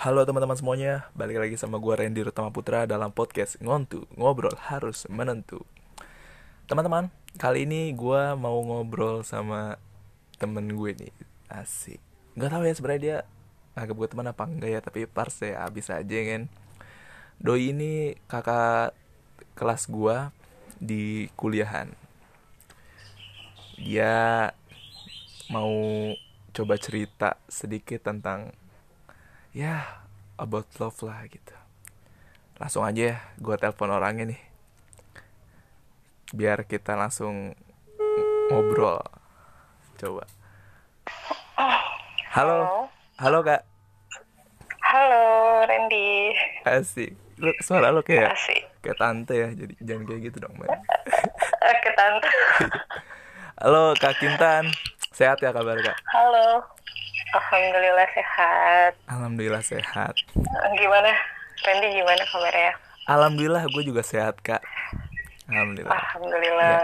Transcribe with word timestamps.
Halo 0.00 0.24
teman-teman 0.24 0.56
semuanya, 0.56 1.12
balik 1.12 1.36
lagi 1.36 1.60
sama 1.60 1.76
gue 1.76 1.92
Randy 1.92 2.24
Rutama 2.24 2.48
Putra 2.48 2.88
dalam 2.88 3.12
podcast 3.12 3.60
Ngontu, 3.60 4.08
Ngobrol 4.16 4.56
Harus 4.56 5.04
Menentu. 5.12 5.60
Teman-teman, 6.64 7.12
kali 7.36 7.68
ini 7.68 7.92
gue 7.92 8.32
mau 8.32 8.56
ngobrol 8.64 9.20
sama 9.28 9.76
temen 10.40 10.72
gue 10.72 10.96
nih, 10.96 11.12
asik. 11.52 12.00
Gak 12.32 12.48
tau 12.48 12.64
ya 12.64 12.72
sebenarnya 12.72 13.02
dia 13.04 13.18
agak 13.76 13.92
buat 13.92 14.08
teman 14.08 14.32
apa 14.32 14.48
enggak 14.48 14.70
ya, 14.72 14.80
tapi 14.80 15.04
pars 15.04 15.36
ya 15.44 15.68
abis 15.68 15.92
aja 15.92 16.18
kan? 16.32 16.48
Doi 17.36 17.76
ini 17.76 18.16
kakak 18.24 18.96
kelas 19.52 19.84
gue 19.84 20.16
di 20.80 21.28
kuliahan. 21.36 21.92
Dia 23.76 24.48
mau 25.52 25.76
coba 26.56 26.80
cerita 26.80 27.36
sedikit 27.52 28.00
tentang 28.00 28.56
ya 29.50 29.82
about 30.36 30.66
love 30.78 30.98
lah 31.02 31.26
gitu. 31.26 31.54
Langsung 32.56 32.84
aja 32.84 33.16
ya 33.16 33.18
gue 33.36 33.56
telepon 33.56 33.90
orangnya 33.90 34.30
nih. 34.30 34.40
Biar 36.30 36.62
kita 36.64 36.94
langsung 36.94 37.56
ngobrol. 38.48 39.02
Coba. 39.98 40.24
Halo. 42.30 42.86
Halo. 43.18 43.38
Kak. 43.42 43.62
Halo, 44.80 45.22
Randy. 45.66 46.34
asik. 46.64 47.14
Lu 47.40 47.50
suara 47.58 47.88
lu 47.88 48.02
kayak 48.02 48.36
Asik. 48.36 48.62
kayak 48.80 48.98
tante 49.00 49.32
ya 49.32 49.48
jadi 49.50 49.72
jangan 49.80 50.04
kayak 50.04 50.20
gitu 50.28 50.36
dong 50.44 50.54
mbak. 50.56 50.68
Oke, 51.72 51.90
Tante. 51.94 52.28
halo 53.56 53.92
kak 53.96 54.12
Kintan. 54.18 54.68
Sehat 55.10 55.40
ya 55.40 55.48
kabar 55.50 55.76
kak? 55.78 55.96
Halo. 56.06 56.60
Alhamdulillah 57.30 58.08
sehat. 58.10 58.92
alhamdulillah 59.06 59.62
sehat 59.62 60.14
Gimana? 60.74 61.12
Randy 61.60 61.88
gimana 61.94 62.22
kabarnya? 62.26 62.72
alhamdulillah 63.04 63.62
gue 63.66 63.82
juga 63.84 64.02
sehat 64.02 64.38
kak 64.40 64.62
alhamdulillah 65.46 65.90
Alhamdulillah. 65.92 66.78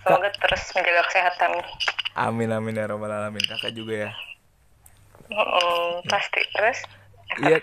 Semoga 0.00 0.28
terus 0.34 0.62
menjaga 0.72 1.02
kesehatan. 1.06 1.52
amin 2.14 2.48
amin 2.50 2.74
ya 2.74 2.86
robbal 2.86 3.10
alamin 3.10 3.44
kakak 3.44 3.72
juga 3.72 4.08
ya 4.08 4.12
Mm, 5.28 6.08
pasti. 6.08 6.40
Terus? 6.56 6.88
Iya. 7.36 7.60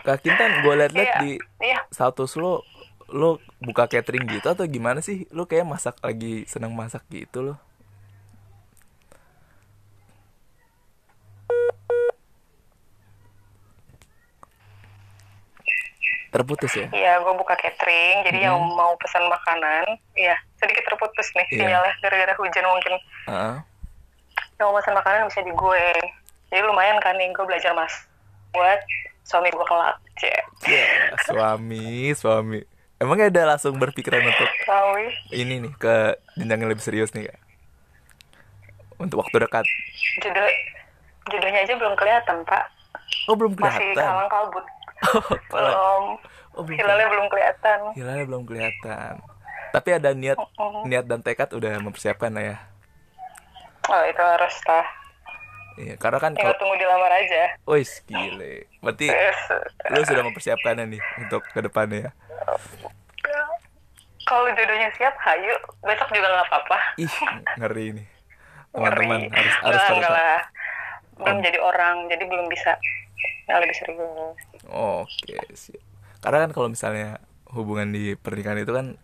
Kak 0.00 0.24
Kintan, 0.24 0.64
gue 0.64 0.72
liat-liat 0.72 1.04
Iya. 1.06 1.20
di 1.20 1.30
Iya. 1.60 1.84
status 1.92 2.32
lo, 2.40 2.64
lo 3.12 3.36
buka 3.60 3.84
catering 3.84 4.24
gitu 4.24 4.48
atau 4.48 4.64
gimana 4.64 5.04
sih? 5.04 5.28
Lo 5.28 5.44
kayak 5.44 5.68
masak 5.68 6.00
lagi 6.00 6.48
senang 6.48 6.72
masak 6.72 7.04
gitu 7.12 7.44
lo. 7.44 7.54
Terputus 16.30 16.70
ya? 16.72 16.86
Iya, 16.88 17.12
gue 17.18 17.34
buka 17.34 17.54
catering. 17.54 18.22
Jadi 18.22 18.38
yang 18.40 18.54
mau 18.56 18.94
pesan 18.96 19.26
makanan, 19.26 19.84
iya 20.14 20.38
sedikit 20.56 20.86
terputus 20.86 21.26
nih 21.32 21.46
Iya. 21.48 21.58
sinyalnya 21.60 21.94
gara-gara 22.00 22.34
hujan 22.34 22.64
mungkin. 22.64 22.94
Heeh. 23.26 23.56
Yang 24.54 24.64
mau 24.64 24.76
pesan 24.76 24.94
makanan 24.94 25.26
bisa 25.26 25.40
di 25.40 25.50
gue. 25.50 25.84
Jadi 26.48 26.62
lumayan 26.62 26.98
kan 26.98 27.14
nih 27.14 27.30
gue 27.30 27.42
belajar 27.42 27.72
mas 27.72 27.90
buat 28.50 28.78
suami 29.22 29.48
gue 29.48 29.62
kelak. 29.64 29.96
Cek. 30.16 30.42
Ya, 30.66 30.86
suami, 31.24 32.12
suami. 32.12 32.60
Emangnya 32.96 33.32
ada 33.32 33.42
langsung 33.50 33.74
berpikiran 33.74 34.20
untuk 34.20 34.44
Suami. 34.60 35.08
ini 35.32 35.56
nih 35.58 35.72
ke 35.74 35.96
jenjang 36.36 36.60
yang 36.60 36.68
lebih 36.68 36.84
serius 36.84 37.10
nih 37.10 37.26
kak? 37.26 37.38
Untuk 38.98 39.24
waktu 39.24 39.40
dekat. 39.40 39.64
Jodoh, 40.20 40.44
jodohnya 41.26 41.64
aja 41.64 41.72
belum 41.72 41.96
kelihatan, 41.96 42.44
Pak. 42.44 42.64
Oh 43.24 43.32
belum 43.32 43.56
Masih 43.56 43.80
kelihatan. 43.80 44.04
kalang 44.04 44.28
kabut. 44.28 44.64
Oh, 45.00 45.22
Belum. 45.48 46.02
Oh, 46.52 46.62
belum 46.62 46.76
Hilalnya 46.76 47.08
belum 47.08 47.26
kelihatan. 47.28 47.78
Hilalnya 47.96 48.24
belum 48.26 48.42
kelihatan. 48.44 49.12
Tapi 49.70 49.88
ada 49.94 50.10
niat, 50.12 50.36
niat 50.84 51.06
dan 51.06 51.22
tekad 51.22 51.48
udah 51.50 51.78
mempersiapkan 51.78 52.28
lah 52.30 52.44
ya. 52.44 52.56
Oh, 53.86 54.02
itu 54.04 54.18
harus 54.18 54.56
lah. 54.66 54.86
Iya, 55.78 55.94
karena 55.96 56.18
kan 56.18 56.34
Tinggal 56.34 56.52
kalau, 56.52 56.60
tunggu 56.60 56.76
dilamar 56.76 57.12
aja. 57.14 57.56
wis 57.64 58.02
gile. 58.04 58.68
Berarti 58.82 59.08
lu 59.88 60.02
sudah 60.04 60.22
mempersiapkannya 60.22 60.84
nih 60.90 61.02
untuk 61.18 61.40
ke 61.46 61.60
depannya 61.62 61.98
ya. 62.04 62.12
kalau 64.22 64.46
jodohnya 64.52 64.90
siap, 64.94 65.14
hayu. 65.18 65.54
Besok 65.80 66.10
juga 66.12 66.28
nggak 66.28 66.46
apa-apa. 66.46 66.78
Ih, 66.98 67.14
ngeri 67.56 67.86
nih. 67.96 68.06
Teman-teman 68.74 69.20
Ngeri. 69.26 69.48
harus 69.64 69.82
harus 69.86 70.06
lah. 70.06 70.40
Belum 71.16 71.38
jadi 71.40 71.58
orang, 71.58 72.06
jadi 72.06 72.24
belum 72.26 72.46
bisa 72.46 72.76
yang 73.48 73.58
lebih 73.62 73.76
serius. 73.76 74.38
Oke, 74.70 75.38
siap. 75.56 75.82
Karena 76.20 76.46
kan 76.46 76.50
kalau 76.52 76.68
misalnya 76.68 77.18
hubungan 77.50 77.90
di 77.90 78.14
pernikahan 78.14 78.60
itu 78.60 78.70
kan 78.70 78.94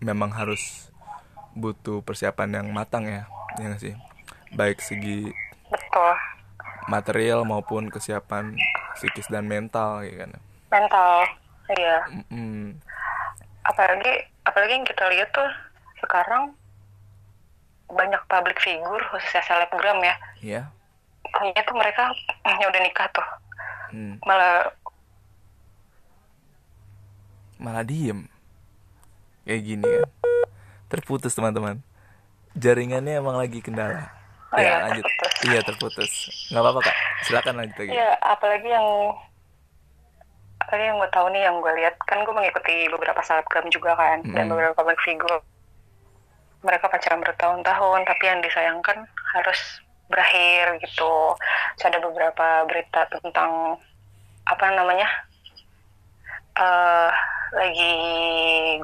memang 0.00 0.32
harus 0.32 0.88
butuh 1.54 2.02
persiapan 2.02 2.62
yang 2.62 2.66
matang 2.70 3.06
ya, 3.06 3.26
ya 3.58 3.70
nggak 3.70 3.82
sih? 3.82 3.94
Baik 4.54 4.78
segi 4.82 5.30
Betul. 5.70 6.14
material 6.86 7.42
maupun 7.42 7.90
kesiapan 7.90 8.54
psikis 8.98 9.26
dan 9.30 9.50
mental 9.50 10.06
ya 10.06 10.26
kan. 10.26 10.30
Mental. 10.70 11.26
Iya. 11.74 11.96
Mm-mm. 12.10 12.76
Apalagi, 13.64 14.12
apalagi 14.44 14.72
yang 14.76 14.86
kita 14.86 15.04
lihat 15.10 15.28
tuh 15.32 15.48
sekarang 16.04 16.52
banyak 17.88 18.20
public 18.28 18.58
figure, 18.60 19.02
khususnya 19.12 19.42
selebgram 19.46 19.98
ya. 20.04 20.14
Ya. 20.44 20.62
Kayaknya 21.34 21.62
tuh 21.64 21.76
mereka 21.78 22.04
udah 22.70 22.80
nikah 22.84 23.08
tuh. 23.14 23.28
Hmm. 23.94 24.18
Malah 24.26 24.74
malah 27.62 27.84
diem. 27.86 28.26
Kayak 29.46 29.62
gini 29.62 29.84
kan 29.86 30.04
terputus 30.90 31.32
teman-teman. 31.32 31.78
Jaringannya 32.54 33.18
emang 33.18 33.38
lagi 33.38 33.58
kendala. 33.62 34.10
Oh 34.54 34.58
ya 34.58 34.62
iya, 34.62 34.76
lanjut. 34.86 35.04
terputus. 35.06 35.34
iya 35.46 35.60
terputus. 35.62 36.12
Nggak 36.50 36.62
apa-apa 36.62 36.80
kak. 36.82 36.96
Silakan 37.26 37.54
lanjut 37.58 37.76
lagi. 37.78 37.90
Ya, 37.90 38.10
apalagi 38.22 38.68
yang 38.70 38.86
apalagi 40.62 40.84
yang 40.86 40.98
gue 40.98 41.10
tahu 41.10 41.26
nih 41.34 41.42
yang 41.44 41.56
gue 41.60 41.72
lihat 41.76 41.94
kan 42.06 42.18
gue 42.22 42.34
mengikuti 42.34 42.74
beberapa 42.88 43.20
selebgram 43.20 43.66
juga 43.68 43.92
kan 43.94 44.22
dan 44.32 44.46
Mm. 44.46 44.50
beberapa 44.54 44.74
public 44.74 44.96
figure 45.02 45.38
mereka 46.64 46.88
pacaran 46.88 47.20
bertahun-tahun 47.20 48.00
tapi 48.08 48.24
yang 48.24 48.40
disayangkan 48.40 49.04
harus 49.36 49.60
berakhir 50.08 50.78
gitu. 50.84 51.36
Terus 51.76 51.86
ada 51.88 51.98
beberapa 52.04 52.46
berita 52.68 53.08
tentang 53.08 53.80
apa 54.44 54.64
namanya 54.76 55.08
eh 56.54 57.10
lagi 57.54 57.94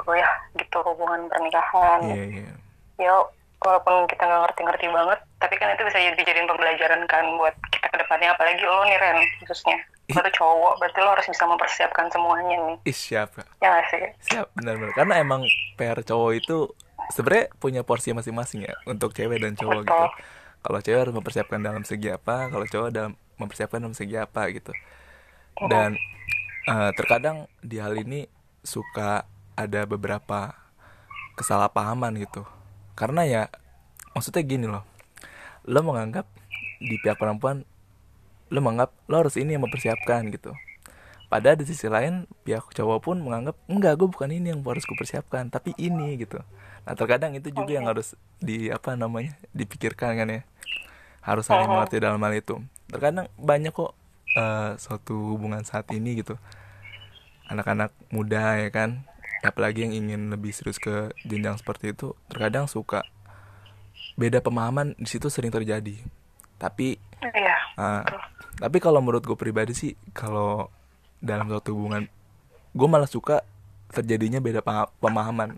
goyah 0.03 0.33
gitu 0.57 0.79
hubungan 0.87 1.27
pernikahan. 1.31 2.01
Iya 2.07 2.25
iya. 2.31 2.53
Ya 3.01 3.15
walaupun 3.61 4.09
kita 4.09 4.25
nggak 4.25 4.43
ngerti-ngerti 4.49 4.87
banget 4.89 5.21
tapi 5.37 5.55
kan 5.61 5.73
itu 5.77 5.85
bisa 5.85 5.99
dijadiin 6.17 6.49
pembelajaran 6.49 7.03
kan 7.11 7.25
buat 7.37 7.55
kita 7.75 7.87
ke 7.91 7.97
depannya. 8.01 8.33
Apalagi 8.35 8.63
lo 8.63 8.87
nih 8.87 8.99
Ren 8.99 9.19
khususnya. 9.43 9.79
Lo 10.11 10.27
tuh 10.27 10.35
cowok 10.35 10.73
berarti 10.83 10.99
lo 11.03 11.11
harus 11.15 11.27
bisa 11.31 11.45
mempersiapkan 11.47 12.07
semuanya 12.11 12.57
nih. 12.67 12.77
Ih, 12.91 12.97
siap. 12.97 13.31
Ya 13.63 13.71
nggak 13.71 13.87
sih? 13.95 14.03
Siap 14.35 14.47
benar-benar. 14.59 14.95
Karena 14.99 15.15
emang 15.23 15.47
PR 15.79 16.03
cowok 16.03 16.33
itu 16.35 16.67
sebenarnya 17.15 17.47
punya 17.59 17.83
porsi 17.87 18.11
masing-masing 18.11 18.67
ya 18.67 18.75
untuk 18.91 19.15
cewek 19.15 19.39
dan 19.39 19.55
cowok 19.55 19.87
gitu. 19.87 19.95
Betul. 19.95 20.11
Kalau 20.61 20.79
cewek 20.81 21.09
harus 21.09 21.15
mempersiapkan 21.17 21.61
dalam 21.61 21.83
segi 21.89 22.13
apa 22.13 22.53
kalau 22.53 22.65
cowok 22.69 22.89
dalam 22.93 23.13
mempersiapkan 23.41 23.81
dalam 23.81 23.97
segi 23.97 24.17
apa 24.21 24.53
gitu. 24.53 24.73
Dan 25.69 25.97
eh, 26.69 26.91
terkadang 26.97 27.49
di 27.65 27.81
hal 27.81 27.97
ini 27.97 28.29
suka 28.61 29.25
ada 29.57 29.81
beberapa 29.89 30.53
kesalahpahaman 31.37 32.21
gitu. 32.21 32.45
Karena 32.93 33.25
ya 33.25 33.43
maksudnya 34.13 34.45
gini 34.45 34.67
loh. 34.69 34.85
Lo 35.65 35.81
menganggap 35.81 36.29
di 36.81 36.97
pihak 37.01 37.17
perempuan 37.21 37.65
lo 38.51 38.59
menganggap 38.59 38.91
lo 39.07 39.15
harus 39.25 39.37
ini 39.41 39.57
yang 39.57 39.65
mempersiapkan 39.65 40.29
gitu. 40.29 40.53
Padahal 41.31 41.55
di 41.55 41.65
sisi 41.65 41.87
lain 41.87 42.27
pihak 42.43 42.75
cowok 42.75 42.99
pun 43.07 43.17
menganggap 43.23 43.55
enggak 43.71 43.95
gue 43.95 44.09
bukan 44.11 44.35
ini 44.35 44.51
yang 44.51 44.61
harus 44.67 44.83
kupersiapkan 44.83 45.49
tapi 45.49 45.73
ini 45.79 46.19
gitu. 46.19 46.43
Nah 46.91 46.99
terkadang 46.99 47.39
itu 47.39 47.55
juga 47.55 47.71
yang 47.71 47.87
harus 47.87 48.19
di 48.43 48.67
apa 48.67 48.99
namanya 48.99 49.39
dipikirkan 49.55 50.19
kan 50.19 50.27
ya. 50.27 50.43
Harus 51.23 51.47
saling 51.47 51.71
mengerti 51.71 52.03
dalam 52.03 52.19
hal 52.19 52.35
itu. 52.35 52.59
Terkadang 52.91 53.31
banyak 53.39 53.71
kok 53.71 53.95
eh, 54.35 54.75
suatu 54.75 55.39
hubungan 55.39 55.63
saat 55.63 55.87
ini 55.95 56.19
gitu. 56.19 56.35
Anak-anak 57.47 57.95
muda 58.11 58.59
ya 58.59 58.75
kan, 58.75 59.07
apalagi 59.47 59.87
yang 59.87 59.95
ingin 59.95 60.35
lebih 60.35 60.51
serius 60.51 60.83
ke 60.83 61.15
jenjang 61.23 61.63
seperti 61.63 61.95
itu, 61.95 62.19
terkadang 62.27 62.67
suka 62.67 63.07
beda 64.19 64.43
pemahaman 64.43 64.99
di 64.99 65.07
situ 65.07 65.31
sering 65.31 65.55
terjadi. 65.55 65.95
Tapi 66.59 66.99
iya 67.23 67.55
Ah, 67.79 68.03
tapi 68.59 68.83
kalau 68.83 68.99
menurut 68.99 69.23
gue 69.23 69.39
pribadi 69.39 69.79
sih 69.79 69.93
kalau 70.11 70.69
dalam 71.23 71.47
suatu 71.47 71.71
hubungan 71.73 72.11
gue 72.75 72.89
malah 72.91 73.07
suka 73.07 73.47
terjadinya 73.89 74.43
beda 74.43 74.61
pemahaman 74.99 75.57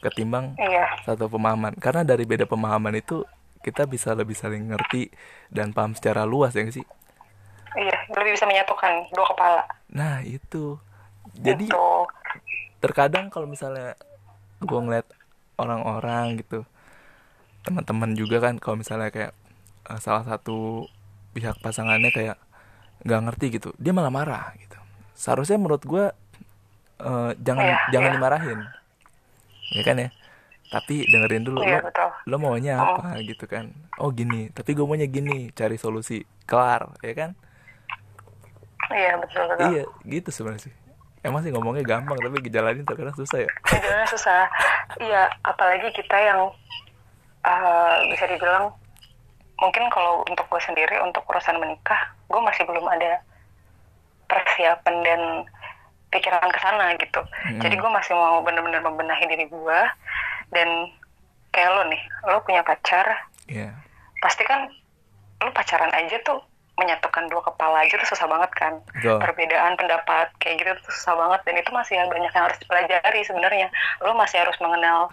ketimbang 0.00 0.54
iya. 0.58 0.86
satu 1.02 1.26
pemahaman. 1.28 1.74
Karena 1.78 2.02
dari 2.06 2.24
beda 2.24 2.44
pemahaman 2.46 2.94
itu 2.96 3.24
kita 3.60 3.84
bisa 3.84 4.14
lebih 4.14 4.38
saling 4.38 4.70
ngerti 4.70 5.10
dan 5.50 5.74
paham 5.74 5.92
secara 5.92 6.22
luas 6.24 6.54
ya 6.54 6.62
nggak 6.64 6.76
sih? 6.78 6.86
Iya 7.76 7.98
lebih 8.16 8.32
bisa 8.34 8.46
menyatukan 8.48 9.12
dua 9.12 9.26
kepala. 9.28 9.62
Nah 9.92 10.24
itu. 10.24 10.78
Jadi 11.36 11.68
Gitu. 11.68 11.86
terkadang 12.78 13.28
kalau 13.30 13.46
misalnya 13.46 13.94
gue 14.62 14.78
ngeliat 14.78 15.06
orang-orang 15.58 16.38
gitu 16.38 16.62
teman-teman 17.62 18.14
juga 18.14 18.38
kan 18.40 18.56
kalau 18.58 18.78
misalnya 18.80 19.10
kayak 19.10 19.32
eh, 19.90 20.00
salah 20.00 20.24
satu 20.24 20.86
pihak 21.34 21.58
pasangannya 21.60 22.10
kayak 22.10 22.38
nggak 23.06 23.20
ngerti 23.30 23.46
gitu 23.60 23.70
dia 23.78 23.92
malah 23.94 24.10
marah 24.10 24.54
gitu. 24.58 24.78
Seharusnya 25.14 25.58
menurut 25.58 25.82
gue 25.84 26.04
eh, 27.02 27.30
jangan 27.42 27.64
Iya, 27.66 27.78
jangan 27.94 28.10
iya. 28.10 28.16
dimarahin 28.16 28.60
ya 29.72 29.82
kan 29.82 29.96
ya? 29.98 30.08
Tapi 30.68 31.08
dengerin 31.08 31.48
dulu 31.48 31.64
Iya, 31.64 31.80
lo 31.80 31.88
betul. 31.88 32.10
lo 32.28 32.36
maunya 32.36 32.74
apa 32.76 33.16
gitu 33.24 33.48
kan? 33.48 33.72
Oh 33.96 34.12
gini. 34.12 34.52
Tapi 34.52 34.76
gue 34.76 34.84
maunya 34.84 35.08
gini 35.08 35.48
cari 35.56 35.80
solusi 35.80 36.20
kelar 36.44 36.92
ya 37.00 37.14
kan? 37.16 37.30
Iya 38.88 39.16
betul 39.20 39.42
betul. 39.48 39.64
Iya 39.68 39.82
gitu 40.04 40.28
sebenarnya 40.28 40.68
sih. 40.68 40.74
Emang 41.24 41.42
sih 41.42 41.50
ngomongnya 41.50 41.84
gampang 41.84 42.16
tapi 42.16 42.36
ngejalanin 42.40 42.84
terkadang 42.84 43.16
susah 43.16 43.44
ya. 43.44 43.50
Jadinya 43.72 44.06
susah. 44.08 44.42
Iya 45.00 45.22
apalagi 45.44 45.88
kita 45.92 46.16
yang 46.16 46.40
eh, 47.44 47.96
bisa 48.12 48.24
dibilang 48.28 48.72
mungkin 49.58 49.90
kalau 49.90 50.22
untuk 50.28 50.46
gue 50.46 50.60
sendiri 50.62 51.00
untuk 51.02 51.24
urusan 51.26 51.58
menikah 51.58 51.98
gue 52.30 52.40
masih 52.44 52.62
belum 52.68 52.86
ada 52.86 53.18
persiapan 54.28 54.96
dan 55.02 55.20
pikiran 56.08 56.48
ke 56.48 56.58
sana 56.60 56.96
gitu. 56.96 57.20
Jadi 57.60 57.74
gue 57.76 57.90
masih 57.90 58.16
mau 58.16 58.40
bener-bener 58.40 58.80
membenahi 58.80 59.24
diri 59.28 59.46
gue 59.48 59.80
dan 60.52 60.68
kayak 61.52 61.70
lo 61.76 61.82
nih 61.88 62.02
lo 62.28 62.40
punya 62.44 62.64
pacar. 62.64 63.28
Iya. 63.48 63.72
Pasti 64.24 64.42
kan 64.44 64.68
lu 65.44 65.50
pacaran 65.52 65.92
aja 65.94 66.16
tuh 66.24 66.40
menyatukan 66.78 67.26
dua 67.26 67.42
kepala 67.42 67.82
aja 67.82 67.98
tuh 67.98 68.08
susah 68.14 68.30
banget 68.30 68.50
kan. 68.54 68.74
Betul. 68.94 69.18
perbedaan 69.18 69.74
pendapat 69.74 70.30
kayak 70.40 70.62
gitu 70.62 70.70
tuh 70.80 70.94
susah 70.94 71.14
banget 71.18 71.40
dan 71.44 71.54
itu 71.58 71.70
masih 71.74 71.94
banyak 72.06 72.32
yang 72.32 72.44
harus 72.46 72.58
dipelajari 72.62 73.20
sebenarnya. 73.26 73.68
Lu 74.06 74.14
masih 74.16 74.40
harus 74.40 74.56
mengenal 74.62 75.10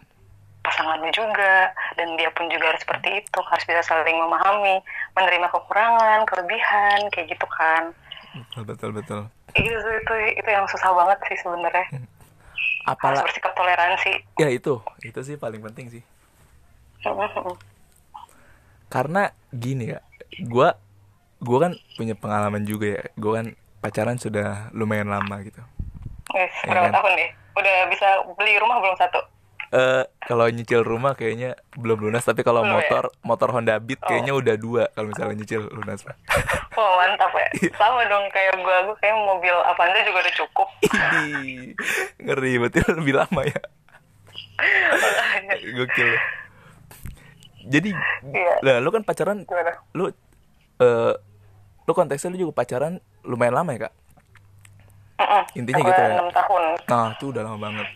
pasangan 0.66 0.98
lu 0.98 1.10
juga 1.14 1.70
dan 1.94 2.18
dia 2.18 2.34
pun 2.34 2.50
juga 2.50 2.74
harus 2.74 2.82
seperti 2.82 3.22
itu 3.22 3.40
harus 3.46 3.66
bisa 3.70 3.86
saling 3.86 4.18
memahami 4.18 4.82
menerima 5.14 5.48
kekurangan 5.54 6.26
kelebihan 6.26 7.00
kayak 7.14 7.30
gitu 7.36 7.46
kan. 7.54 7.94
Betul 8.34 8.64
betul 8.66 8.90
betul 8.96 9.22
itu 9.56 9.72
itu 9.72 10.14
itu 10.36 10.50
yang 10.52 10.68
susah 10.68 10.92
banget 10.92 11.20
sih 11.32 11.38
sebenarnya. 11.40 11.86
Harus 11.92 12.06
apalah 12.86 13.22
bersikap 13.26 13.54
toleransi. 13.58 14.14
Ya 14.38 14.50
itu. 14.52 14.78
Itu 15.02 15.20
sih 15.26 15.40
paling 15.40 15.64
penting 15.64 15.90
sih. 15.90 16.04
Karena 18.90 19.34
gini 19.50 19.96
ya 19.96 20.00
gua 20.46 20.78
gua 21.42 21.70
kan 21.70 21.74
punya 21.98 22.14
pengalaman 22.14 22.64
juga 22.68 23.00
ya. 23.00 23.04
Gua 23.18 23.42
kan 23.42 23.48
pacaran 23.82 24.18
sudah 24.18 24.70
lumayan 24.74 25.10
lama 25.10 25.42
gitu. 25.46 25.62
Wis, 26.34 26.52
Iya 26.66 26.74
berapa 26.74 26.90
kan? 26.90 26.96
tahun 27.00 27.14
deh 27.16 27.30
udah 27.56 27.78
bisa 27.88 28.08
beli 28.36 28.60
rumah 28.60 28.84
belum 28.84 28.98
satu 29.00 29.22
eh 29.76 30.04
kalau 30.22 30.48
nyicil 30.48 30.82
rumah 30.82 31.14
kayaknya 31.14 31.52
belum 31.74 32.00
lunas 32.02 32.24
tapi 32.24 32.42
kalau 32.42 32.64
Belum 32.64 32.74
ya? 32.74 32.76
motor 32.80 33.04
motor 33.22 33.50
Honda 33.52 33.76
Beat 33.78 34.00
kayaknya 34.00 34.32
udah 34.32 34.56
dua 34.56 34.84
kalau 34.90 35.12
misalnya 35.12 35.36
nyicil 35.36 35.68
lunas 35.68 36.00
Pak. 36.02 36.16
Oh 36.76 36.92
mantap 36.98 37.32
ya. 37.32 37.48
Iya. 37.56 37.72
Sama 37.74 38.04
dong 38.04 38.28
kayak 38.30 38.52
gue, 38.54 38.78
gue 38.84 38.96
kayak 39.00 39.16
mobil 39.18 39.56
Avanza 39.64 39.96
juga 40.02 40.20
udah 40.22 40.36
cukup. 40.36 40.68
Ngeri 42.24 42.52
berarti 42.58 42.80
lebih 42.94 43.14
lama 43.16 43.42
ya 43.44 43.62
gokil 45.76 46.10
jadi 47.66 47.90
Iya. 48.26 48.54
lah 48.62 48.78
lu 48.80 48.90
kan 48.90 49.02
pacaran 49.02 49.44
Gimana? 49.44 49.72
lu 49.92 50.12
eh 50.78 51.14
lu 51.82 51.92
konteksnya 51.92 52.30
lu 52.30 52.40
juga 52.40 52.54
pacaran 52.56 52.98
lumayan 53.22 53.56
lama 53.56 53.72
ya 53.72 53.88
kak 53.88 53.94
Mm-mm. 55.16 55.44
Intinya 55.56 55.80
Gua 55.80 55.90
gitu 55.90 56.02
ya? 56.02 56.12
enam 56.12 56.28
tahun. 56.30 56.64
Nah, 56.86 57.08
itu 57.10 57.26
udah 57.32 57.42
lama 57.42 57.56
banget. 57.58 57.88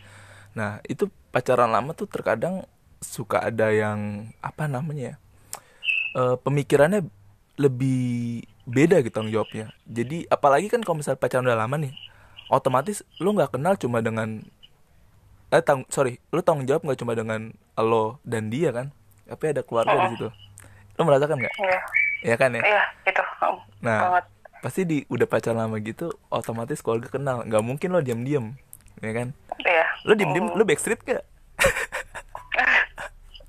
Nah, 0.55 0.71
itu 0.87 1.03
pacaran 1.29 1.69
lama 1.69 1.93
tuh 1.93 2.09
terkadang 2.09 2.65
suka 2.99 3.47
ada 3.47 3.71
yang 3.71 4.29
apa 4.43 4.67
namanya 4.67 5.15
ya? 5.15 5.15
eh, 6.17 6.35
pemikirannya 6.41 7.05
lebih 7.59 8.43
beda 8.69 9.01
gitu 9.03 9.13
tanggung 9.13 9.33
jawabnya. 9.33 9.73
Jadi 9.89 10.25
apalagi 10.29 10.69
kan 10.71 10.81
kalau 10.85 11.01
misalnya 11.01 11.19
pacaran 11.19 11.45
udah 11.45 11.59
lama 11.59 11.75
nih, 11.81 11.93
otomatis 12.47 13.03
lu 13.19 13.33
nggak 13.35 13.57
kenal 13.57 13.75
cuma 13.75 13.99
dengan 13.99 14.41
eh 15.49 15.63
tang 15.65 15.83
sorry, 15.89 16.21
lu 16.29 16.45
tanggung 16.45 16.69
jawab 16.69 16.85
nggak 16.85 16.99
cuma 17.01 17.17
dengan 17.17 17.49
lo 17.77 18.21
dan 18.21 18.53
dia 18.53 18.69
kan, 18.69 18.93
tapi 19.25 19.43
ada 19.49 19.61
keluarga 19.65 20.07
di 20.07 20.17
situ. 20.17 20.29
Lu 20.97 21.01
merasakan 21.03 21.35
nggak? 21.41 21.53
Iya. 21.57 21.79
Ya 22.19 22.35
kan 22.35 22.51
ya? 22.51 22.61
Iya, 22.61 22.83
itu. 23.07 23.23
Nah, 23.79 23.99
Banget. 24.19 24.25
pasti 24.59 24.81
di 24.83 24.97
udah 25.07 25.23
pacaran 25.23 25.65
lama 25.65 25.79
gitu, 25.79 26.11
otomatis 26.27 26.83
keluarga 26.83 27.07
kenal. 27.07 27.47
Nggak 27.47 27.63
mungkin 27.63 27.89
lo 27.95 28.03
diam-diam, 28.03 28.59
ya 28.99 29.11
kan? 29.15 29.27
Iya. 29.59 29.85
Lo 30.07 30.13
diem-diem, 30.15 30.47
lo 30.55 30.63
backstreet 30.63 31.01
gak? 31.03 31.23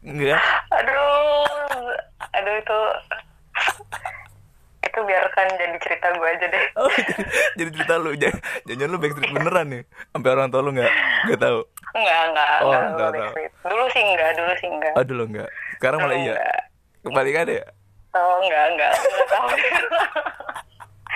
Enggak. 0.00 0.40
Aduh. 0.78 1.46
Aduh 2.30 2.54
itu 2.56 2.78
itu 4.80 4.98
biarkan 5.06 5.46
jadi 5.54 5.76
cerita 5.78 6.06
gue 6.18 6.28
aja 6.28 6.46
deh. 6.50 6.64
Oh, 6.74 6.90
jadi, 6.98 7.22
jadi 7.54 7.70
cerita 7.78 7.94
lu, 8.00 8.10
jangan, 8.18 8.40
jangan 8.66 8.88
lu 8.90 8.98
backstreet 8.98 9.30
beneran 9.30 9.66
nih. 9.70 9.82
Sampai 10.10 10.30
orang 10.34 10.48
tua 10.50 10.60
lu 10.66 10.70
nggak 10.74 10.92
nggak 11.30 11.40
tahu. 11.40 11.60
Enggak, 11.90 12.20
enggak, 12.30 12.48
Oh, 12.62 12.70
enggak, 12.70 12.82
enggak 12.90 13.08
enggak. 13.14 13.32
Dulu 13.66 13.84
sih 13.94 14.02
enggak, 14.02 14.30
dulu 14.34 14.52
sih 14.58 14.68
enggak. 14.70 14.94
Aduh 14.98 15.14
lo 15.14 15.24
nggak. 15.30 15.48
Sekarang 15.78 15.98
malah 16.02 16.16
Dulu 16.16 16.26
iya. 16.26 16.34
enggak. 16.34 16.58
Kebalikan 17.00 17.46
ya? 17.48 17.64
Oh, 18.14 18.34
enggak, 18.42 18.64
enggak. 18.74 18.92
Enggak. 18.98 20.64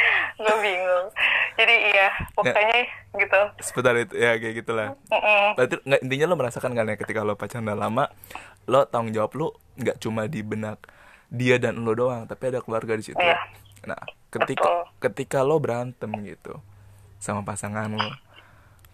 gue 0.42 0.56
bingung. 0.62 1.06
Jadi 1.54 1.74
iya, 1.94 2.08
pokoknya 2.34 2.78
gitu. 3.14 3.40
Sebentar 3.62 3.94
itu 3.98 4.14
ya 4.18 4.36
kayak 4.38 4.54
gitulah. 4.64 4.88
Mm-mm. 5.10 5.44
Berarti 5.54 5.74
nggak 5.86 6.00
intinya 6.02 6.26
lo 6.30 6.34
merasakan 6.34 6.72
kan 6.74 6.90
ya 6.90 6.96
ketika 6.98 7.20
lo 7.22 7.34
pacaran 7.38 7.66
udah 7.70 7.78
lama, 7.78 8.04
lo 8.66 8.80
tanggung 8.90 9.14
jawab 9.14 9.32
lo 9.38 9.48
nggak 9.78 9.96
cuma 10.02 10.26
di 10.26 10.42
benak 10.42 10.78
dia 11.30 11.58
dan 11.58 11.82
lo 11.82 11.92
doang, 11.94 12.26
tapi 12.26 12.54
ada 12.54 12.60
keluarga 12.62 12.94
di 12.94 13.04
situ. 13.06 13.18
Iya. 13.18 13.38
Nah, 13.84 14.00
ketika 14.32 14.64
Betul. 14.64 14.80
ketika 15.02 15.38
lo 15.44 15.56
berantem 15.60 16.10
gitu 16.24 16.58
sama 17.20 17.44
pasangan 17.46 17.90
lo, 17.90 18.10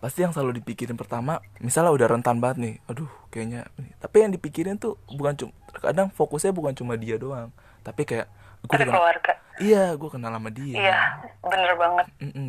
pasti 0.00 0.24
yang 0.24 0.32
selalu 0.32 0.62
dipikirin 0.64 0.96
pertama, 0.96 1.44
misalnya 1.60 1.92
udah 1.92 2.08
rentan 2.08 2.40
banget 2.40 2.58
nih, 2.58 2.74
aduh 2.88 3.10
kayaknya, 3.28 3.68
tapi 4.00 4.24
yang 4.24 4.32
dipikirin 4.32 4.80
tuh 4.80 4.96
bukan 5.12 5.36
cuma, 5.36 5.52
kadang 5.78 6.08
fokusnya 6.10 6.56
bukan 6.56 6.72
cuma 6.72 6.96
dia 6.96 7.20
doang, 7.20 7.52
tapi 7.84 8.08
kayak 8.08 8.26
gue 8.60 8.76
Ada 8.76 8.86
keluarga. 8.86 9.32
iya 9.58 9.92
gue 9.92 10.08
kenal 10.08 10.32
sama 10.32 10.50
dia, 10.50 10.76
Iya, 10.76 10.98
bener 11.40 11.72
banget. 11.74 12.06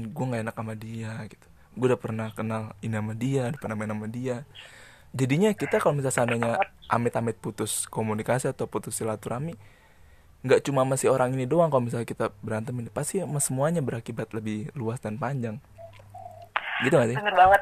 gue 0.08 0.26
nggak 0.28 0.42
enak 0.44 0.56
sama 0.56 0.74
dia 0.76 1.12
gitu 1.26 1.48
gue 1.72 1.88
udah 1.88 2.00
pernah 2.00 2.28
kenal 2.30 2.76
ini 2.80 2.92
sama 2.92 3.14
dia 3.14 3.42
udah 3.48 3.60
pernah 3.60 3.76
main 3.76 3.88
sama 3.90 4.08
dia 4.08 4.44
jadinya 5.12 5.50
kita 5.52 5.80
kalau 5.80 5.96
misalnya 5.96 6.12
seandainya 6.14 6.52
amit-amit 6.88 7.36
putus 7.36 7.88
komunikasi 7.88 8.48
atau 8.48 8.68
putus 8.68 8.96
silaturahmi 8.96 9.56
nggak 10.42 10.62
cuma 10.62 10.84
masih 10.84 11.08
orang 11.08 11.32
ini 11.32 11.46
doang 11.46 11.70
kalau 11.70 11.80
misalnya 11.82 12.04
kita 12.04 12.34
berantem 12.40 12.76
ini 12.76 12.90
pasti 12.90 13.20
sama 13.20 13.40
semuanya 13.40 13.80
berakibat 13.80 14.32
lebih 14.32 14.68
luas 14.74 14.98
dan 14.98 15.16
panjang 15.16 15.64
gitu 16.82 16.92
gak 16.92 17.08
sih 17.08 17.18
Bener 17.18 17.36
banget. 17.36 17.62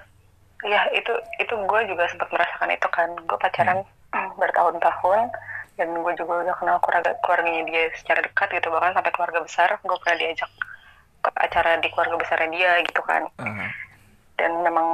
Iya, 0.59 0.81
itu 0.91 1.11
itu 1.37 1.53
gue 1.55 1.81
juga 1.87 2.03
sempat 2.07 2.27
merasakan 2.31 2.67
itu 2.69 2.87
kan. 2.89 3.07
Gue 3.23 3.37
pacaran 3.37 3.79
bertahun-tahun 4.39 5.31
dan 5.79 5.95
gue 5.95 6.13
juga 6.19 6.43
udah 6.43 6.55
kenal 6.59 6.77
keluarga 6.83 7.15
keluarganya 7.23 7.63
dia 7.71 7.87
secara 7.95 8.19
dekat 8.19 8.51
gitu 8.59 8.67
bahkan 8.67 8.91
sampai 8.99 9.11
keluarga 9.15 9.39
besar. 9.39 9.69
Gue 9.79 9.95
pernah 10.03 10.17
diajak 10.19 10.51
ke 11.23 11.29
acara 11.39 11.79
di 11.79 11.87
keluarga 11.87 12.15
besarnya 12.19 12.49
dia 12.51 12.71
gitu 12.83 13.01
kan. 13.07 13.23
Ah, 13.39 13.71
Dan 14.35 14.59
memang 14.59 14.91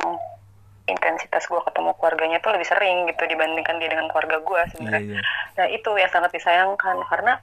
intensitas 0.86 1.50
gue 1.50 1.58
ketemu 1.66 1.98
keluarganya 1.98 2.38
tuh 2.46 2.54
lebih 2.54 2.70
sering 2.70 3.10
gitu 3.10 3.26
dibandingkan 3.26 3.82
dia 3.82 3.90
dengan 3.90 4.06
keluarga 4.14 4.38
gue 4.46 4.62
sebenarnya. 4.78 5.18
iya 5.18 5.22
Nah 5.58 5.66
itu 5.74 5.90
yang 5.98 6.12
sangat 6.14 6.32
disayangkan 6.38 7.02
karena 7.10 7.34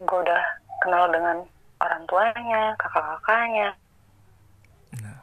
gue 0.00 0.18
udah 0.24 0.42
kenal 0.80 1.12
dengan 1.12 1.44
orang 1.84 2.02
tuanya, 2.08 2.72
kakak-kakaknya. 2.80 3.76
nah 5.04 5.20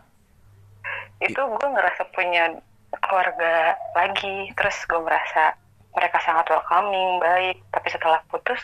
Itu 1.17 1.41
gue 1.41 1.67
ngerasa 1.73 2.13
punya 2.13 2.61
keluarga 3.01 3.73
lagi. 3.97 4.53
Terus 4.53 4.77
gue 4.85 5.01
merasa 5.01 5.57
mereka 5.98 6.22
sangat 6.22 6.46
welcoming, 6.54 7.18
baik. 7.18 7.58
Tapi 7.74 7.88
setelah 7.89 8.22
putus, 8.30 8.62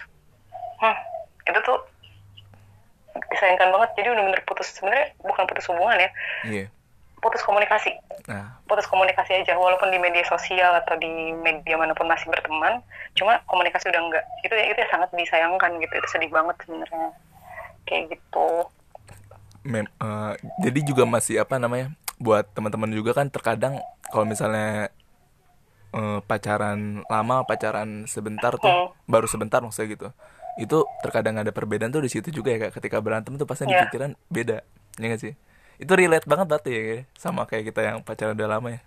hmm, 0.77 0.97
itu 1.49 1.59
tuh 1.65 1.81
disayangkan 3.33 3.73
banget. 3.73 3.89
Jadi 3.97 4.07
bener-bener 4.13 4.41
putus. 4.45 4.69
Sebenarnya 4.77 5.17
bukan 5.25 5.43
putus 5.49 5.65
hubungan 5.73 5.97
ya, 5.97 6.09
iya 6.45 6.65
putus 7.23 7.39
komunikasi. 7.47 7.95
nah 8.27 8.59
Putus 8.67 8.83
komunikasi 8.91 9.39
aja, 9.39 9.55
walaupun 9.55 9.87
di 9.95 9.99
media 10.03 10.27
sosial 10.27 10.75
atau 10.83 10.99
di 10.99 11.31
media 11.39 11.79
mana 11.79 11.95
pun 11.95 12.11
masih 12.11 12.27
berteman, 12.27 12.83
cuma 13.15 13.39
komunikasi 13.47 13.87
udah 13.87 14.01
enggak. 14.03 14.25
Itu 14.43 14.51
itu 14.51 14.75
yang 14.75 14.91
sangat 14.91 15.09
disayangkan 15.15 15.71
gitu. 15.79 15.93
Itu 15.95 16.07
sedih 16.11 16.31
banget 16.35 16.59
sebenarnya. 16.67 17.07
Kayak 17.87 18.03
gitu. 18.19 18.47
Mem, 19.63 19.87
eh, 19.87 20.33
jadi 20.59 20.79
juga 20.83 21.07
masih 21.07 21.39
apa 21.39 21.55
namanya 21.55 21.95
buat 22.19 22.43
teman-teman 22.51 22.91
juga 22.91 23.15
kan 23.15 23.31
terkadang 23.31 23.79
kalau 24.11 24.27
misalnya 24.27 24.91
eh, 25.93 26.19
pacaran 26.21 26.79
lama 27.05 27.43
pacaran 27.43 28.05
sebentar 28.05 28.53
tuh 28.55 28.65
Hmm. 28.65 28.87
baru 29.05 29.25
sebentar 29.25 29.59
maksudnya 29.59 29.89
gitu 29.91 30.07
itu 30.55 30.77
terkadang 30.99 31.37
ada 31.37 31.49
perbedaan 31.49 31.89
tuh 31.89 31.99
di 31.99 32.09
situ 32.09 32.29
juga 32.29 32.49
ya 32.49 32.59
kak 32.63 32.77
ketika 32.77 32.97
berantem 32.97 33.33
tuh 33.33 33.45
pasti 33.45 33.65
di 33.65 33.71
Iya. 33.71 33.85
pikiran 33.87 34.11
beda 34.27 34.57
ya 34.95 35.05
gak 35.07 35.21
sih 35.21 35.33
itu 35.75 35.89
relate 35.91 36.23
banget 36.23 36.45
berarti 36.45 36.71
ya 36.71 36.83
sama 37.15 37.45
kayak 37.45 37.69
kita 37.69 37.81
yang 37.83 37.97
pacaran 37.99 38.33
udah 38.33 38.49
lama 38.51 38.69
ya 38.69 38.81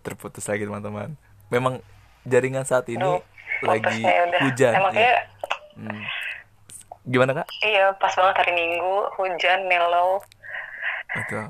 terputus 0.00 0.46
lagi 0.46 0.64
teman-teman 0.64 1.14
memang 1.48 1.78
jaringan 2.24 2.64
saat 2.64 2.88
ini 2.88 3.20
lagi 3.60 4.00
ya 4.00 4.24
hujan 4.40 4.72
Emang 4.72 4.92
ya. 4.92 4.98
kayak 4.98 5.18
Hmm. 5.74 6.02
gimana 7.04 7.30
kak 7.32 7.46
iya 7.62 7.94
pas 7.94 8.10
banget 8.10 8.34
hari 8.36 8.52
Minggu 8.52 8.94
hujan 9.14 9.60
mellow. 9.64 10.18
betul 11.08 11.46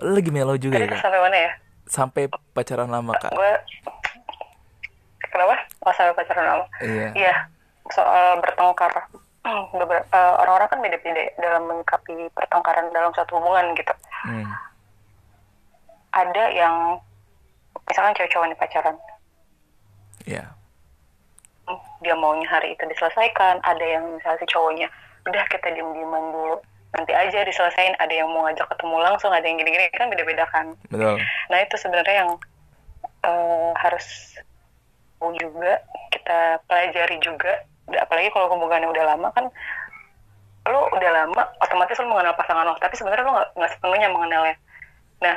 Lu 0.00 0.10
lagi 0.12 0.30
mellow 0.30 0.56
juga 0.56 0.76
ya 0.76 0.86
kak 0.88 0.98
sampai 1.00 1.20
mana 1.20 1.38
ya? 1.38 1.52
Sampai 1.88 2.24
pacaran 2.52 2.86
lama 2.86 3.12
kak 3.14 3.32
Gue 3.32 3.52
kenapa? 5.24 5.56
Oh 5.82 5.92
sampai 5.92 6.14
pacaran 6.14 6.44
lama. 6.46 6.64
iya 6.80 7.08
Iya, 7.14 7.34
soal 7.90 8.40
bertengkar. 8.40 8.92
Beber- 9.74 10.04
eh, 10.06 10.32
Orang-orang 10.38 10.68
kan 10.68 10.80
beda-beda 10.80 11.22
dalam 11.36 11.62
menyikapi 11.66 12.28
pertengkaran 12.32 12.92
dalam 12.92 13.12
satu 13.12 13.38
hubungan 13.38 13.72
gitu. 13.72 13.94
Hmm. 14.24 14.52
Ada 16.12 16.44
yang 16.52 16.74
misalkan 17.84 18.12
cewek 18.14 18.32
cowok 18.32 18.46
nih 18.48 18.58
pacaran, 18.58 18.96
iya 20.24 20.44
dia 22.00 22.14
maunya 22.16 22.48
hari 22.48 22.72
itu 22.72 22.84
diselesaikan. 22.84 23.60
Ada 23.62 23.84
yang 23.84 24.04
misalnya 24.16 24.40
si 24.40 24.46
cowoknya, 24.48 24.88
udah 25.24 25.44
kita 25.48 25.68
diem-dieman 25.68 26.24
dulu, 26.32 26.56
nanti 26.94 27.12
aja 27.12 27.44
diselesain. 27.44 27.94
Ada 28.00 28.14
yang 28.24 28.28
mau 28.30 28.46
ngajak 28.48 28.68
ketemu 28.76 28.96
langsung, 29.02 29.30
ada 29.32 29.44
yang 29.44 29.58
gini-gini 29.60 29.90
kan 29.92 30.08
beda-beda 30.08 30.44
kan. 30.48 30.72
betul 30.88 31.20
Nah 31.50 31.58
itu 31.60 31.74
sebenarnya 31.76 32.14
yang 32.24 32.30
eh, 33.24 33.70
harus 33.82 34.06
juga 35.18 35.82
kita 36.14 36.62
pelajari 36.70 37.18
juga. 37.20 37.66
Apalagi 37.88 38.30
kalau 38.30 38.52
hubungannya 38.52 38.88
udah 38.92 39.04
lama 39.16 39.28
kan, 39.32 39.48
lo 40.68 40.80
udah 40.92 41.10
lama 41.24 41.42
otomatis 41.64 41.96
lo 41.98 42.12
mengenal 42.12 42.36
pasangan 42.36 42.68
lo. 42.68 42.74
Tapi 42.78 42.94
sebenarnya 42.94 43.24
lo 43.26 43.32
nggak 43.56 43.72
sepenuhnya 43.76 44.08
mengenalnya. 44.12 44.56
Nah 45.24 45.36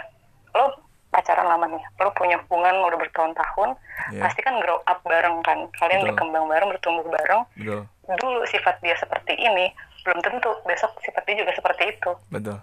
lo 0.53 0.91
pacaran 1.11 1.43
lama 1.43 1.67
nih, 1.67 1.83
lo 1.99 2.09
punya 2.15 2.39
hubungan 2.47 2.87
udah 2.87 2.95
bertahun-tahun, 2.95 3.75
Iya. 4.15 4.21
pasti 4.23 4.39
kan 4.47 4.55
grow 4.63 4.79
up 4.87 5.03
bareng 5.03 5.43
kan. 5.43 5.67
Kalian 5.75 6.07
Betul. 6.07 6.09
berkembang 6.15 6.45
bareng, 6.47 6.69
bertumbuh 6.71 7.05
bareng. 7.11 7.41
betul 7.59 7.83
Dulu 8.11 8.39
sifat 8.47 8.79
dia 8.79 8.95
seperti 8.95 9.35
ini, 9.35 9.71
belum 10.01 10.19
tentu 10.19 10.49
besok 10.63 10.91
sifat 10.99 11.23
dia 11.23 11.35
juga 11.37 11.51
seperti 11.53 11.83
itu. 11.89 12.11
betul 12.29 12.57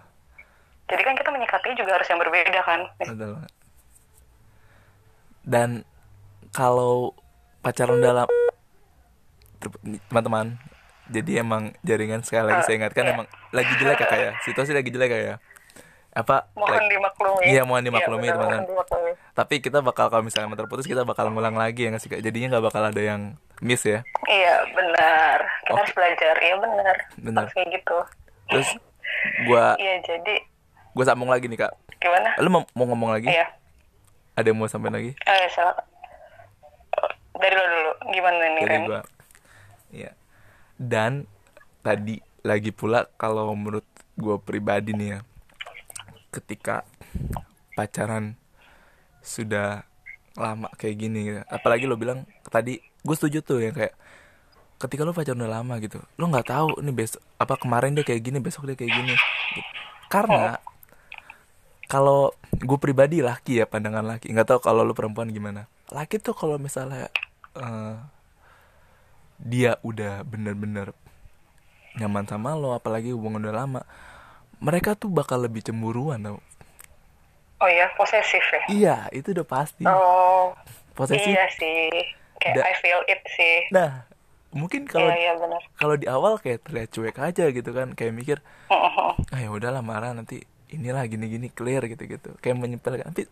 Jadi 0.89 1.03
kan 1.05 1.15
kita 1.15 1.29
menyikapinya 1.29 1.77
juga 1.77 1.91
harus 1.95 2.09
yang 2.09 2.19
berbeda 2.19 2.61
kan. 2.63 2.81
betul 2.99 3.33
dan 5.45 5.69
kalau 6.51 7.13
pacaran 7.61 7.99
dalam 7.99 8.29
teman-teman 10.09 10.61
jadi 11.09 11.41
emang 11.41 11.73
jaringan 11.81 12.21
sekali 12.21 12.53
lagi 12.53 12.61
Eh, 12.61 12.65
saya 12.65 12.77
ingatkan 12.79 13.05
iya. 13.05 13.13
emang 13.17 13.27
lagi 13.51 13.73
jelek 13.81 13.99
ya 13.99 14.07
kayak 14.07 14.33
situasi 14.45 14.77
lagi 14.77 14.91
jelek 14.93 15.11
ya 15.11 15.37
apa 16.19 16.51
Mohon 16.53 16.75
like- 16.75 16.91
dimaklumi. 16.91 17.45
iya 17.47 17.63
mohon 17.63 17.79
dimaklumi 17.81 18.27
Iya, 18.27 18.35
benar, 18.35 18.35
teman-teman 18.35 18.59
mohon 18.59 18.71
dimaklumi. 18.75 19.11
tapi 19.33 19.55
kita 19.59 19.79
bakal 19.81 20.07
kalau 20.09 20.21
misalnya 20.21 20.51
terputus 20.53 20.83
kita 20.85 21.03
bakal 21.03 21.31
ngulang 21.31 21.55
lagi 21.55 21.87
ya 21.87 21.89
nggak 21.89 22.03
sih 22.03 22.11
Kak? 22.11 22.21
jadinya 22.21 22.49
nggak 22.53 22.65
bakal 22.65 22.83
ada 22.83 22.99
yang 22.99 23.21
miss 23.59 23.83
ya 23.83 24.03
Iya 24.25 24.55
benar. 24.69 25.39
Kita 25.41 25.71
Oke. 25.71 25.79
harus 25.79 25.93
belajar. 25.95 26.35
Iya 26.37 26.55
benar. 26.59 26.97
Benar. 27.17 27.47
Kayak 27.51 27.69
gitu. 27.73 27.99
terus 28.47 28.69
gua 29.45 29.73
Iya 29.75 29.95
jadi 30.03 30.35
gua 30.91 31.05
sambung 31.05 31.29
lagi 31.29 31.47
nih 31.47 31.61
kak 31.61 31.73
gimana? 31.97 32.31
lu 32.37 32.49
mau, 32.49 32.63
mau 32.73 32.87
ngomong 32.87 33.11
lagi 33.11 33.27
Iya. 33.27 33.47
ada 34.35 34.47
yang 34.47 34.57
mau 34.57 34.67
sampai 34.67 34.91
lagi 34.91 35.11
Eh 35.17 35.47
silakan. 35.49 35.87
Dari 37.35 37.55
lo 37.55 37.65
dulu. 37.65 37.93
Gimana 38.11 38.37
nih 38.51 38.51
dari 38.59 38.69
Ren? 38.69 38.83
gua 38.85 39.01
Iya. 39.89 40.11
Dan 40.77 41.13
tadi 41.81 42.19
lagi 42.41 42.71
pula 42.71 43.07
kalau 43.15 43.49
menurut 43.51 43.87
gua 44.15 44.37
pribadi 44.37 44.93
nih 44.93 45.09
ya, 45.09 45.21
ketika 46.29 46.85
pacaran 47.73 48.37
sudah 49.25 49.85
lama 50.39 50.71
kayak 50.79 50.97
gini, 50.97 51.21
gitu. 51.35 51.43
apalagi 51.51 51.85
lo 51.89 51.99
bilang 51.99 52.25
tadi, 52.47 52.79
gue 52.79 53.15
setuju 53.17 53.43
tuh 53.43 53.59
ya 53.59 53.71
kayak 53.75 53.95
ketika 54.79 55.03
lo 55.03 55.11
pacaran 55.11 55.43
udah 55.43 55.53
lama 55.59 55.75
gitu, 55.83 55.99
lo 56.19 56.25
nggak 56.31 56.49
tahu 56.49 56.79
nih 56.85 56.95
besok 56.95 57.23
apa 57.41 57.55
kemarin 57.59 57.99
dia 57.99 58.07
kayak 58.07 58.23
gini, 58.23 58.39
besok 58.39 58.71
dia 58.71 58.79
kayak 58.79 58.93
gini, 58.95 59.15
gitu. 59.55 59.71
karena 60.07 60.63
kalau 61.89 62.37
gue 62.53 62.79
pribadi 62.79 63.25
laki 63.25 63.59
ya 63.59 63.67
pandangan 63.67 64.05
laki, 64.07 64.31
nggak 64.31 64.47
tahu 64.55 64.61
kalau 64.63 64.87
lo 64.87 64.95
perempuan 64.95 65.33
gimana, 65.35 65.67
laki 65.91 66.23
tuh 66.23 66.37
kalau 66.37 66.61
misalnya 66.61 67.11
eh, 67.59 67.97
dia 69.39 69.79
udah 69.83 70.23
bener-bener 70.27 70.95
nyaman 71.99 72.27
sama 72.27 72.55
lo 72.55 72.75
apalagi 72.75 73.11
hubungan 73.11 73.43
udah 73.43 73.55
lama 73.55 73.83
mereka 74.59 74.95
tuh 74.95 75.11
bakal 75.11 75.39
lebih 75.43 75.63
cemburuan 75.63 76.19
tau 76.21 76.39
Oh 77.59 77.67
iya 77.67 77.91
posesif 77.99 78.43
ya. 78.55 78.63
iya 78.71 78.97
itu 79.11 79.35
udah 79.35 79.47
pasti 79.47 79.83
Oh 79.83 80.55
posesif 80.95 81.35
iya 81.35 81.47
sih. 81.51 81.91
Kayak 82.39 82.55
Da- 82.63 82.67
I 82.71 82.75
feel 82.79 83.03
it 83.11 83.19
sih. 83.35 83.67
nah 83.75 84.07
mungkin 84.55 84.87
kalau 84.87 85.11
Iya 85.11 85.17
iya 85.19 85.33
kalau 85.75 85.95
di 85.99 86.07
awal 86.07 86.39
kayak 86.39 86.63
terlihat 86.65 86.89
cuek 86.95 87.17
aja 87.19 87.45
gitu 87.51 87.71
kan 87.75 87.93
kayak 87.99 88.15
mikir 88.15 88.39
ah 88.71 89.39
ya 89.39 89.51
udahlah 89.51 89.83
marah 89.83 90.15
nanti 90.15 90.47
inilah 90.71 91.03
gini-gini 91.11 91.51
clear 91.51 91.83
gitu-gitu 91.85 92.33
kayak 92.39 92.57
menyepelekan 92.57 93.11
tapi 93.11 93.27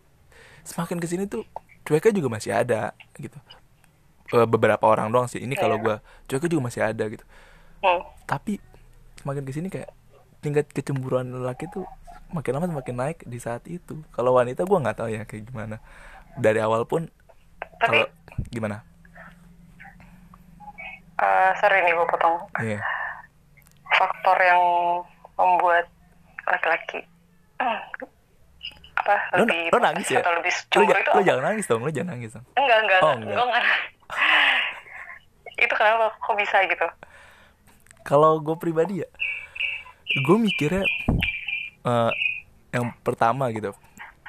semakin 0.66 0.98
ke 0.98 1.06
sini 1.06 1.24
tuh 1.24 1.46
cueknya 1.86 2.12
juga 2.18 2.28
masih 2.34 2.52
ada 2.52 2.92
gitu 3.16 3.38
Eh, 4.26 4.42
beberapa 4.42 4.82
orang 4.82 5.06
doang 5.14 5.30
sih 5.30 5.38
ini 5.38 5.54
kalau 5.54 5.78
Iya. 5.78 5.84
gua 5.86 5.96
cueknya 6.26 6.50
juga 6.50 6.62
masih 6.66 6.82
ada 6.82 7.04
gitu 7.06 7.22
Hmm. 7.78 8.02
tapi 8.26 8.58
semakin 9.22 9.46
ke 9.46 9.52
sini 9.54 9.68
kayak 9.70 9.86
tingkat 10.46 10.70
kecemburuan 10.70 11.26
lelaki 11.26 11.66
tuh 11.66 11.82
makin 12.28 12.54
lama 12.54 12.66
semakin 12.68 12.94
naik 12.96 13.18
di 13.22 13.38
saat 13.38 13.66
itu 13.66 13.98
kalau 14.10 14.30
wanita 14.32 14.62
gua 14.62 14.78
nggak 14.80 14.96
tahu 14.96 15.10
ya 15.10 15.22
kayak 15.22 15.42
gimana 15.44 15.82
dari 16.36 16.58
awal 16.58 16.86
pun 16.86 17.10
Tapi 17.76 17.98
kalau 17.98 18.06
gimana 18.48 18.86
eh, 21.16 21.50
sorry 21.56 21.80
nih 21.80 21.92
gue 21.92 22.06
potong. 22.06 22.36
iya 22.60 22.80
Faktor 23.88 24.36
yang 24.38 24.60
membuat 25.34 25.86
laki-laki 26.44 27.00
hmm, 27.56 27.78
apa 28.96 29.14
lo, 29.34 29.44
lebih 29.44 29.70
lo 29.70 29.78
nangis 29.80 30.06
ya 30.08 30.20
atau 30.20 30.32
lebih 30.36 30.52
lo, 30.52 30.82
itu 30.84 31.00
lo 31.08 31.14
apa? 31.14 31.22
jangan 31.24 31.44
nangis 31.44 31.66
dong 31.66 31.80
lo 31.80 31.90
jangan 31.90 32.10
nangis 32.12 32.30
dong 32.32 32.44
Enggak, 32.54 32.78
enggak, 32.82 32.98
Oh, 33.00 33.06
enggak. 33.08 33.16
enggak. 33.16 33.34
Gue 33.34 33.46
enggak. 33.46 33.64
itu 35.64 35.74
kenapa 35.74 36.04
kok 36.12 36.36
bisa 36.36 36.56
gitu? 36.66 36.86
kalau 38.02 38.38
gue 38.38 38.54
pribadi 38.54 39.02
ya 39.02 39.08
gue 40.16 40.36
mikirnya 40.36 40.84
eh, 41.84 42.12
yang 42.72 42.92
pertama 43.00 43.52
gitu 43.52 43.72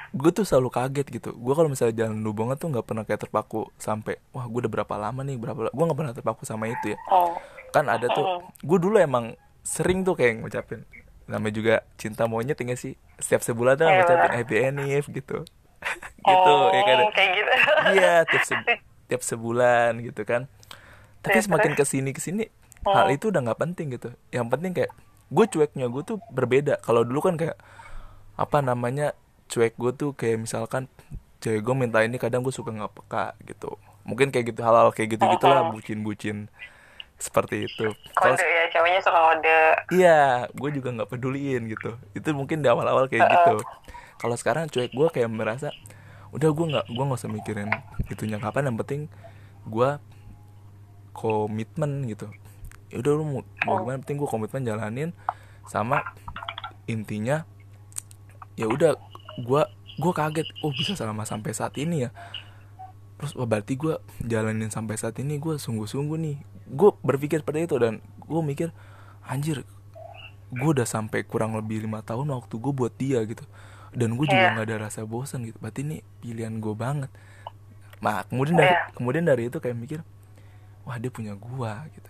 gue 0.08 0.30
tuh 0.32 0.40
selalu 0.40 0.72
kaget 0.72 1.06
gitu. 1.12 1.30
Gue 1.36 1.52
kalau 1.52 1.68
misalnya 1.68 1.92
jalan 2.04 2.16
hubungan 2.24 2.56
tuh 2.56 2.72
nggak 2.72 2.80
pernah 2.80 3.04
kayak 3.04 3.28
terpaku 3.28 3.68
sampai 3.76 4.16
wah 4.32 4.48
gue 4.48 4.64
udah 4.64 4.72
berapa 4.72 4.94
lama 4.96 5.20
nih 5.20 5.36
berapa 5.36 5.68
gue 5.68 5.84
nggak 5.84 5.98
pernah 6.00 6.14
terpaku 6.16 6.48
sama 6.48 6.64
itu 6.64 6.96
ya. 6.96 6.98
Oh, 7.12 7.36
kan 7.70 7.84
ada 7.92 8.08
tuh 8.08 8.40
gue 8.56 8.78
dulu 8.80 8.96
emang 8.96 9.36
sering 9.60 10.08
tuh 10.08 10.16
kayak 10.16 10.40
ngucapin 10.40 10.88
namanya 11.28 11.52
juga 11.52 11.74
cinta 12.00 12.24
monyet 12.24 12.56
enggak 12.56 12.80
sih? 12.80 12.96
Setiap 13.20 13.44
sebulan 13.44 13.76
tuh 13.76 13.84
Iya, 13.84 14.00
ngucapin 14.00 14.30
happy 14.32 14.54
enif 14.56 15.04
gitu. 15.12 15.44
Gitu 16.24 16.50
oh, 16.50 16.72
ya 16.72 16.82
kan? 16.82 16.96
kayak 17.12 17.30
gitu. 17.36 17.52
iya 17.94 18.14
tiap 18.24 18.44
se- 18.48 18.64
tiap 19.12 19.22
sebulan 19.22 19.92
gitu 20.02 20.24
kan. 20.24 20.48
Tapi 21.20 21.36
Terus, 21.36 21.46
semakin 21.46 21.72
ke 21.76 21.84
sini 21.84 22.10
ke 22.16 22.20
sini 22.20 22.48
Oh. 22.86 22.94
hal 22.96 23.12
itu 23.12 23.28
udah 23.28 23.44
nggak 23.44 23.60
penting 23.60 23.92
gitu. 23.92 24.08
Yang 24.32 24.46
penting 24.48 24.72
kayak 24.72 24.90
gue 25.28 25.44
cueknya 25.48 25.86
gue 25.92 26.02
tuh 26.04 26.18
berbeda 26.32 26.80
kalau 26.80 27.04
dulu 27.04 27.20
kan 27.20 27.34
kayak 27.36 27.56
apa 28.38 28.58
namanya 28.64 29.12
cuek 29.48 29.76
gue 29.76 29.92
tuh 29.92 30.10
kayak 30.16 30.44
misalkan 30.48 30.88
cewek 31.40 31.62
gue 31.62 31.74
minta 31.76 32.00
ini 32.02 32.16
kadang 32.16 32.40
gue 32.44 32.52
suka 32.52 32.72
nggak 32.72 32.92
peka 32.96 33.36
gitu 33.44 33.76
mungkin 34.08 34.32
kayak 34.32 34.56
gitu 34.56 34.60
hal-hal 34.64 34.88
kayak 34.90 35.18
gitu 35.18 35.24
gitulah 35.36 35.68
bucin-bucin 35.70 36.48
seperti 37.18 37.66
itu 37.66 37.92
kalau 38.14 38.38
Kode 38.38 38.46
ya, 38.46 38.64
ceweknya 38.70 39.00
suka 39.02 39.18
kode. 39.18 39.60
Iya, 39.90 40.20
gue 40.54 40.70
juga 40.70 40.88
nggak 40.94 41.10
peduliin 41.10 41.66
gitu. 41.66 41.98
Itu 42.14 42.30
mungkin 42.30 42.62
di 42.62 42.70
awal-awal 42.70 43.10
kayak 43.10 43.26
gitu. 43.26 43.56
Kalau 44.22 44.36
sekarang 44.38 44.70
cuek 44.70 44.94
gue 44.94 45.08
kayak 45.10 45.26
merasa, 45.26 45.74
udah 46.30 46.50
gue 46.50 46.66
nggak 46.70 46.86
gue 46.86 47.04
nggak 47.10 47.18
usah 47.18 47.30
mikirin 47.30 47.70
itunya 48.06 48.38
kapan. 48.38 48.70
Yang 48.70 48.76
penting 48.86 49.00
gue 49.66 49.90
komitmen 51.10 52.06
gitu. 52.06 52.30
Ya 52.88 52.96
udah 52.98 53.12
lu 53.14 53.24
mau, 53.24 53.42
mau 53.64 53.76
gimana? 53.82 54.00
Penting 54.00 54.16
gue 54.16 54.28
komitmen 54.28 54.64
jalanin 54.64 55.10
sama 55.68 56.00
intinya 56.88 57.44
ya 58.56 58.64
udah 58.64 58.96
gue 59.38 59.62
gue 59.98 60.12
kaget. 60.12 60.48
Oh 60.64 60.72
bisa 60.72 60.96
selama 60.96 61.28
sampai 61.28 61.52
saat 61.52 61.76
ini 61.76 62.08
ya? 62.08 62.10
Terus 63.18 63.34
wah 63.34 63.44
berarti 63.44 63.76
gue 63.76 63.98
jalanin 64.24 64.70
sampai 64.70 64.96
saat 64.96 65.18
ini 65.20 65.36
gue 65.36 65.60
sungguh-sungguh 65.60 66.16
nih. 66.16 66.36
Gue 66.70 66.94
berpikir 67.04 67.44
seperti 67.44 67.68
itu 67.68 67.76
dan 67.76 68.00
gue 68.22 68.40
mikir 68.40 68.72
anjir 69.24 69.64
gue 70.48 70.68
udah 70.72 70.88
sampai 70.88 71.28
kurang 71.28 71.52
lebih 71.52 71.84
lima 71.84 72.00
tahun 72.00 72.32
waktu 72.32 72.54
gue 72.56 72.72
buat 72.72 72.94
dia 72.96 73.20
gitu. 73.28 73.44
Dan 73.92 74.16
gue 74.16 74.24
juga 74.24 74.48
Iya. 74.48 74.54
nggak 74.56 74.66
ada 74.68 74.76
rasa 74.88 75.04
bosan 75.04 75.44
gitu. 75.44 75.60
Berarti 75.60 75.84
ini 75.84 76.00
pilihan 76.24 76.56
gue 76.56 76.72
banget. 76.72 77.12
Nah 78.00 78.24
kemudian 78.24 78.56
dari 78.56 78.72
Iya. 78.72 78.82
kemudian 78.96 79.24
dari 79.26 79.42
itu 79.50 79.58
kayak 79.58 79.76
mikir 79.76 80.00
wah 80.86 80.96
dia 80.96 81.12
punya 81.12 81.36
gua 81.36 81.84
gitu 81.92 82.08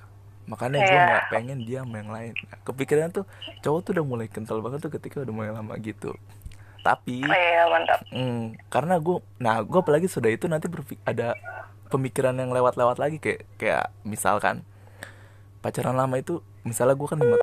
makanya 0.48 0.80
gue 0.80 0.98
nggak 0.98 1.24
pengen 1.28 1.58
dia 1.68 1.84
sama 1.84 2.00
yang 2.00 2.10
lain. 2.10 2.32
Nah, 2.48 2.58
kepikiran 2.64 3.12
tuh 3.12 3.24
cowok 3.60 3.80
tuh 3.84 3.90
udah 4.00 4.04
mulai 4.08 4.26
kental 4.32 4.64
banget 4.64 4.80
tuh 4.80 4.92
ketika 4.96 5.20
udah 5.20 5.34
mulai 5.36 5.52
lama 5.52 5.76
gitu. 5.76 6.16
Tapi 6.80 7.20
Oh, 7.20 7.36
iya 7.36 7.68
mantap. 7.68 8.00
Hmm, 8.08 8.56
karena 8.72 8.96
gue, 8.96 9.20
nah 9.36 9.60
gue 9.60 9.78
apalagi 9.78 10.08
sudah 10.08 10.32
itu 10.32 10.48
nanti 10.48 10.72
berpik 10.72 10.96
ada 11.04 11.36
pemikiran 11.92 12.32
yang 12.32 12.48
lewat-lewat 12.48 12.96
lagi 12.96 13.20
kayak 13.20 13.44
kayak 13.60 13.92
misalkan 14.08 14.64
pacaran 15.60 15.96
lama 15.96 16.16
itu 16.16 16.40
misalnya 16.64 16.96
gue 16.96 17.08
kan 17.08 17.18
lima 17.18 17.36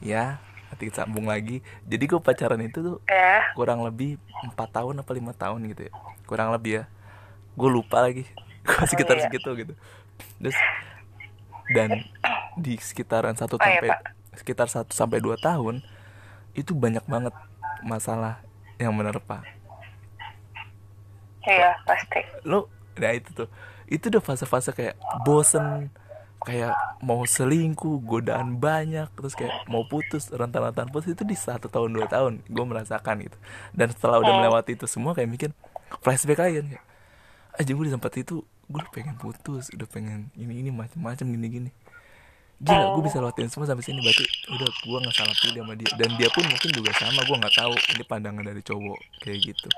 ya 0.00 0.40
nanti 0.70 0.86
kita 0.90 1.06
sambung 1.06 1.30
lagi. 1.30 1.62
Jadi 1.86 2.04
gue 2.10 2.20
pacaran 2.22 2.62
itu 2.62 2.78
tuh 2.82 2.98
ya. 3.06 3.54
kurang 3.54 3.86
lebih 3.86 4.18
empat 4.42 4.74
tahun 4.74 5.02
apa 5.02 5.10
lima 5.14 5.30
tahun 5.34 5.70
gitu 5.70 5.86
ya. 5.86 5.92
Kurang 6.26 6.50
lebih 6.50 6.82
ya. 6.82 6.84
Gue 7.54 7.70
lupa 7.70 8.02
lagi. 8.02 8.26
Gue 8.66 8.86
sekitar 8.86 9.16
iya. 9.16 9.24
segitu 9.24 9.50
gitu 9.56 9.72
terus 10.38 10.58
dan 11.70 12.02
di 12.56 12.74
sekitaran 12.76 13.34
satu 13.34 13.54
Oh, 13.54 13.62
iya, 13.62 13.78
sampai 13.78 13.88
Pak. 13.88 14.00
sekitar 14.36 14.66
satu 14.66 14.90
sampai 14.90 15.18
dua 15.18 15.36
tahun 15.36 15.82
itu 16.52 16.72
banyak 16.72 17.02
banget 17.04 17.34
masalah 17.80 18.42
yang 18.76 18.92
menerpa 18.92 19.40
iya 21.42 21.72
pasti 21.82 22.20
lo 22.44 22.68
nah 22.96 23.10
itu 23.10 23.30
tuh 23.32 23.48
itu 23.86 24.06
udah 24.06 24.22
fase-fase 24.22 24.70
kayak 24.70 24.94
bosen 25.22 25.88
kayak 26.40 26.72
mau 27.00 27.20
selingkuh 27.22 28.00
godaan 28.00 28.56
banyak 28.56 29.08
terus 29.12 29.34
kayak 29.34 29.52
mau 29.66 29.84
putus 29.84 30.28
rentan-rentan 30.28 30.88
putus 30.88 31.12
itu 31.12 31.22
di 31.22 31.36
satu 31.36 31.68
tahun 31.68 31.92
dua 31.92 32.06
tahun 32.06 32.40
gue 32.44 32.64
merasakan 32.66 33.20
gitu 33.20 33.36
dan 33.70 33.88
setelah 33.90 34.20
udah 34.20 34.30
Hmm. 34.30 34.40
melewati 34.42 34.72
itu 34.72 34.86
semua 34.86 35.12
kayak 35.12 35.28
mikir 35.28 35.50
flashback 36.00 36.40
lagi 36.40 36.54
kan 36.60 36.66
aja 37.56 37.70
gue 37.70 37.84
di 37.84 37.92
tempat 37.92 38.12
itu 38.16 38.40
gue 38.70 38.78
udah 38.78 38.92
pengen 38.94 39.18
putus 39.18 39.66
udah 39.74 39.84
pengen 39.84 40.30
ini 40.34 40.62
ini 40.62 40.70
macam-macam 40.70 41.26
gini-gini. 41.26 41.70
Gila 42.60 42.92
gue 42.92 43.02
bisa 43.02 43.18
lewatin 43.18 43.48
semua 43.48 43.66
sampai 43.66 43.82
sini 43.82 43.98
berarti 43.98 44.22
udah 44.48 44.68
gue 44.70 44.98
nggak 45.00 45.16
salah 45.16 45.34
pilih 45.34 45.60
sama 45.60 45.74
dia. 45.74 45.90
Dan 45.96 46.10
dia 46.14 46.28
pun 46.30 46.44
mungkin 46.44 46.70
juga 46.70 46.90
sama 46.94 47.20
gue 47.20 47.36
nggak 47.36 47.54
tahu 47.56 47.72
ini 47.74 48.02
pandangan 48.04 48.44
dari 48.44 48.62
cowok 48.62 48.98
kayak 49.18 49.38
gitu. 49.42 49.68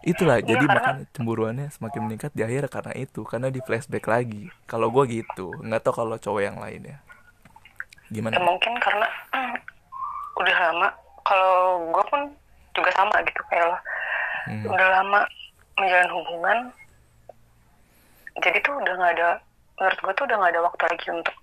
Itulah 0.00 0.38
Iya, 0.38 0.46
jadi 0.48 0.64
karena- 0.64 0.74
makanya 0.80 1.04
cemburuannya 1.10 1.66
semakin 1.68 2.00
meningkat 2.06 2.30
di 2.32 2.40
akhir 2.40 2.70
karena 2.70 2.92
itu 2.94 3.20
karena 3.26 3.48
di 3.50 3.60
flashback 3.60 4.06
lagi. 4.06 4.46
Kalau 4.64 4.88
gue 4.88 5.04
gitu 5.10 5.52
nggak 5.58 5.82
tahu 5.82 5.94
kalau 5.98 6.16
cowok 6.16 6.40
yang 6.40 6.56
lain 6.56 6.80
ya. 6.86 6.96
Gimana? 8.08 8.38
Ya 8.38 8.42
mungkin 8.42 8.72
karena 8.80 9.04
hmm, 9.34 9.54
udah 10.40 10.56
lama. 10.56 10.88
Kalau 11.26 11.52
gue 11.92 12.04
pun 12.08 12.20
juga 12.72 12.90
sama 12.94 13.20
gitu 13.20 13.42
kayak 13.50 13.68
lo. 13.68 13.78
Hmm. 14.48 14.64
udah 14.64 14.88
lama 14.96 15.20
menjalin 15.76 16.08
hubungan 16.08 16.58
jadi 18.42 18.58
tuh 18.62 18.74
udah 18.78 18.94
nggak 18.98 19.14
ada 19.18 19.30
menurut 19.78 19.98
gue 20.02 20.12
tuh 20.18 20.24
udah 20.26 20.36
nggak 20.42 20.52
ada 20.54 20.62
waktu 20.66 20.82
lagi 20.90 21.06
untuk 21.14 21.36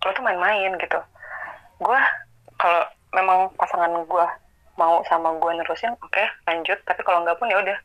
lo 0.00 0.10
tuh 0.16 0.24
main-main 0.24 0.72
gitu. 0.80 1.00
Gue 1.80 2.00
kalau 2.60 2.84
memang 3.12 3.52
pasangan 3.56 3.92
gue 4.04 4.26
mau 4.80 5.04
sama 5.04 5.36
gue 5.36 5.50
nerusin 5.60 5.92
oke 6.00 6.24
lanjut. 6.48 6.78
Tapi 6.84 7.00
kalau 7.04 7.24
nggak 7.24 7.36
pun 7.36 7.52
ya 7.52 7.60
udah. 7.60 7.78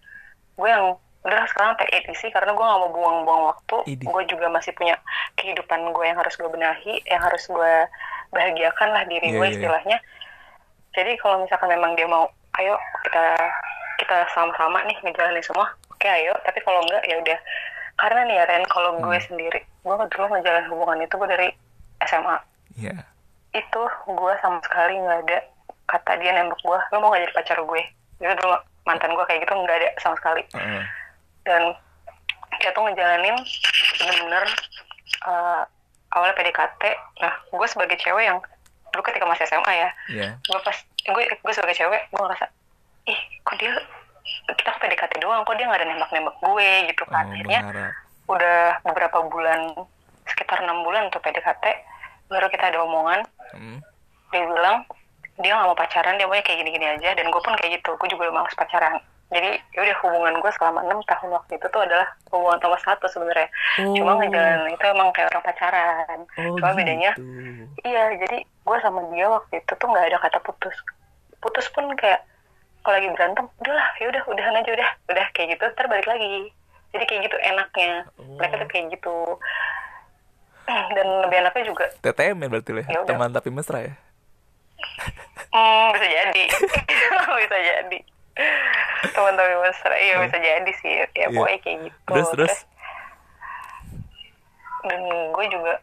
Gue 0.55 0.69
yang 0.71 0.95
udah 1.25 1.41
sekarang 1.51 1.75
take 1.79 1.91
it 1.95 2.07
easy. 2.07 2.31
Karena 2.31 2.55
gue 2.55 2.63
nggak 2.63 2.81
mau 2.87 2.91
buang-buang 2.91 3.41
waktu. 3.51 3.77
Gue 4.03 4.23
juga 4.27 4.47
masih 4.51 4.71
punya 4.75 4.95
kehidupan 5.39 5.91
gue 5.91 6.05
yang 6.07 6.19
harus 6.19 6.35
gue 6.39 6.47
benahi 6.47 7.03
yang 7.07 7.19
harus 7.23 7.43
gue 7.47 7.73
bahagiakan 8.31 8.89
lah 8.91 9.03
diri 9.07 9.31
Iya, 9.31 9.35
gue 9.35 9.39
iya, 9.39 9.47
iya. 9.51 9.55
istilahnya. 9.59 9.97
Jadi 10.95 11.11
kalau 11.19 11.43
misalkan 11.43 11.71
memang 11.71 11.95
dia 11.99 12.07
mau 12.07 12.27
ayo 12.55 12.79
kita 13.03 13.35
kita 13.99 14.27
sama-sama 14.31 14.79
nih 14.87 14.95
ngejalanin 15.03 15.43
semua. 15.43 15.67
Oke 15.91 16.07
ayo. 16.07 16.31
Tapi 16.47 16.59
kalau 16.63 16.79
enggak 16.83 17.03
ya 17.07 17.19
udah 17.19 17.39
karena 17.95 18.21
nih 18.23 18.35
ya 18.35 18.45
Ren 18.45 18.63
kalau 18.65 18.99
gue 18.99 19.15
Hmm. 19.15 19.25
sendiri 19.25 19.59
gue 19.81 19.95
dulu 19.95 20.25
ngejalanin 20.29 20.69
hubungan 20.69 20.99
itu 20.99 21.13
gue 21.15 21.29
dari 21.29 21.47
SMA 22.03 22.37
ya 22.75 22.95
itu 23.51 23.81
gue 24.05 24.33
sama 24.39 24.59
sekali 24.61 24.99
nggak 24.99 25.19
ada 25.25 25.37
kata 25.85 26.11
dia 26.17 26.31
nembak 26.33 26.59
gue 26.59 26.79
lo 26.91 26.97
mau 26.97 27.13
gak 27.13 27.23
jadi 27.23 27.33
pacar 27.33 27.57
gue? 27.61 27.81
Itu 28.17 28.33
dulu 28.35 28.57
mantan 28.83 29.13
gue 29.13 29.21
kayak 29.23 29.41
gitu 29.41 29.53
nggak 29.53 29.77
ada 29.77 29.89
sama 29.97 30.15
sekali. 30.17 30.41
Heeh. 30.51 30.83
dan 31.45 31.61
dia 32.57 32.73
tuh 32.73 32.81
ngejalanin 32.81 33.37
bener-bener 33.95 34.43
eh, 35.23 35.61
awalnya 36.09 36.35
PDKT 36.35 36.83
nah 37.21 37.33
gue 37.45 37.67
sebagai 37.69 37.95
cewek 37.95 38.25
yang 38.25 38.41
dulu 38.89 39.01
ketika 39.05 39.23
masih 39.23 39.45
SMA 39.45 39.71
ya 39.71 39.89
ya 40.09 40.29
gue 40.41 40.59
pas 40.59 40.73
gue 41.05 41.23
gue 41.29 41.53
sebagai 41.53 41.75
cewek 41.75 42.01
gue 42.09 42.17
ngerasa 42.19 42.49
ih 43.05 43.19
kok 43.41 43.55
dia 43.55 43.71
kita 44.47 44.71
PDKT 44.77 45.13
doang 45.19 45.43
kok 45.43 45.55
dia 45.55 45.65
nggak 45.65 45.81
ada 45.81 45.87
nembak-nembak 45.87 46.35
gue 46.39 46.69
gitu 46.89 47.03
oh, 47.03 47.09
kan 47.13 47.25
akhirnya 47.27 47.59
berharap 47.61 47.93
udah 48.25 48.59
beberapa 48.83 49.17
bulan 49.29 49.59
sekitar 50.25 50.65
enam 50.65 50.81
bulan 50.81 51.07
tuh 51.09 51.21
PDKT 51.21 51.65
baru 52.27 52.47
kita 52.49 52.73
ada 52.73 52.81
omongan 52.81 53.21
Hmm. 53.53 53.79
dia 54.33 54.43
bilang 54.43 54.83
dia 55.37 55.53
nggak 55.53 55.67
mau 55.69 55.77
pacaran 55.77 56.17
dia 56.17 56.25
maunya 56.25 56.43
kayak 56.43 56.59
gini-gini 56.59 56.87
aja 56.91 57.13
dan 57.13 57.29
gue 57.29 57.39
pun 57.39 57.55
kayak 57.55 57.79
gitu 57.79 57.95
gue 57.95 58.07
juga 58.09 58.27
udah 58.27 58.41
males 58.41 58.57
pacaran 58.57 58.99
jadi 59.31 59.57
yaudah 59.73 59.97
hubungan 60.03 60.35
gue 60.37 60.51
selama 60.53 60.79
enam 60.83 60.99
tahun 61.05 61.29
waktu 61.33 61.55
itu 61.55 61.67
tuh 61.69 61.81
adalah 61.81 62.07
hubungan 62.33 62.59
nomor 62.59 62.79
satu 62.81 63.05
sebenarnya 63.07 63.47
Oh. 63.79 63.91
cuma 63.95 64.17
ngejalanin 64.17 64.71
itu 64.71 64.85
emang 64.87 65.09
kayak 65.11 65.31
orang 65.31 65.45
pacaran 65.45 66.19
oh 66.25 66.55
cuma 66.57 66.71
bedanya 66.73 67.11
gitu. 67.15 67.63
Iya, 67.85 68.03
jadi 68.25 68.37
gue 68.43 68.77
sama 68.81 68.99
dia 69.13 69.27
waktu 69.29 69.53
itu 69.61 69.71
tuh 69.75 69.87
nggak 69.87 70.05
ada 70.09 70.17
kata 70.19 70.39
putus. 70.41 70.75
Putus 71.37 71.67
pun 71.69 71.85
kayak 71.95 72.25
kalau 72.85 72.95
lagi 73.01 73.09
berantem, 73.09 73.45
udahlah, 73.65 73.89
ya 73.97 74.05
udah, 74.13 74.23
udahan 74.29 74.55
aja 74.61 74.69
udah, 74.77 74.89
udah 75.09 75.25
kayak 75.33 75.57
gitu, 75.57 75.63
ntar 75.73 75.89
balik 75.89 76.05
lagi. 76.05 76.53
Jadi 76.93 77.03
kayak 77.09 77.21
gitu 77.27 77.37
enaknya. 77.41 78.05
Oh. 78.21 78.37
Mereka 78.37 78.61
tuh 78.61 78.69
kayak 78.69 78.85
gitu. 78.93 79.15
Dan 80.65 81.07
lebih 81.25 81.37
enaknya 81.41 81.63
juga, 81.65 81.85
TTM 82.01 82.41
ya 82.41 82.47
berarti 82.49 82.71
lah 82.73 82.85
Ya 82.89 82.99
teman 83.05 83.29
tapi 83.29 83.53
mesra 83.53 83.85
ya 83.85 83.93
hmm, 85.53 85.87
bisa 85.93 86.07
jadi, 86.09 86.43
bisa 87.41 87.57
jadi. 87.57 87.99
Teman 89.13 89.33
tapi 89.37 89.53
mesra, 89.61 89.95
iya 89.95 90.15
bisa 90.25 90.37
jadi 90.37 90.71
sih. 90.81 90.91
Ya 90.91 91.07
Iya. 91.15 91.27
pokoknya 91.31 91.59
kayak 91.63 91.77
gitu. 91.85 91.97
terus 92.11 92.29
terus 92.33 92.55
dan 94.85 95.01
gue 95.33 95.45
juga 95.49 95.73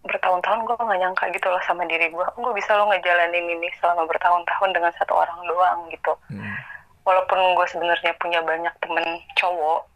bertahun-tahun 0.00 0.64
gue 0.64 0.76
nggak 0.80 1.00
nyangka 1.00 1.24
gitu 1.28 1.46
loh 1.52 1.60
sama 1.68 1.84
diri 1.84 2.08
gue 2.08 2.24
gue 2.24 2.52
bisa 2.56 2.72
lo 2.72 2.88
ngejalanin 2.88 3.52
ini 3.52 3.68
selama 3.80 4.08
bertahun-tahun 4.08 4.70
dengan 4.72 4.92
satu 4.96 5.12
orang 5.12 5.40
doang 5.44 5.80
gitu. 5.92 6.12
Hmm. 6.32 6.56
walaupun 7.00 7.40
gue 7.56 7.66
sebenarnya 7.68 8.12
punya 8.20 8.44
banyak 8.44 8.72
temen 8.84 9.04
cowok 9.40 9.88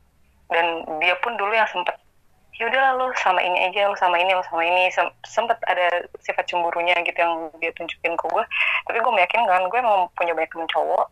dan 0.48 0.82
dia 1.04 1.12
pun 1.20 1.36
dulu 1.36 1.52
yang 1.52 1.68
sempet 1.68 1.96
yaudah 2.56 2.96
lo 2.96 3.12
sama 3.18 3.42
ini 3.44 3.66
aja 3.68 3.90
lo 3.90 3.96
sama 3.98 4.16
ini 4.16 4.30
lo 4.32 4.44
sama 4.46 4.64
ini. 4.64 4.88
Sem- 4.92 5.12
sempet 5.26 5.58
ada 5.68 6.04
sifat 6.24 6.48
cemburunya 6.48 6.96
gitu 7.04 7.18
yang 7.18 7.50
dia 7.60 7.72
tunjukin 7.76 8.16
ke 8.16 8.24
gue 8.28 8.44
tapi 8.88 8.98
gue 9.00 9.12
meyakinkan 9.12 9.68
gue 9.68 9.78
emang 9.80 10.08
punya 10.16 10.32
banyak 10.36 10.52
temen 10.52 10.68
cowok. 10.68 11.06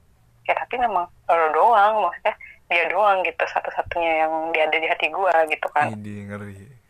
Ya 0.49 0.55
tapi 0.59 0.75
memang 0.81 1.09
lo 1.29 1.47
doang 1.53 2.09
maksudnya 2.09 2.35
dia 2.73 2.85
doang 2.89 3.21
gitu 3.25 3.45
satu-satunya 3.45 4.27
yang 4.27 4.33
dia 4.57 4.65
ada 4.69 4.77
di 4.81 4.89
hati 4.89 5.07
gue 5.13 5.33
gitu 5.53 5.69
kan. 5.73 5.93
Ini 5.93 6.29
ngeri 6.29 6.82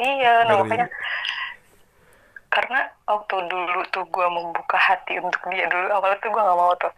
Iya, 0.00 0.32
nah 0.48 0.56
Ngeri. 0.56 0.60
makanya 0.64 0.88
karena 2.50 2.80
waktu 3.06 3.36
dulu 3.46 3.80
tuh 3.94 4.04
gue 4.10 4.26
membuka 4.26 4.74
hati 4.80 5.20
untuk 5.22 5.38
dia 5.54 5.70
dulu 5.70 5.86
awalnya 5.92 6.18
tuh 6.18 6.32
gue 6.32 6.42
nggak 6.42 6.58
mau 6.58 6.72
tuh. 6.80 6.92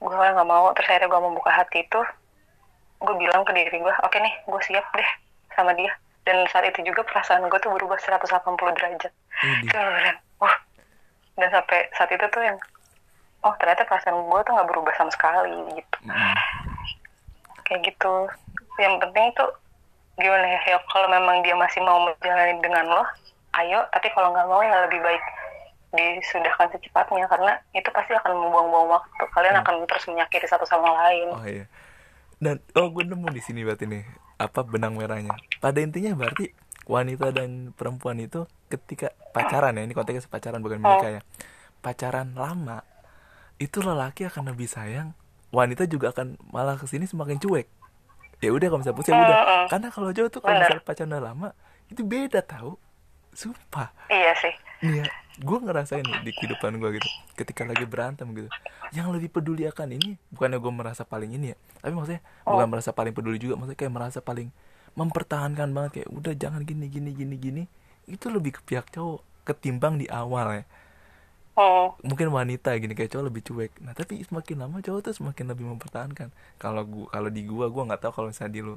Gue 0.00 0.14
nggak 0.16 0.48
mau 0.48 0.72
terus 0.74 0.88
akhirnya 0.90 1.12
gue 1.12 1.20
membuka 1.22 1.50
hati 1.52 1.84
itu 1.84 2.00
gue 2.98 3.14
bilang 3.14 3.46
ke 3.46 3.54
diri 3.54 3.78
gue 3.78 3.94
oke 4.02 4.16
nih 4.18 4.34
gue 4.48 4.60
siap 4.64 4.86
deh 4.96 5.10
sama 5.54 5.76
dia. 5.76 5.92
Dan 6.26 6.44
saat 6.50 6.66
itu 6.66 6.82
juga 6.88 7.04
perasaan 7.04 7.46
gue 7.46 7.60
tuh 7.60 7.72
berubah 7.72 8.00
180 8.00 8.26
derajat. 8.56 9.12
Itu 9.62 9.76
beneran 9.76 10.16
wah. 10.42 10.56
Dan 11.38 11.48
sampai 11.52 11.86
saat 11.94 12.10
itu 12.10 12.24
tuh 12.32 12.42
yang 12.42 12.58
oh 13.46 13.54
ternyata 13.60 13.86
perasaan 13.86 14.18
gue 14.18 14.40
tuh 14.42 14.52
nggak 14.56 14.68
berubah 14.72 14.92
sama 14.96 15.12
sekali 15.12 15.52
gitu. 15.76 15.96
Hmm. 16.08 16.36
kayak 17.68 17.84
gitu. 17.84 18.14
Yang 18.80 18.94
penting 19.04 19.26
itu 19.36 19.44
gimana 20.18 20.46
ya, 20.46 20.60
ya 20.74 20.78
kalau 20.90 21.06
memang 21.06 21.40
dia 21.46 21.54
masih 21.54 21.80
mau 21.86 22.02
menjalani 22.02 22.58
dengan 22.58 22.84
lo 22.90 23.02
ayo 23.54 23.86
tapi 23.94 24.10
kalau 24.12 24.34
nggak 24.34 24.48
mau 24.50 24.60
ya 24.60 24.86
lebih 24.86 25.00
baik 25.00 25.22
disudahkan 25.88 26.68
secepatnya 26.74 27.24
karena 27.32 27.56
itu 27.72 27.88
pasti 27.94 28.12
akan 28.12 28.36
membuang-buang 28.36 28.98
waktu 28.98 29.24
kalian 29.32 29.56
akan 29.64 29.88
terus 29.88 30.04
menyakiti 30.04 30.44
satu 30.44 30.68
sama 30.68 30.92
lain 31.06 31.32
Oh 31.32 31.46
iya. 31.48 31.64
Dan 32.38 32.62
oh 32.78 32.86
gue 32.94 33.02
nemu 33.02 33.28
di 33.34 33.42
sini 33.42 33.66
berarti 33.66 33.90
nih 33.90 34.06
apa 34.38 34.62
benang 34.62 34.94
merahnya. 34.94 35.34
Pada 35.58 35.82
intinya 35.82 36.14
berarti 36.14 36.54
wanita 36.86 37.34
dan 37.34 37.74
perempuan 37.74 38.22
itu 38.22 38.46
ketika 38.70 39.10
pacaran 39.34 39.74
ya 39.74 39.82
ini 39.82 39.92
konteksnya 39.92 40.30
pacaran 40.30 40.62
bukan 40.62 40.78
menikah 40.78 41.18
ya. 41.18 41.22
Pacaran 41.82 42.38
lama 42.38 42.86
itu 43.58 43.82
lelaki 43.82 44.30
akan 44.30 44.54
lebih 44.54 44.70
sayang, 44.70 45.18
wanita 45.50 45.90
juga 45.90 46.14
akan 46.14 46.38
malah 46.54 46.78
ke 46.78 46.86
sini 46.86 47.10
semakin 47.10 47.42
cuek. 47.42 47.66
Ya 48.38 48.50
udah 48.50 48.66
kalau 48.66 48.80
misalnya 48.80 48.96
putus 48.96 49.10
ya 49.10 49.18
udah. 49.18 49.38
Karena 49.66 49.88
kalau 49.88 50.08
cowok 50.08 50.28
tuh 50.28 50.40
kalau 50.40 50.56
misalnya 50.56 50.82
pacaran 50.82 51.10
udah 51.10 51.22
lama 51.24 51.48
itu 51.88 52.02
beda 52.02 52.40
tahu. 52.40 52.78
Sumpah. 53.30 53.94
iya 54.10 54.34
sih 54.34 54.50
Nih 54.82 54.98
ya, 54.98 55.06
gue 55.38 55.58
ngerasain 55.60 56.02
di 56.02 56.30
kehidupan 56.32 56.74
gue 56.74 56.98
gitu 56.98 57.06
Ketika 57.34 57.62
lagi 57.62 57.82
berantem 57.82 58.26
gitu 58.30 58.50
Yang 58.90 59.14
lebih 59.14 59.30
peduli 59.30 59.62
akan 59.62 59.94
ini 59.94 60.18
Bukannya 60.28 60.58
gue 60.58 60.72
merasa 60.72 61.02
paling 61.02 61.30
ini 61.32 61.50
ya 61.50 61.56
Tapi 61.78 61.92
maksudnya 61.92 62.22
Oh. 62.42 62.58
bukan 62.58 62.66
merasa 62.66 62.90
paling 62.90 63.14
peduli 63.14 63.38
juga 63.38 63.54
Maksudnya 63.54 63.78
kayak 63.78 63.94
merasa 63.94 64.18
paling 64.18 64.50
mempertahankan 64.94 65.70
banget 65.70 65.90
kayak 66.02 66.08
udah 66.10 66.32
jangan 66.34 66.66
gini 66.66 66.90
gini 66.90 67.10
gini 67.14 67.36
gini 67.38 67.62
itu 68.06 68.26
lebih 68.26 68.58
ke 68.58 68.60
pihak 68.64 68.90
cowok 68.90 69.22
ketimbang 69.44 69.94
di 69.94 70.10
awal 70.10 70.50
ya 70.50 70.64
Hmm. 71.58 71.90
mungkin 72.06 72.30
wanita 72.30 72.70
gini 72.78 72.94
kayak 72.94 73.10
cowok 73.18 73.26
lebih 73.34 73.42
cuek. 73.42 73.72
Nah 73.82 73.90
tapi 73.90 74.22
semakin 74.22 74.62
lama 74.62 74.78
cowok 74.78 75.10
tuh 75.10 75.14
semakin 75.18 75.44
lebih 75.50 75.66
mempertahankan. 75.66 76.30
Kalau 76.54 76.82
gua 76.86 77.06
kalau 77.10 77.30
di 77.34 77.42
gua 77.50 77.66
gua 77.66 77.82
nggak 77.90 78.00
tahu 78.06 78.12
kalau 78.14 78.28
misalnya 78.30 78.54
di 78.54 78.62
lu. 78.62 78.76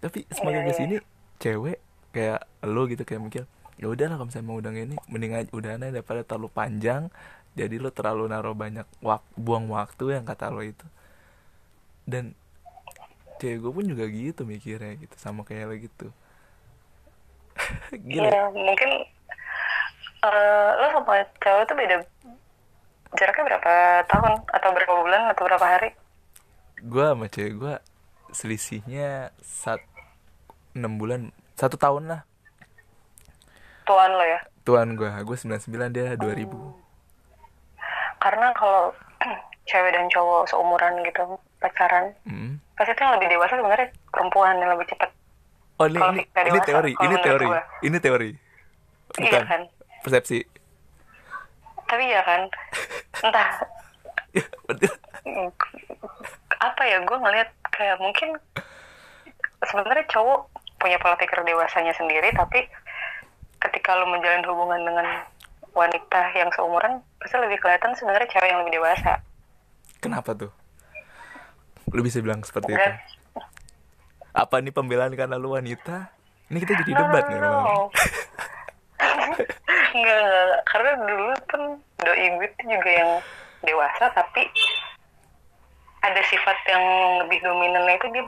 Tapi 0.00 0.24
semakin 0.32 0.62
Iya, 0.64 0.68
ke 0.68 0.72
sini 0.72 0.96
cewek 1.36 1.78
kayak 2.16 2.40
lo 2.64 2.88
gitu 2.88 3.04
kayak 3.04 3.20
mikir 3.28 3.44
ya 3.76 3.92
udah 3.92 4.08
lah 4.08 4.16
kalau 4.16 4.28
misalnya 4.32 4.48
mau 4.48 4.56
udah 4.56 4.72
ini 4.72 4.96
mending 5.12 5.32
aja 5.36 5.50
udah 5.52 5.70
aja 5.76 5.92
daripada 5.92 6.24
terlalu 6.24 6.48
panjang 6.48 7.12
jadi 7.56 7.76
lo 7.80 7.88
terlalu 7.92 8.28
naruh 8.28 8.52
banyak 8.52 8.84
wak 9.00 9.24
buang 9.36 9.72
waktu 9.72 10.20
yang 10.20 10.24
kata 10.28 10.52
lo 10.52 10.60
itu. 10.60 10.84
Dan 12.04 12.36
cewek 13.40 13.64
gue 13.64 13.72
pun 13.72 13.84
juga 13.88 14.04
gitu 14.08 14.44
mikirnya 14.44 14.92
gitu 15.00 15.16
sama 15.16 15.40
kayak 15.44 15.64
lo 15.68 15.74
gitu. 15.80 16.08
Gila. 18.08 18.28
Iya, 18.28 18.42
mungkin 18.52 18.90
eh, 20.28 20.70
lo 20.76 20.86
sama 20.92 21.12
cewek 21.36 21.64
tuh 21.64 21.74
beda 21.74 21.96
jaraknya 23.12 23.44
berapa 23.46 23.72
tahun 24.06 24.32
atau 24.46 24.68
berapa 24.70 24.94
bulan 24.96 25.22
atau 25.30 25.42
berapa 25.44 25.66
hari? 25.68 25.90
gue 26.78 27.04
sama 27.04 27.26
cewek 27.26 27.54
gue 27.54 27.74
selisihnya 28.30 29.08
sat 29.38 29.80
enam 30.72 30.96
bulan 30.96 31.20
satu 31.54 31.74
tahun 31.74 32.04
lah 32.06 32.20
Tuan 33.84 34.10
lo 34.10 34.20
ya. 34.20 34.40
tuan 34.62 34.92
gue 34.92 35.06
gue 35.06 35.36
99 35.38 35.62
dia 35.90 36.12
2000 36.12 36.42
Karena 38.18 38.50
kalau 38.52 38.90
cewek 39.64 39.90
dan 39.90 40.06
cowok 40.08 40.42
seumuran 40.46 41.00
gitu 41.00 41.22
pacaran, 41.56 42.12
Hmm. 42.22 42.58
pasti 42.74 42.92
itu 42.92 43.00
yang 43.00 43.14
lebih 43.14 43.28
dewasa 43.30 43.54
sebenarnya 43.54 43.88
perempuan 44.08 44.58
yang 44.58 44.70
lebih 44.70 44.86
cepat. 44.86 45.10
oh 45.76 45.86
ini 45.86 45.96
Kalau 45.96 46.12
ini, 46.12 46.22
kita 46.26 46.40
ini 46.42 46.58
teori 46.60 46.92
ini 46.94 47.16
teori 47.18 47.46
ini 47.82 47.98
teori 47.98 48.30
Iya 49.16 49.22
bukan 49.22 49.42
kan? 49.46 49.62
Persepsi. 50.06 50.46
Tapi 51.90 52.04
ya 52.06 52.22
kan, 52.22 52.46
entah. 53.26 53.50
Ya 55.26 55.50
apa 56.60 56.82
ya 56.86 56.98
gue 57.04 57.18
ngelihat 57.18 57.48
kayak 57.72 57.96
mungkin 58.00 58.36
sebenarnya 59.64 60.04
cowok 60.08 60.48
punya 60.76 60.96
pola 61.00 61.16
pikir 61.16 61.40
dewasanya 61.44 61.92
sendiri 61.96 62.32
tapi 62.36 62.64
ketika 63.60 63.96
lo 63.96 64.08
menjalin 64.08 64.44
hubungan 64.44 64.80
dengan 64.84 65.06
wanita 65.76 66.32
yang 66.36 66.48
seumuran 66.56 67.00
pasti 67.20 67.36
lebih 67.36 67.60
kelihatan 67.60 67.92
sebenarnya 67.96 68.28
cewek 68.32 68.48
yang 68.48 68.60
lebih 68.64 68.80
dewasa. 68.80 69.20
Kenapa 70.00 70.32
tuh? 70.36 70.52
Lu 71.92 72.00
bisa 72.00 72.20
bilang 72.24 72.40
seperti 72.44 72.72
itu? 72.72 72.80
Dan 72.80 72.96
apa 74.36 74.60
ini 74.60 74.72
pembelaan 74.72 75.12
karena 75.16 75.36
lu 75.40 75.56
wanita? 75.56 76.12
Ini 76.52 76.58
kita 76.62 76.72
jadi 76.84 76.92
no, 76.92 76.98
debat 77.04 77.24
no, 77.26 77.30
nih 77.32 77.38
no, 77.40 77.50
no. 77.50 77.76
Enggak, 79.96 80.18
enggak, 80.20 80.60
karena 80.68 80.90
dulu 81.00 81.32
kan 81.48 81.62
doi 82.04 82.26
gue 82.36 82.48
tuh 82.60 82.66
juga 82.68 82.90
yang 82.92 83.10
dewasa 83.64 84.12
tapi 84.12 84.44
ada 86.04 86.22
sifat 86.28 86.58
yang 86.68 86.84
lebih 87.24 87.40
dominannya 87.40 87.96
itu 87.96 88.06
dia 88.12 88.22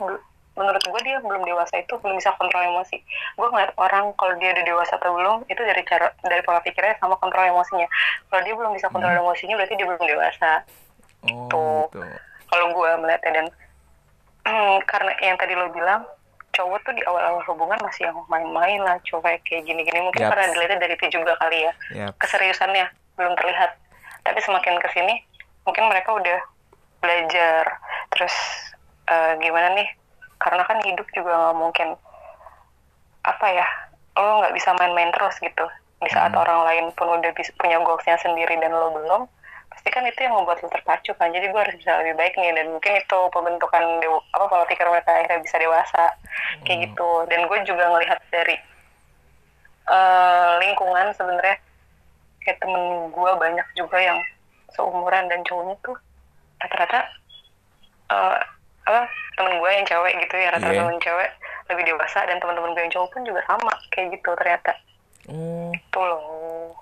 menurut 0.59 0.83
gue 0.83 1.01
dia 1.07 1.23
belum 1.23 1.47
dewasa 1.47 1.79
itu 1.79 1.95
belum 2.03 2.19
bisa 2.19 2.35
kontrol 2.35 2.65
emosi. 2.67 2.99
Gue 3.39 3.47
ngeliat 3.53 3.71
orang 3.79 4.11
kalau 4.19 4.35
dia 4.43 4.51
udah 4.51 4.65
dewasa 4.67 4.99
atau 4.99 5.15
belum 5.15 5.47
itu 5.47 5.63
dari 5.63 5.83
cara 5.87 6.11
dari 6.27 6.43
pola 6.43 6.59
pikirnya 6.65 6.99
sama 6.99 7.15
kontrol 7.23 7.47
emosinya. 7.47 7.87
Kalau 8.33 8.43
dia 8.43 8.55
belum 8.59 8.73
bisa 8.75 8.91
kontrol 8.91 9.15
emosinya 9.15 9.55
berarti 9.55 9.75
dia 9.79 9.87
belum 9.87 10.03
dewasa. 10.03 10.53
Oh 11.31 11.47
Tuh. 11.47 11.87
gitu. 11.95 12.03
Kalau 12.49 12.67
gue 12.75 12.91
melihatnya 12.99 13.31
dan 13.31 13.47
karena 14.91 15.13
yang 15.23 15.37
tadi 15.39 15.53
lo 15.55 15.71
bilang 15.71 16.03
cowok 16.59 16.83
tuh 16.83 16.93
di 16.99 17.03
awal-awal 17.07 17.39
hubungan 17.47 17.79
masih 17.79 18.11
yang 18.11 18.19
main-main 18.27 18.83
lah 18.83 18.99
cuek 19.07 19.39
kayak 19.47 19.63
gini-gini 19.63 20.03
mungkin 20.03 20.27
Yaps. 20.27 20.31
karena 20.35 20.51
dilihatnya 20.51 20.79
dari 20.83 20.95
itu 20.99 21.07
juga 21.15 21.39
kali 21.39 21.59
ya 21.63 21.73
Yaps. 21.95 22.19
keseriusannya 22.19 22.87
belum 23.15 23.33
terlihat 23.39 23.71
tapi 24.27 24.39
semakin 24.43 24.75
ke 24.83 24.89
sini 24.91 25.15
mungkin 25.63 25.87
mereka 25.87 26.11
udah 26.19 26.39
belajar 26.99 27.63
terus 28.11 28.35
eh, 29.07 29.33
gimana 29.39 29.79
nih 29.79 29.89
karena 30.43 30.63
kan 30.67 30.83
hidup 30.83 31.07
juga 31.15 31.31
nggak 31.31 31.57
mungkin 31.57 31.89
apa 33.23 33.47
ya 33.55 33.67
lo 34.19 34.43
nggak 34.43 34.55
bisa 34.59 34.75
main-main 34.75 35.15
terus 35.15 35.39
gitu 35.39 35.67
di 36.03 36.11
saat 36.11 36.31
Hmm. 36.35 36.43
orang 36.43 36.61
lain 36.67 36.85
pun 36.95 37.11
udah 37.11 37.31
bisa, 37.35 37.51
punya 37.59 37.79
goalsnya 37.83 38.19
sendiri 38.19 38.55
dan 38.59 38.71
lo 38.71 38.91
belum 38.95 39.27
pasti 39.89 40.05
kan 40.05 40.05
itu 40.05 40.21
yang 40.21 40.37
membuat 40.37 40.61
lo 40.61 40.69
terpacu 40.69 41.17
kan? 41.17 41.33
Jadi 41.33 41.49
gue 41.49 41.61
harus 41.65 41.77
bisa 41.81 41.97
lebih 42.05 42.21
baik 42.21 42.37
nih 42.37 42.53
dan 42.53 42.69
mungkin 42.69 42.93
itu 42.93 43.19
pembentukan 43.33 43.85
dew- 44.05 44.25
apa 44.37 44.45
pola 44.45 44.65
pikir 44.69 44.85
mereka 44.85 45.17
akhirnya 45.17 45.41
bisa 45.41 45.57
dewasa. 45.57 46.05
Kayak 46.61 46.77
Hmm. 46.77 46.85
gitu. 46.93 47.11
Dan 47.33 47.41
gue 47.49 47.59
juga 47.65 47.85
ngelihat 47.89 48.21
dari 48.29 48.57
eh, 49.89 50.53
lingkungan 50.61 51.17
sebenarnya. 51.17 51.57
Kayak 52.45 52.61
temen 52.61 52.83
gue 53.09 53.31
banyak 53.33 53.65
juga 53.73 53.97
yang 53.97 54.21
seumuran 54.77 55.25
dan 55.33 55.41
cowoknya 55.49 55.81
tuh 55.81 55.97
rata-rata 56.61 57.01
eh, 58.13 58.39
apa 58.85 59.03
temen 59.37 59.57
gue 59.57 59.71
yang 59.73 59.87
cewek 59.89 60.13
gitu 60.21 60.35
ya 60.37 60.53
rata-rata 60.53 60.77
Iya. 60.77 60.85
temen 60.85 61.01
cewek 61.01 61.31
lebih 61.73 61.85
dewasa 61.89 62.29
dan 62.29 62.37
teman-teman 62.37 62.77
gue 62.77 62.83
yang 62.85 62.93
cowok 62.93 63.09
pun 63.17 63.23
juga 63.25 63.41
sama 63.49 63.73
kayak 63.89 64.21
gitu 64.21 64.31
ternyata. 64.37 64.73
Oh. 65.33 65.73
Tuh 65.89 66.05
loh. 66.05 66.77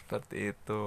Seperti 0.00 0.56
itu 0.56 0.80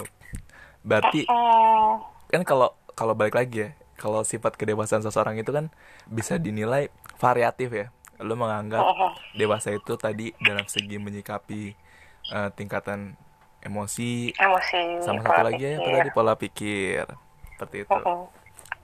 berarti 0.82 1.26
Hmm, 1.26 2.00
kan 2.28 2.42
kalau 2.44 2.72
kalau 2.94 3.14
balik 3.14 3.36
lagi 3.36 3.68
ya 3.68 3.70
kalau 3.96 4.24
sifat 4.24 4.56
kedewasaan 4.56 5.04
seseorang 5.04 5.36
itu 5.36 5.52
kan 5.52 5.68
bisa 6.06 6.40
dinilai 6.40 6.88
variatif 7.18 7.70
ya. 7.70 7.88
Lo 8.18 8.36
menganggap 8.36 8.84
Mhm. 8.86 9.12
dewasa 9.36 9.72
itu 9.72 9.96
tadi 9.96 10.32
dalam 10.38 10.64
segi 10.66 10.96
menyikapi 10.96 11.76
eh, 12.30 12.50
tingkatan 12.54 13.18
emosi 13.60 14.32
emosi 14.32 15.02
sama 15.02 15.20
satu 15.20 15.42
lagi 15.42 15.66
ya 15.66 15.72
apa 15.74 15.84
pikir. 15.84 15.96
tadi 15.98 16.10
pola 16.12 16.34
pikir. 16.36 17.04
Seperti 17.52 17.78
itu. 17.84 18.02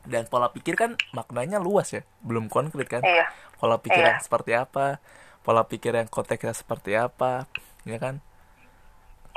Dan 0.03 0.23
pola 0.27 0.47
pikir 0.49 0.73
kan 0.75 0.91
maknanya 1.11 1.57
luas 1.57 1.89
ya 1.89 2.03
belum 2.19 2.49
konkret 2.49 2.89
kan? 2.89 3.01
Iya. 3.01 3.25
Pola 3.55 3.79
pikir 3.79 4.01
Iya. 4.01 4.09
yang 4.11 4.19
seperti 4.19 4.51
apa 4.51 4.99
pola 5.41 5.63
pikir 5.63 5.93
yang 5.93 6.09
konteksnya 6.09 6.51
seperti 6.51 6.97
apa 6.97 7.45
ya 7.83 8.01
kan? 8.01 8.19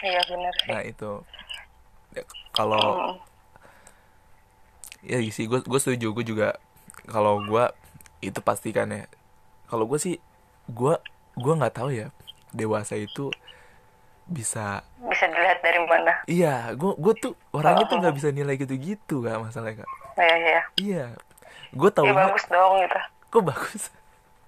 Iya 0.01 0.21
benar 0.27 0.53
sih. 0.59 0.68
Nah 0.73 0.83
itu. 0.83 1.11
Ya, 1.23 1.67
kalau 2.53 3.14
Hmm. 3.14 3.16
ya 5.07 5.18
sih 5.31 5.47
gue 5.47 5.62
gue 5.62 5.81
setuju 5.81 6.11
gue 6.11 6.25
juga 6.27 6.49
kalau 7.07 7.40
gue 7.42 7.64
itu 8.21 8.38
pastikan 8.42 8.90
ya. 8.90 9.07
Kalau 9.71 9.87
gue 9.87 9.99
sih 10.01 10.16
gue 10.68 10.94
gue 11.38 11.53
nggak 11.55 11.75
tahu 11.79 11.94
ya 11.94 12.11
dewasa 12.51 12.99
itu 12.99 13.31
bisa 14.29 14.83
bisa 15.01 15.25
dilihat 15.31 15.62
dari 15.62 15.81
mana? 15.87 16.12
Iya 16.27 16.75
gue 16.75 16.92
gue 16.99 17.14
tuh 17.16 17.33
orangnya 17.55 17.87
tuh 17.88 17.97
nggak 18.03 18.16
bisa 18.16 18.29
nilai 18.29 18.59
gitu-gitu 18.59 19.25
kak 19.25 19.40
masalahnya 19.40 19.85
kak 19.85 19.90
iya 20.18 20.37
iya. 20.37 20.62
Iya 20.77 21.07
gue 21.71 21.88
ya 21.88 21.94
tahu 21.94 22.07
bagus 22.11 22.44
dong 22.51 22.73
gitu. 22.83 22.99
Kok 23.29 23.42
bagus? 23.44 23.83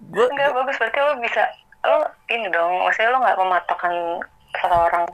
Gue 0.01 0.25
Enggak 0.29 0.51
bagus 0.57 0.77
berarti 0.81 0.99
lo 0.99 1.13
bisa 1.21 1.43
lo 1.81 1.99
ini 2.29 2.49
dong 2.53 2.73
maksudnya 2.85 3.11
lo 3.15 3.19
nggak 3.23 3.39
mematokkan 3.39 3.95
seseorang. 4.53 5.05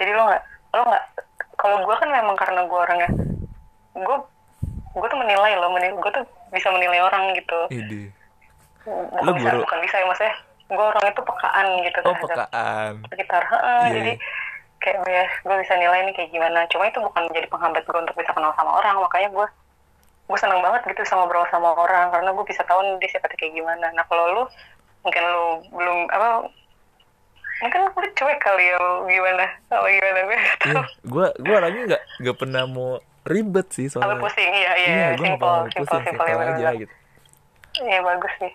Jadi 0.00 0.10
lo 0.16 0.22
nggak 0.32 0.44
lo 0.76 0.84
nggak? 0.86 1.04
Kalau 1.56 1.76
gue 1.82 1.94
kan 1.96 2.08
memang 2.12 2.36
karena 2.36 2.60
gue 2.68 2.78
orangnya 2.78 3.10
gue 3.96 4.16
gue 4.96 5.08
tuh 5.08 5.18
menilai 5.20 5.52
lo 5.56 5.68
menilai 5.72 5.96
gue 5.96 6.12
tuh 6.12 6.24
bisa 6.52 6.68
menilai 6.72 7.00
orang 7.00 7.32
gitu. 7.36 7.60
Ide 7.72 8.12
bukan 8.86 9.24
Lo 9.26 9.30
bisa 9.34 9.50
bukan 9.58 9.78
bisa 9.82 9.96
ya 9.98 10.06
maksudnya 10.06 10.34
gue 10.66 10.84
orangnya 10.84 11.12
tuh 11.14 11.26
pekaan 11.26 11.66
gitu 11.82 11.98
oh 12.02 12.16
pekaan. 12.22 12.92
sekitar 13.10 13.42
Heeh, 13.46 13.82
Iya, 13.86 13.94
jadi 13.98 14.12
iya. 14.14 14.24
kayak 14.82 14.96
oh 15.02 15.08
ya 15.10 15.24
gue 15.42 15.56
bisa 15.62 15.74
nilai 15.78 15.98
nih 16.06 16.14
kayak 16.14 16.30
gimana. 16.30 16.60
Cuma 16.70 16.86
itu 16.86 16.98
bukan 17.02 17.22
jadi 17.34 17.46
penghambat 17.50 17.82
gue 17.86 17.98
untuk 17.98 18.14
bisa 18.18 18.30
kenal 18.34 18.54
sama 18.54 18.78
orang 18.78 18.96
makanya 19.02 19.30
gue 19.34 19.46
gue 20.26 20.38
seneng 20.42 20.58
banget 20.58 20.82
gitu 20.90 21.06
bisa 21.06 21.14
ngobrol 21.14 21.46
sama 21.54 21.70
orang 21.78 22.10
karena 22.10 22.30
gue 22.34 22.44
bisa 22.46 22.62
tahu 22.66 22.82
nih 22.82 22.98
dia 22.98 23.10
sifatnya 23.14 23.38
kayak 23.38 23.54
gimana. 23.54 23.86
Nah 23.94 24.04
kalau 24.10 24.24
lu 24.34 24.42
mungkin 25.06 25.22
lu 25.22 25.44
belum 25.70 25.98
apa 26.10 26.50
mungkin 27.58 27.78
lu 27.82 28.10
cuek 28.12 28.38
kali 28.38 28.64
ya 28.66 28.78
gimana? 29.02 29.46
Apa 29.66 29.86
gimana? 29.86 30.20
Gue 30.22 30.36
iya 30.36 30.82
gue 31.02 31.26
gue 31.38 31.54
orangnya 31.54 31.82
nggak 31.86 32.02
nggak 32.20 32.36
pernah 32.36 32.62
mau 32.64 32.90
ribet 33.24 33.66
sih 33.70 33.86
Kalau 33.88 34.06
soalnya 34.06 34.22
pusing 34.22 34.52
iya 34.52 34.72
iya, 34.76 34.86
iya 34.86 35.06
gue 35.10 35.26
simple 35.26 35.48
simple 35.66 35.82
pusing 35.82 36.04
simple 36.04 36.26
simpel 36.26 36.26
ya 36.26 36.54
aja 36.54 36.68
gitu. 36.76 36.94
Iya 37.78 37.98
bagus 38.00 38.32
sih. 38.38 38.52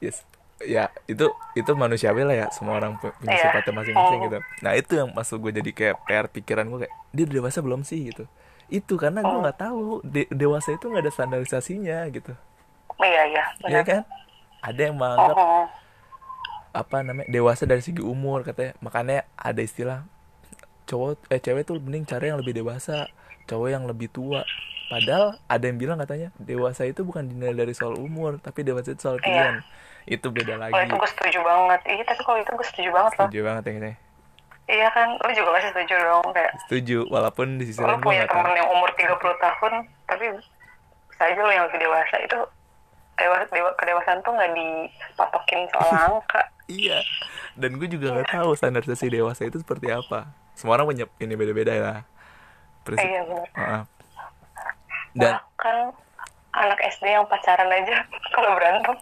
Yes. 0.00 0.18
Ya 0.60 0.84
itu 1.06 1.24
itu 1.54 1.70
manusiawi 1.74 2.20
lah 2.22 2.36
ya 2.36 2.46
semua 2.50 2.76
orang 2.76 2.94
pu- 2.94 3.12
punya 3.14 3.32
Iya. 3.32 3.44
sifatnya 3.48 3.72
masing-masing 3.74 4.18
gitu. 4.22 4.38
Nah 4.60 4.72
itu 4.74 4.92
yang 4.94 5.08
masuk 5.10 5.36
gue 5.40 5.52
jadi 5.54 5.70
kayak 5.70 5.96
PR 6.04 6.26
pikiran 6.26 6.68
gue 6.68 6.78
kayak 6.84 6.94
dia 7.10 7.24
udah 7.24 7.36
dewasa 7.38 7.58
belum 7.58 7.80
sih? 7.80 8.00
gitu. 8.06 8.24
Itu 8.68 8.94
karena 8.94 9.20
gue 9.20 9.32
Oh. 9.32 9.40
nggak 9.40 9.58
tahu 9.58 9.80
de- 10.04 10.30
dewasa 10.30 10.70
itu 10.70 10.84
nggak 10.84 11.00
ada 11.00 11.12
standarisasinya 11.12 12.06
gitu. 12.08 12.32
Iya 12.98 13.22
iya 13.26 13.44
ya 13.62 13.80
benar. 13.80 13.84
kan? 13.84 14.02
Ada 14.60 14.80
yang 14.82 14.94
menganggap 14.94 15.34
oh. 15.34 15.64
Apa 16.70 17.02
namanya 17.02 17.26
dewasa 17.26 17.64
dari 17.64 17.80
segi 17.80 17.98
umur 17.98 18.42
katanya 18.42 18.78
makanya 18.78 19.26
ada 19.34 19.58
istilah 19.58 20.06
cowok 20.84 21.26
eh 21.28 21.38
cewek 21.38 21.62
tuh 21.64 21.78
mending 21.78 22.02
cari 22.04 22.28
yang 22.28 22.38
lebih 22.38 22.54
dewasa 22.56 23.06
cowok 23.44 23.68
yang 23.68 23.84
lebih 23.84 24.06
tua 24.06 24.42
padahal 24.86 25.38
ada 25.46 25.64
yang 25.64 25.78
bilang 25.78 25.98
katanya 25.98 26.34
dewasa 26.36 26.82
itu 26.82 27.02
bukan 27.02 27.26
dinilai 27.26 27.54
dari 27.56 27.74
soal 27.74 27.94
umur 27.94 28.38
tapi 28.38 28.62
dewasa 28.62 28.90
itu 28.90 29.00
soal 29.00 29.18
Iya. 29.18 29.24
pilihan 29.24 29.56
itu 30.08 30.26
beda 30.28 30.52
Kalau 30.52 30.62
lagi 30.64 30.82
itu 30.82 30.94
gue 30.96 31.10
setuju 31.10 31.38
banget. 31.40 31.80
Iya, 31.84 32.02
tapi 32.02 32.20
kalau 32.24 32.38
itu 32.40 32.50
gue 32.50 32.66
setuju 32.66 32.90
banget 32.90 33.12
loh. 33.12 33.26
setuju 33.28 33.40
banget 33.44 33.62
yang 33.64 33.76
ini 33.78 33.92
Iya 34.66 34.88
kan, 34.90 35.08
lu 35.18 35.30
juga 35.30 35.50
pasti 35.52 35.68
setuju 35.68 35.94
dong. 36.00 36.26
Kayak, 36.30 36.52
setuju 36.64 36.98
walaupun 37.06 37.46
di 37.58 37.64
sisi 37.66 37.78
lu 37.78 37.86
lain 37.86 37.94
gue 37.96 38.02
punya 38.02 38.22
nggak 38.22 38.30
tahu 38.30 38.38
temen 38.40 38.54
yang 38.54 38.70
umur 38.70 38.90
30 38.94 39.18
tahun, 39.36 39.72
tapi 40.06 40.24
aja 41.20 41.38
lu 41.38 41.50
yang 41.50 41.64
lebih 41.66 41.80
dewasa. 41.82 42.14
Itu 42.22 42.38
dewa, 43.14 43.36
dewa, 43.46 43.70
kedewasaan 43.76 44.18
tuh 44.22 44.32
nggak 44.32 44.50
dipatokin 44.54 45.60
soal 45.68 45.90
angka. 46.08 46.42
Iya, 46.70 47.02
dan 47.54 47.74
gue 47.74 47.88
juga 47.88 48.14
nggak 48.14 48.30
tahu 48.30 48.54
standarisasi 48.54 49.10
dewasa 49.10 49.42
itu 49.42 49.58
seperti 49.58 49.90
apa. 49.90 50.30
Semua 50.54 50.78
orang 50.78 50.86
punya 50.86 51.04
ini 51.18 51.34
beda-beda 51.34 51.72
ya. 51.72 51.92
Prinsip. 52.80 53.02
Iya, 53.02 53.20
bener. 53.26 53.48
Heeh. 53.52 53.82
Dan 55.12 55.32
Bahkan 55.34 55.76
anak 56.52 56.78
SD 56.88 57.04
yang 57.08 57.26
pacaran 57.26 57.66
aja, 57.68 58.06
kalau 58.34 58.54
berantem, 58.54 58.94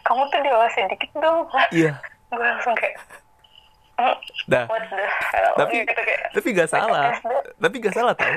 kamu 0.00 0.22
tuh 0.26 0.40
dewasa 0.40 0.86
dikit 0.86 1.10
dong. 1.16 1.50
iya, 1.70 1.98
gue 2.30 2.38
langsung 2.38 2.72
kayak, 2.72 2.96
"Hmm, 3.98 4.14
dah. 4.46 4.64
Tapi 5.58 5.74
gitu 5.82 5.98
kayak, 5.98 6.22
tapi 6.30 6.48
nggak 6.54 6.70
salah. 6.70 7.10
SD. 7.12 7.32
Tapi 7.58 7.74
nggak 7.76 7.94
salah 7.94 8.14
tau. 8.14 8.30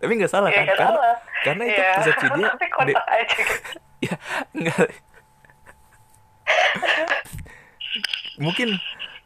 Tapi 0.00 0.12
nggak 0.16 0.32
salah 0.32 0.48
Iya, 0.48 0.56
kan? 0.56 0.64
nggak 0.64 0.78
Karena 0.80 0.96
salah. 0.96 1.14
karena 1.44 1.62
itu 1.62 1.78
Iya. 1.78 1.92
persepsi 1.94 2.26
dia. 2.36 2.48
Tapi 2.48 2.66
de- 2.88 2.96
aja 2.96 3.22
gitu. 3.36 3.54
ya 4.02 4.14
enggak. 4.50 4.88
Mungkin 8.36 8.78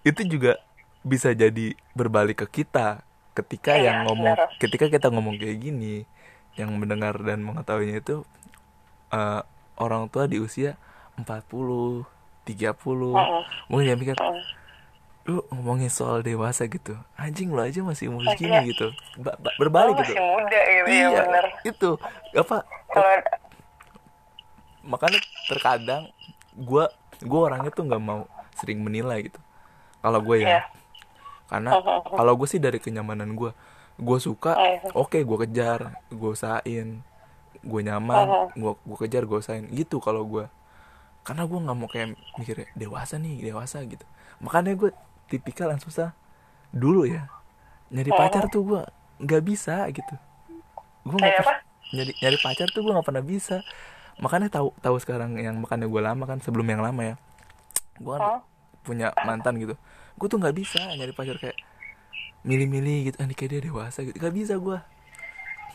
itu 0.03 0.23
juga 0.27 0.59
bisa 1.03 1.31
jadi 1.31 1.75
berbalik 1.95 2.47
ke 2.47 2.63
kita 2.63 3.03
ketika 3.33 3.77
Iya, 3.77 3.93
yang 3.93 3.97
ngomong 4.09 4.35
benar. 4.35 4.49
ketika 4.59 4.87
kita 4.89 5.07
ngomong 5.13 5.37
kayak 5.37 5.61
gini 5.61 6.03
yang 6.57 6.73
mendengar 6.75 7.15
dan 7.21 7.45
mengetahuinya 7.45 8.01
itu 8.01 8.25
eh, 9.13 9.41
orang 9.77 10.09
tua 10.09 10.27
di 10.27 10.41
usia 10.41 10.75
40 11.15 12.03
30 12.43 13.13
Mm-mm. 13.13 13.43
mungkin 13.69 13.85
dia 13.85 13.97
mikir 13.97 14.17
Mm. 14.17 14.41
lu 15.27 15.43
ngomongin 15.51 15.91
soal 15.91 16.23
dewasa 16.23 16.65
gitu 16.67 16.95
anjing 17.15 17.51
lu 17.51 17.59
aja 17.59 17.83
masih 17.83 18.09
umur 18.09 18.23
Oh, 18.25 18.31
segini 18.31 18.71
gitu 18.71 18.95
Ba- 19.19 19.35
ba- 19.37 19.55
Lu 19.55 19.67
berbalik 19.67 19.99
masih 19.99 20.15
gitu 20.15 20.23
muda 20.23 20.61
gitu 20.63 20.87
ya 20.87 21.07
iya 21.07 21.21
bener. 21.21 21.45
itu 21.63 21.91
apa 22.33 22.63
Kalau 22.89 23.11
makanya 24.83 25.19
terkadang 25.45 26.03
gua 26.55 26.89
gua 27.21 27.41
orangnya 27.51 27.71
tuh 27.71 27.85
nggak 27.85 27.99
mau 28.01 28.23
sering 28.57 28.81
menilai 28.81 29.21
gitu. 29.23 29.41
Kalau 30.01 30.19
gue 30.19 30.37
ya. 30.39 30.49
Iya. 30.49 30.63
karena 31.47 31.71
kalau 32.19 32.33
gue 32.35 32.49
sih 32.49 32.59
dari 32.59 32.77
kenyamanan 32.77 33.31
gue 33.33 33.55
gue 33.97 34.19
suka 34.19 34.53
Iya. 34.53 34.91
oke 34.93 35.15
gue 35.17 35.37
kejar 35.41 35.81
gue 36.09 36.29
usahain 36.29 37.01
gue 37.59 37.81
nyaman 37.83 38.51
gue 38.53 38.73
gue 38.75 38.99
kejar 38.99 39.23
gue 39.25 39.37
usahain. 39.37 39.67
Gitu 39.67 39.99
kalau 39.99 40.25
gue. 40.25 40.45
Karena 41.23 41.43
gue 41.43 41.59
nggak 41.59 41.77
mau 41.77 41.87
kayak 41.87 42.09
mikirnya 42.35 42.67
dewasa 42.73 43.17
nih 43.17 43.43
dewasa 43.45 43.83
gitu. 43.83 44.03
Makanya 44.39 44.75
gue 44.75 44.91
tipikal 45.27 45.69
yang 45.69 45.79
susah 45.79 46.15
dulu 46.71 47.05
ya. 47.05 47.27
Nyari 47.89 48.11
pacar 48.11 48.47
tuh 48.47 48.63
gue 48.65 48.81
nggak 49.19 49.43
bisa 49.43 49.87
gitu. 49.89 50.15
Gue 51.03 51.15
nggak 51.15 51.31
Kayak 51.33 51.39
per- 51.41 51.51
apa? 51.53 51.65
nyari 51.87 52.13
nyari 52.17 52.39
pacar 52.39 52.67
tuh 52.69 52.81
gue 52.81 52.93
nggak 52.93 53.07
pernah 53.07 53.23
bisa. 53.23 53.57
Makanya 54.17 54.49
tahu 54.49 54.75
tahu 54.77 54.97
sekarang 54.97 55.35
yang 55.37 55.57
makanya 55.57 55.87
gue 55.87 56.01
lama 56.01 56.25
kan 56.25 56.39
sebelum 56.39 56.67
yang 56.67 56.81
lama 56.81 57.03
ya 57.05 57.17
gue 57.97 58.13
kan 58.13 58.21
Oh. 58.23 58.41
punya 58.83 59.11
mantan 59.23 59.57
gitu. 59.57 59.75
Gue 60.15 60.27
tuh 60.27 60.37
nggak 60.37 60.55
bisa 60.55 60.79
nyari 60.79 61.11
pacar 61.11 61.37
kayak 61.37 61.57
milih-milih 62.43 63.11
gitu. 63.11 63.17
Ah, 63.17 63.27
kayak 63.27 63.51
dia 63.51 63.63
dewasa 63.63 63.99
gitu. 64.01 64.15
Nggak 64.15 64.35
bisa 64.35 64.55
gue 64.57 64.79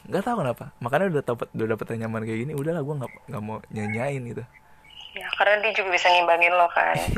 nggak 0.04 0.24
tahu 0.24 0.36
kenapa. 0.40 0.66
Makanya 0.80 1.06
udah 1.12 1.24
dapat 1.24 1.48
udah 1.52 1.68
dapet 1.70 1.86
yang 1.92 2.00
nyaman 2.06 2.22
kayak 2.24 2.40
gini 2.42 2.54
udahlah 2.54 2.82
gue 2.82 2.96
nggak 2.98 3.12
nggak 3.28 3.44
mau 3.44 3.58
nyanyain 3.68 4.22
gitu. 4.26 4.44
Ya 5.12 5.28
karena 5.36 5.60
dia 5.60 5.72
juga 5.76 5.90
bisa 5.92 6.08
ngimbangin 6.08 6.54
lo 6.54 6.68
kan. 6.68 6.96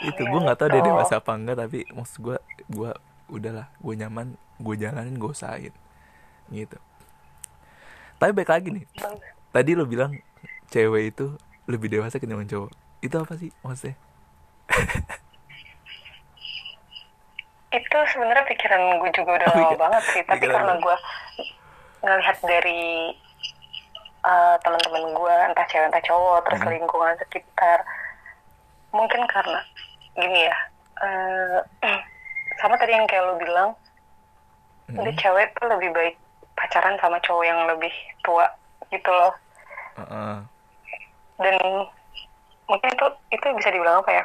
itu 0.00 0.16
Iya, 0.16 0.28
gue 0.28 0.40
nggak 0.42 0.58
tahu 0.58 0.68
dia 0.68 0.80
gitu. 0.80 0.88
dewasa 0.90 1.14
apa 1.16 1.32
enggak 1.32 1.56
tapi 1.58 1.78
maksud 1.88 2.16
gue 2.20 2.36
gue 2.68 2.90
udahlah 3.28 3.68
gue 3.74 3.94
nyaman 3.96 4.26
gue 4.58 4.74
jalanin 4.76 5.14
gue 5.14 5.30
usahain. 5.30 5.72
Gitu. 6.48 6.76
Tapi 8.16 8.32
baik 8.34 8.50
lagi 8.50 8.68
nih. 8.70 8.84
Tadi 9.50 9.70
lo 9.72 9.84
bilang 9.84 10.12
cewek 10.68 11.04
itu 11.08 11.32
lebih 11.64 11.88
dewasa 11.88 12.18
ketimbang 12.18 12.44
cowok 12.44 12.70
itu 13.00 13.16
apa 13.16 13.34
sih 13.36 13.50
maksudnya 13.64 13.96
itu 17.70 17.98
sebenarnya 18.10 18.44
pikiran 18.50 18.98
gue 18.98 19.10
juga 19.14 19.30
udah 19.38 19.48
Oh, 19.48 19.54
lama 19.54 19.70
iya. 19.70 19.78
banget 19.78 20.02
sih 20.10 20.22
tapi 20.26 20.42
Pikiran 20.42 20.54
karena 20.58 20.74
gue 20.76 20.96
ngelihat 22.02 22.36
dari 22.42 22.82
eh, 24.20 24.54
teman-teman 24.60 25.04
gue 25.14 25.34
entah 25.48 25.66
cewek 25.70 25.86
entah 25.88 26.04
cowok 26.04 26.38
terus 26.44 26.60
Mhm. 26.60 26.70
lingkungan 26.76 27.14
sekitar 27.16 27.78
mungkin 28.90 29.22
karena 29.30 29.60
gini 30.12 30.40
ya 30.44 30.56
eh, 31.00 31.58
sama 32.60 32.74
tadi 32.76 32.92
yang 32.92 33.06
kayak 33.06 33.24
lo 33.24 33.34
bilang 33.38 33.70
Mhm. 34.90 35.06
dia 35.06 35.14
cewek 35.16 35.54
tuh 35.54 35.70
lebih 35.70 35.94
baik 35.94 36.16
pacaran 36.58 36.98
sama 36.98 37.22
cowok 37.22 37.44
yang 37.46 37.60
lebih 37.70 37.94
tua 38.26 38.50
gitu 38.90 39.08
loh 39.08 39.32
Heeh. 39.94 40.36
dan 41.38 41.56
mungkin 42.70 42.90
itu 42.94 43.06
itu 43.34 43.46
bisa 43.58 43.68
dibilang 43.68 43.98
apa 44.00 44.10
ya? 44.14 44.24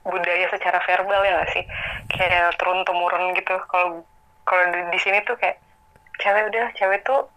Budaya 0.00 0.46
secara 0.48 0.80
verbal 0.82 1.20
ya 1.22 1.32
nggak 1.38 1.50
sih? 1.52 1.64
Kayak 2.10 2.56
turun 2.58 2.82
temurun 2.82 3.36
gitu. 3.36 3.54
Kalau 3.68 4.02
kalau 4.42 4.64
di, 4.72 4.80
di 4.90 4.98
sini 4.98 5.20
tuh 5.22 5.36
kayak 5.36 5.60
cewek 6.18 6.48
udah 6.50 6.66
cewek 6.74 7.00
tuh 7.04 7.28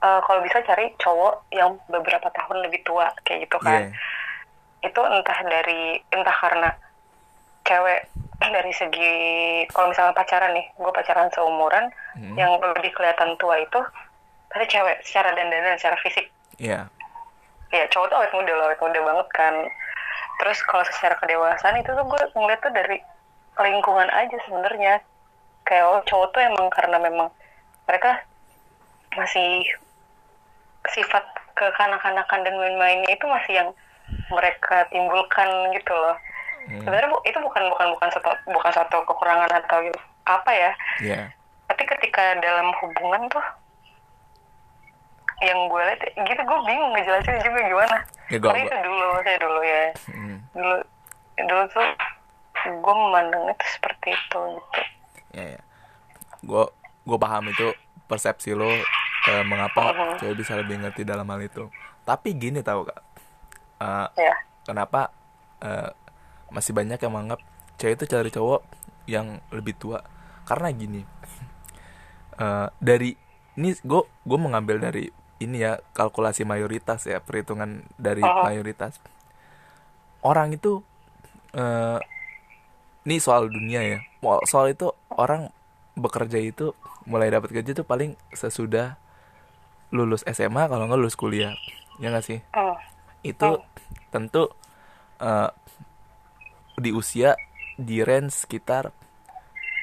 eh, 0.00 0.20
kalau 0.22 0.40
bisa 0.44 0.60
cari 0.62 0.92
cowok 1.00 1.48
yang 1.50 1.74
beberapa 1.88 2.28
tahun 2.30 2.68
lebih 2.68 2.84
tua 2.84 3.08
kayak 3.24 3.48
gitu 3.48 3.58
kan. 3.58 3.90
Iya. 3.90 4.22
itu 4.84 5.00
entah 5.00 5.38
dari 5.48 5.96
entah 6.12 6.36
karena 6.44 6.68
cewek 7.64 8.04
dari 8.60 8.72
segi 8.76 9.12
kalau 9.72 9.88
misalnya 9.88 10.12
pacaran 10.12 10.52
nih 10.52 10.68
gue 10.76 10.92
pacaran 10.92 11.32
seumuran 11.32 11.88
Hmm. 12.14 12.38
yang 12.38 12.54
lebih 12.62 12.94
kelihatan 12.94 13.34
tua 13.42 13.58
itu 13.58 13.80
pasti 14.46 14.70
cewek 14.70 15.02
secara 15.02 15.34
dandanan 15.34 15.74
secara 15.74 15.98
fisik 15.98 16.30
Iya. 16.56 16.86
ya 17.70 17.84
cowok 17.90 18.06
tuh 18.06 18.16
awet 18.16 18.32
muda 18.32 18.52
loh 18.54 18.64
awet 18.68 18.78
muda 18.78 19.00
banget 19.02 19.28
kan 19.34 19.54
terus 20.38 20.58
kalau 20.62 20.84
secara 20.84 21.18
kedewasaan 21.18 21.74
itu 21.76 21.90
tuh 21.90 22.04
gue 22.04 22.20
ngeliat 22.32 22.60
tuh 22.60 22.70
dari 22.70 22.98
lingkungan 23.56 24.06
aja 24.08 24.36
sebenarnya 24.46 25.02
kayak 25.62 25.84
oh, 25.84 26.02
cowok 26.06 26.28
tuh 26.30 26.42
emang 26.42 26.66
karena 26.70 26.98
memang 26.98 27.28
mereka 27.84 28.22
masih 29.14 29.62
sifat 30.90 31.22
kekanak-kanakan 31.54 32.40
dan 32.42 32.54
main-mainnya 32.54 33.10
itu 33.10 33.24
masih 33.24 33.52
yang 33.56 33.68
mereka 34.30 34.84
timbulkan 34.90 35.48
gitu 35.72 35.92
loh 35.92 36.16
Hmm. 36.64 36.80
sebenarnya 36.80 37.12
bu- 37.12 37.20
itu 37.28 37.36
bukan 37.36 37.60
bukan 37.68 37.92
bukan 37.92 38.08
satu 38.08 38.32
bukan 38.48 38.72
satu 38.72 38.96
kekurangan 39.04 39.52
atau 39.52 39.84
apa 40.24 40.48
ya 40.48 40.72
Iya. 40.96 41.28
tapi 41.68 41.84
ketika 41.84 42.40
dalam 42.40 42.72
hubungan 42.80 43.28
tuh 43.28 43.44
yang 45.40 45.58
gue 45.64 45.82
lihat 45.82 46.00
gitu 46.14 46.40
gue 46.40 46.58
bingung 46.62 46.90
ngejelasin 46.92 47.36
juga 47.40 47.60
gimana. 47.62 47.96
Ya, 48.26 48.38
gua- 48.38 48.50
gua- 48.50 48.62
itu 48.62 48.76
dulu 48.80 49.06
saya 49.20 49.38
dulu 49.38 49.60
ya. 49.60 49.82
Hmm. 50.08 50.36
dulu 50.50 50.76
dulu 51.36 51.62
tuh 51.68 51.88
gue 52.64 52.94
memandang 52.96 53.44
itu 53.46 53.66
seperti 53.70 54.08
itu 54.10 54.40
gitu. 54.52 54.80
Ya 55.32 55.44
ya. 55.50 55.60
Gue 56.40 56.64
gue 57.02 57.18
paham 57.18 57.44
itu 57.46 57.66
persepsi 58.04 58.52
lo 58.52 58.68
eh, 59.24 59.42
mengapa 59.42 59.90
Mhm. 59.90 60.16
cewek 60.18 60.36
bisa 60.36 60.52
lebih 60.54 60.78
ngerti 60.78 61.02
dalam 61.02 61.24
hal 61.24 61.40
itu. 61.40 61.66
Tapi 62.02 62.32
gini 62.32 62.60
tau 62.60 62.84
kak. 62.84 63.00
Eh, 63.76 64.08
ya. 64.18 64.34
kenapa 64.62 65.08
eh, 65.58 65.90
masih 66.48 66.70
banyak 66.70 66.96
yang 66.96 67.10
menganggap 67.10 67.40
cewek 67.74 67.96
itu 67.96 68.06
cari 68.06 68.28
cowok 68.28 68.60
yang 69.06 69.26
lebih 69.50 69.74
tua? 69.74 70.00
Karena 70.44 70.68
gini 70.70 71.00
eh, 72.36 72.68
dari 72.78 73.10
ini 73.54 73.70
gue 73.76 74.02
gue 74.04 74.38
mengambil 74.38 74.78
dari 74.78 75.08
ini 75.36 75.60
ya 75.60 75.78
kalkulasi 75.92 76.42
mayoritas 76.42 77.04
ya 77.04 77.18
perhitungan 77.18 77.82
dari 77.96 78.20
Oh. 78.20 78.42
mayoritas. 78.42 78.98
Orang 80.20 80.52
itu 80.52 80.80
eh 81.52 81.98
ini 83.04 83.16
soal 83.18 83.46
dunia 83.46 83.80
ya. 83.80 83.98
Soal 84.44 84.72
itu 84.72 84.88
orang 85.10 85.52
bekerja 85.94 86.38
itu 86.38 86.72
mulai 87.04 87.28
dapat 87.28 87.52
kerja 87.52 87.70
itu 87.72 87.84
paling 87.84 88.16
sesudah 88.30 88.96
lulus 89.90 90.24
SMA 90.24 90.66
kalau 90.66 90.86
nggak 90.86 90.98
lulus 90.98 91.14
kuliah. 91.14 91.52
Ya 91.96 92.08
nggak 92.08 92.24
sih? 92.24 92.40
Hmm. 92.50 92.76
itu 93.22 93.56
tentu 94.10 94.52
eh, 95.16 95.48
di 96.76 96.90
usia 96.90 97.38
di 97.74 98.00
range 98.00 98.44
sekitar 98.44 98.92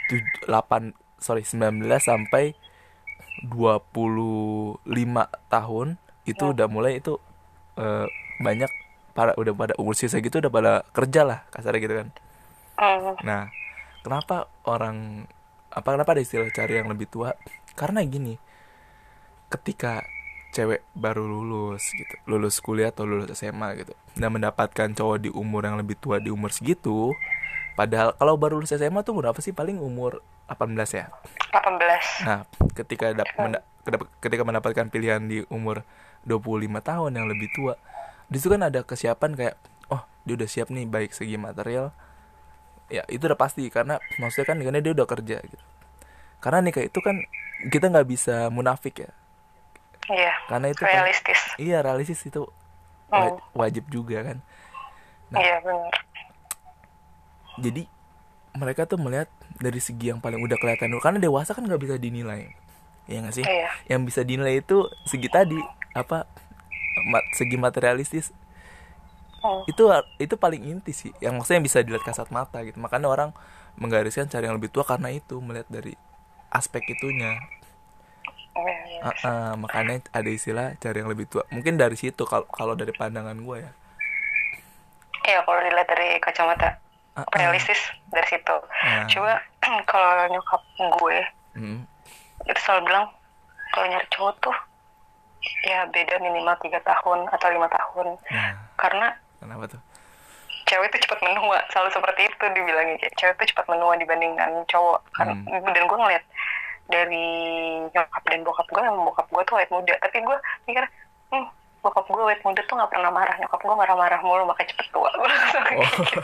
tuj- 0.06 0.46
8 0.46 0.92
sorry 1.18 1.42
19 1.42 1.82
sampai 1.98 2.54
25 3.46 4.86
tahun 5.50 5.88
itu 6.30 6.44
udah 6.54 6.68
mulai 6.70 7.02
itu 7.02 7.18
eh, 7.78 8.06
banyak 8.42 8.70
para 9.12 9.36
udah 9.36 9.54
pada 9.54 9.74
umur 9.76 9.98
sisa 9.98 10.22
gitu 10.22 10.40
udah 10.40 10.52
pada 10.54 10.72
kerja 10.96 11.22
lah 11.26 11.40
kasarnya 11.52 11.82
gitu 11.82 11.96
kan. 12.02 12.10
Hmm. 12.82 13.14
nah 13.22 13.54
kenapa 14.02 14.50
orang 14.66 15.30
apa 15.70 15.88
kenapa 15.94 16.18
ada 16.18 16.22
istilah 16.26 16.50
cari 16.50 16.82
yang 16.82 16.90
lebih 16.90 17.06
tua? 17.10 17.38
Karena 17.78 18.02
gini 18.04 18.36
ketika 19.52 20.02
cewek 20.52 20.84
baru 20.96 21.28
lulus 21.28 21.92
gitu 21.96 22.16
lulus 22.28 22.60
kuliah 22.60 22.92
atau 22.92 23.08
lulus 23.08 23.32
SMA 23.36 23.84
gitu 23.84 23.96
dan 24.20 24.32
mendapatkan 24.36 24.92
cowok 24.92 25.18
di 25.24 25.30
umur 25.32 25.64
yang 25.64 25.80
lebih 25.80 25.96
tua 25.96 26.20
di 26.20 26.28
umur 26.28 26.52
segitu 26.52 27.16
padahal 27.80 28.12
kalau 28.20 28.36
baru 28.36 28.60
lulus 28.60 28.76
SMA 28.76 29.04
tuh 29.04 29.16
berapa 29.16 29.38
sih? 29.40 29.56
Paling 29.56 29.80
umur 29.80 30.20
18 30.52 30.76
ya? 30.92 31.06
18 31.50 32.28
nah 32.28 32.40
ketika 32.74 33.12
dap- 33.14 33.32
menda- 33.36 33.64
kedap- 33.82 34.12
ketika 34.20 34.44
mendapatkan 34.44 34.88
pilihan 34.88 35.24
di 35.24 35.44
umur 35.48 35.84
25 36.24 36.52
tahun 36.82 37.12
yang 37.14 37.26
lebih 37.26 37.50
tua 37.52 37.76
di 38.28 38.38
situ 38.38 38.48
kan 38.48 38.64
ada 38.64 38.84
kesiapan 38.84 39.32
kayak 39.34 39.56
oh 39.90 40.00
dia 40.24 40.36
udah 40.36 40.48
siap 40.48 40.72
nih 40.72 40.88
baik 40.88 41.12
segi 41.12 41.36
material. 41.36 41.92
Ya 42.88 43.04
itu 43.08 43.24
udah 43.24 43.36
pasti 43.36 43.68
karena 43.68 44.00
maksudnya 44.16 44.48
kan 44.48 44.58
karena 44.60 44.80
dia 44.80 44.92
udah 44.92 45.04
kerja 45.04 45.40
gitu. 45.40 45.66
Karena 46.40 46.64
nikah 46.64 46.80
itu 46.82 47.00
kan 47.00 47.20
kita 47.68 47.88
nggak 47.88 48.08
bisa 48.08 48.48
munafik 48.48 49.04
ya. 49.04 49.12
Iya 50.08 50.32
karena 50.48 50.72
itu 50.72 50.80
kan- 50.80 50.96
realistis. 50.96 51.40
Iya 51.60 51.78
realistis 51.82 52.24
itu. 52.24 52.48
Hmm. 53.12 53.36
wajib 53.52 53.92
juga 53.92 54.24
kan. 54.24 54.40
Nah. 55.28 55.40
iya 55.40 55.60
benar. 55.60 55.92
Jadi 57.60 57.84
mereka 58.56 58.84
tuh 58.84 59.00
melihat 59.00 59.32
dari 59.60 59.80
segi 59.80 60.12
yang 60.12 60.20
paling 60.20 60.40
udah 60.42 60.58
kelihatan 60.60 60.92
dulu. 60.92 61.02
Karena 61.04 61.20
dewasa 61.22 61.56
kan 61.56 61.64
nggak 61.64 61.82
bisa 61.82 61.96
dinilai. 61.96 62.52
Ya 63.10 63.18
nggak 63.24 63.36
sih? 63.36 63.46
Iya. 63.46 63.70
yang 63.92 64.06
bisa 64.08 64.22
dinilai 64.24 64.62
itu 64.62 64.88
segi 65.10 65.28
tadi 65.28 65.58
apa 65.92 66.30
ma- 67.10 67.28
segi 67.36 67.58
materialistis. 67.58 68.32
Hmm. 69.42 69.66
itu 69.66 69.90
itu 70.22 70.36
paling 70.38 70.62
inti 70.70 70.94
sih. 70.94 71.12
Yang 71.18 71.42
maksudnya 71.42 71.62
bisa 71.66 71.78
dilihat 71.82 72.06
kasat 72.06 72.30
mata 72.30 72.62
gitu. 72.62 72.78
Makanya 72.78 73.10
orang 73.10 73.30
menggariskan 73.80 74.30
cari 74.30 74.46
yang 74.46 74.56
lebih 74.60 74.70
tua 74.70 74.86
karena 74.86 75.10
itu 75.10 75.42
melihat 75.42 75.66
dari 75.72 75.98
aspek 76.54 76.84
itunya. 76.94 77.42
Iya, 78.52 78.76
iya. 78.86 79.02
Ah, 79.02 79.16
ah, 79.26 79.52
makanya 79.58 80.04
ada 80.12 80.30
istilah 80.30 80.76
cari 80.78 81.02
yang 81.02 81.10
lebih 81.10 81.26
tua. 81.26 81.48
Mungkin 81.50 81.80
dari 81.80 81.98
situ 81.98 82.22
kalau 82.28 82.46
kalau 82.52 82.78
dari 82.78 82.94
pandangan 82.94 83.34
gue 83.34 83.58
ya. 83.66 83.72
Iya, 85.26 85.40
kalau 85.42 85.60
dilihat 85.64 85.90
dari 85.90 86.20
kacamata 86.22 86.78
Ah. 87.12 87.28
realistis 87.36 87.80
dari 88.08 88.28
situ. 88.28 88.56
Ah. 88.82 89.04
Coba 89.06 89.34
kalau 89.92 90.28
nyokap 90.30 90.62
gue 90.98 91.20
Hmm, 91.52 91.84
itu 92.48 92.60
selalu 92.64 92.88
bilang 92.88 93.06
kalau 93.70 93.86
nyari 93.86 94.08
cowok 94.08 94.40
tuh 94.40 94.56
ya 95.68 95.84
beda 95.90 96.16
minimal 96.20 96.56
tiga 96.60 96.80
tahun 96.80 97.28
atau 97.28 97.48
lima 97.52 97.68
tahun 97.68 98.16
nah 98.30 98.56
karena 98.78 99.12
kenapa 99.42 99.68
tuh 99.68 99.82
cewek 100.64 100.88
itu 100.88 101.04
cepat 101.04 101.20
menua 101.22 101.60
selalu 101.68 101.92
seperti 101.92 102.22
itu 102.24 102.46
dibilangnya 102.56 102.96
kayak 102.98 103.16
cewek 103.18 103.36
itu 103.36 103.52
cepat 103.52 103.68
menua 103.68 104.00
dibandingkan 104.00 104.64
cowok 104.64 105.04
kan 105.12 105.28
Hmm. 105.28 105.66
dan 105.68 105.84
gue 105.84 105.98
ngeliat 105.98 106.24
dari 106.88 107.28
nyokap 107.92 108.24
dan 108.26 108.40
bokap 108.44 108.68
gue 108.70 108.82
yang 108.82 108.96
bokap 109.02 109.28
gue 109.28 109.44
tuh 109.44 109.56
awet 109.60 109.70
muda 109.72 109.94
tapi 110.00 110.18
gue 110.24 110.38
mikir 110.68 110.84
hmm, 111.32 111.48
bokap 111.82 112.06
gue 112.06 112.22
awet 112.22 112.40
muda 112.44 112.62
tuh 112.64 112.76
nggak 112.76 112.92
pernah 112.92 113.12
marah 113.12 113.36
nyokap 113.36 113.60
gue 113.60 113.76
marah-marah 113.76 114.22
mulu 114.24 114.48
makanya 114.48 114.72
cepet 114.72 114.88
tua 114.92 115.12
gue 115.20 115.28
oh 115.28 115.84
gitu. 116.00 116.20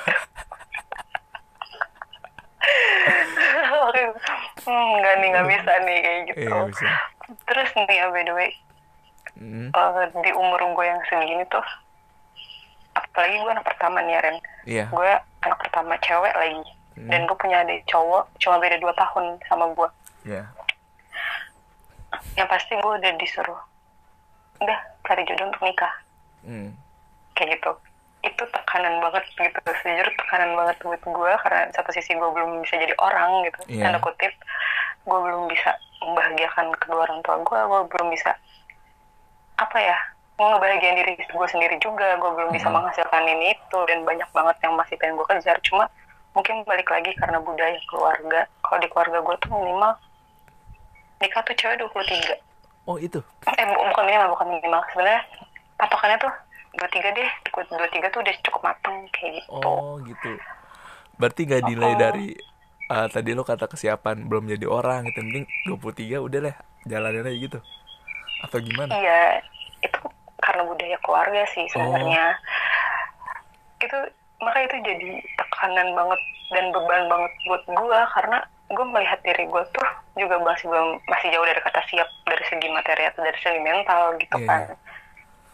Oke, 3.87 4.03
hmm, 4.67 4.87
nggak 4.99 5.15
nih 5.21 5.27
nggak 5.31 5.47
bisa 5.47 5.71
nih 5.83 5.97
kayak 6.03 6.21
gitu. 6.31 6.47
Iya 6.47 6.57
bisa. 6.67 6.87
Terus 7.47 7.69
nih 7.75 7.95
ya 7.95 8.05
by 8.11 8.23
the 8.23 8.33
way. 8.33 8.51
Hmm, 9.37 9.69
eh, 9.69 10.07
di 10.23 10.31
umur 10.33 10.59
gue 10.59 10.85
yang 10.85 11.01
segini 11.05 11.45
tuh 11.51 11.63
apalagi 12.97 13.37
gue 13.37 13.51
anak 13.53 13.67
pertama 13.67 13.97
nih 14.01 14.17
Ren. 14.17 14.37
Iya. 14.65 14.85
Gue 14.89 15.11
anak 15.45 15.57
pertama 15.61 15.93
cewek 16.01 16.33
lagi. 16.33 16.65
Hmm. 16.97 17.13
dan 17.13 17.29
gue 17.29 17.37
punya 17.37 17.61
adik 17.61 17.85
cowok 17.85 18.25
cuma 18.41 18.57
beda 18.57 18.81
dua 18.81 18.89
tahun 18.97 19.37
sama 19.45 19.69
gue. 19.69 19.89
Iya. 20.25 20.49
Yang 22.33 22.47
pasti 22.49 22.73
gue 22.73 22.93
udah 22.97 23.13
disuruh 23.21 23.61
udah 24.57 24.79
cari 25.05 25.21
jodoh 25.29 25.45
untuk 25.53 25.61
nikah. 25.61 25.93
Hmm, 26.41 26.73
kayak 27.37 27.61
gitu 27.61 27.77
itu 28.27 28.43
tekanan 28.45 28.99
banget 28.99 29.23
gitu. 29.29 29.59
Sejujur 29.77 30.07
tekanan 30.15 30.51
banget 30.53 30.77
buat 30.81 30.99
gue 30.99 31.31
karena 31.39 31.61
satu 31.71 31.89
sisi 31.89 32.11
gue 32.11 32.29
belum 32.29 32.59
bisa 32.59 32.75
jadi 32.75 32.93
orang 32.97 33.45
gitu. 33.45 33.59
Iya. 33.69 33.83
tanda 33.87 33.99
kutip 33.99 34.33
gue 35.01 35.17
belum 35.17 35.47
bisa 35.47 35.71
membahagiakan 35.97 36.75
kedua 36.77 37.03
orang 37.03 37.19
tua 37.21 37.39
gue 37.39 37.59
gue 37.63 37.81
belum 37.87 38.07
bisa 38.09 38.31
apa 39.57 39.77
ya 39.79 39.97
ngebahagiain 40.37 40.93
diri 40.95 41.13
gue 41.17 41.47
sendiri 41.47 41.75
juga. 41.77 42.13
Gue 42.15 42.31
belum 42.31 42.51
bisa 42.51 42.67
Mhm. 42.67 42.75
menghasilkan 42.75 43.23
ini 43.25 43.51
itu 43.51 43.79
dan 43.83 44.03
banyak 44.03 44.29
banget 44.29 44.55
yang 44.61 44.73
masih 44.73 44.93
pengen 44.95 45.15
gue 45.15 45.27
kejar. 45.27 45.57
Cuma 45.63 45.89
mungkin 46.31 46.61
balik 46.63 46.85
lagi 46.87 47.09
karena 47.15 47.39
budaya 47.39 47.73
keluarga. 47.87 48.45
Kalau 48.61 48.77
di 48.77 48.87
keluarga 48.87 49.17
gue 49.19 49.35
tuh 49.39 49.49
minimal 49.51 49.93
nikah 51.17 51.41
tuh 51.41 51.55
cewek 51.55 51.81
23 51.81 52.37
oh 52.85 52.95
itu? 52.97 53.17
Eh 53.49 53.65
bu- 53.65 53.83
bukan 53.89 54.03
minimal 54.05 54.29
bukan 54.31 54.47
minimal. 54.49 54.81
Sebenarnya 54.87 55.21
patokannya 55.75 56.17
tuh 56.19 56.33
23 56.73 57.13
deh 57.13 57.29
ikut 57.45 57.65
23 57.67 58.09
tuh 58.09 58.19
udah 58.19 58.35
cukup 58.41 58.61
mateng 58.63 58.97
kayak 59.09 59.31
gitu 59.37 59.51
oh 59.57 59.95
gitu 60.01 60.31
berarti 61.15 61.41
gak 61.43 61.63
delay 61.63 61.91
Oh. 61.91 61.99
dari 61.99 62.27
ah, 62.87 63.07
tadi 63.07 63.31
lo 63.31 63.41
kata 63.41 63.65
kesiapan 63.65 64.25
belum 64.25 64.47
jadi 64.47 64.65
orang 64.65 65.07
gitu 65.07 65.19
penting 65.19 65.45
23 65.65 66.19
udah 66.19 66.39
deh 66.43 66.55
jalanin 66.85 67.25
aja 67.25 67.37
gitu 67.37 67.59
atau 68.39 68.57
gimana 68.59 68.93
Iya, 68.93 69.41
itu 69.81 69.97
karena 70.37 70.61
budaya 70.63 70.97
keluarga 71.01 71.41
sih 71.49 71.65
Oh. 71.67 71.69
sebenarnya. 71.73 72.37
Itu 73.77 73.97
maka 74.37 74.61
itu 74.61 74.77
jadi 74.79 75.09
tekanan 75.35 75.89
banget 75.91 76.21
dan 76.47 76.65
beban 76.69 77.03
banget 77.07 77.31
buat 77.43 77.63
gua 77.67 78.05
karena 78.07 78.37
gue 78.67 78.85
melihat 78.85 79.19
diri 79.21 79.43
gue 79.43 79.63
tuh 79.71 79.87
juga 80.13 80.37
masih 80.37 80.67
belum 80.67 80.99
masih 81.07 81.31
jauh 81.31 81.43
dari 81.43 81.57
kata 81.57 81.81
siap 81.87 82.05
dari 82.23 82.43
segi 82.45 82.67
materi 82.69 83.03
atau 83.05 83.21
dari 83.21 83.39
segi 83.39 83.59
mental 83.59 84.13
gitu 84.17 84.37
Iya. 84.37 84.47
kan. 84.47 84.61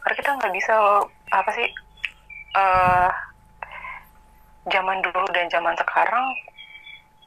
Karena 0.03 0.15
kita 0.19 0.29
nggak 0.35 0.53
bisa 0.53 0.73
loh, 0.75 1.07
apa 1.31 1.49
sih 1.55 1.67
eh 2.53 3.09
zaman 4.69 4.99
dulu 5.03 5.27
dan 5.35 5.51
zaman 5.51 5.75
sekarang 5.75 6.23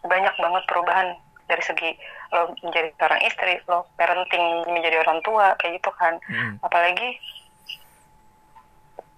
banyak 0.07 0.35
banget 0.39 0.62
perubahan 0.71 1.19
dari 1.47 1.62
segi 1.62 1.91
lo 2.35 2.51
menjadi 2.62 2.91
seorang 2.99 3.21
istri, 3.23 3.55
lo 3.71 3.87
parenting 3.95 4.67
menjadi 4.71 5.03
orang 5.03 5.21
tua 5.23 5.55
kayak 5.61 5.79
gitu 5.79 5.91
kan. 5.95 6.19
Hmm. 6.27 6.59
Apalagi 6.62 7.19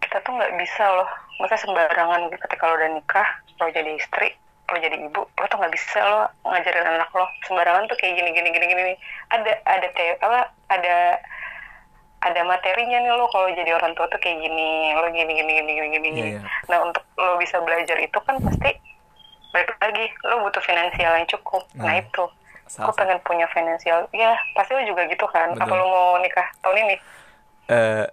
kita 0.04 0.24
tuh 0.24 0.32
nggak 0.36 0.54
bisa 0.56 0.84
loh, 0.88 1.08
masa 1.40 1.56
sembarangan 1.60 2.32
gitu 2.32 2.40
ketika 2.48 2.64
lo 2.68 2.74
udah 2.80 2.90
nikah, 2.96 3.28
lo 3.60 3.68
jadi 3.68 3.90
istri, 3.96 4.28
lo 4.68 4.76
jadi 4.76 4.96
ibu, 4.96 5.22
lo 5.24 5.44
tuh 5.48 5.58
nggak 5.60 5.72
bisa 5.72 5.98
lo 6.04 6.20
ngajarin 6.48 6.84
anak 6.84 7.10
lo 7.12 7.26
sembarangan 7.48 7.88
tuh 7.88 7.96
kayak 7.96 8.16
gini 8.16 8.30
gini 8.32 8.48
gini 8.52 8.66
gini. 8.66 8.94
Ada 9.32 9.52
ada 9.64 9.88
te 9.92 10.04
apa 10.20 10.40
ada 10.72 10.96
ada 12.18 12.42
materinya 12.42 12.98
nih 12.98 13.12
lo 13.12 13.26
kalau 13.28 13.46
jadi 13.48 13.70
orang 13.72 13.94
tua 13.94 14.06
tuh 14.06 14.18
kayak 14.18 14.38
gini, 14.38 14.90
lo 14.92 15.06
gini 15.08 15.32
gini 15.32 15.52
gini 15.54 15.70
gini 15.72 15.96
gini. 15.96 16.10
Iya, 16.10 16.26
iya. 16.34 16.42
Nah 16.66 16.78
untuk 16.82 17.04
lo 17.14 17.36
bisa 17.36 17.58
belajar 17.58 17.94
itu 17.96 18.18
kan 18.20 18.36
pasti 18.38 18.70
balik 19.48 19.70
lagi 19.78 20.06
lo 20.22 20.42
butuh 20.42 20.60
finansial 20.60 21.12
yang 21.14 21.28
cukup. 21.28 21.62
Nah, 21.72 21.88
Nah, 21.88 21.94
itu, 21.96 22.24
salah 22.66 22.86
gue 22.86 22.94
pengen 22.96 23.18
punya 23.22 23.46
finansial. 23.48 24.10
Ya 24.10 24.34
pasti 24.52 24.74
lo 24.74 24.82
juga 24.84 25.06
gitu 25.06 25.24
kan. 25.26 25.52
Apa 25.52 25.64
Betul. 25.64 25.78
lo 25.78 25.86
mau 25.86 26.08
nikah 26.18 26.46
tahun 26.60 26.78
ini? 26.84 26.96
eh 27.68 28.04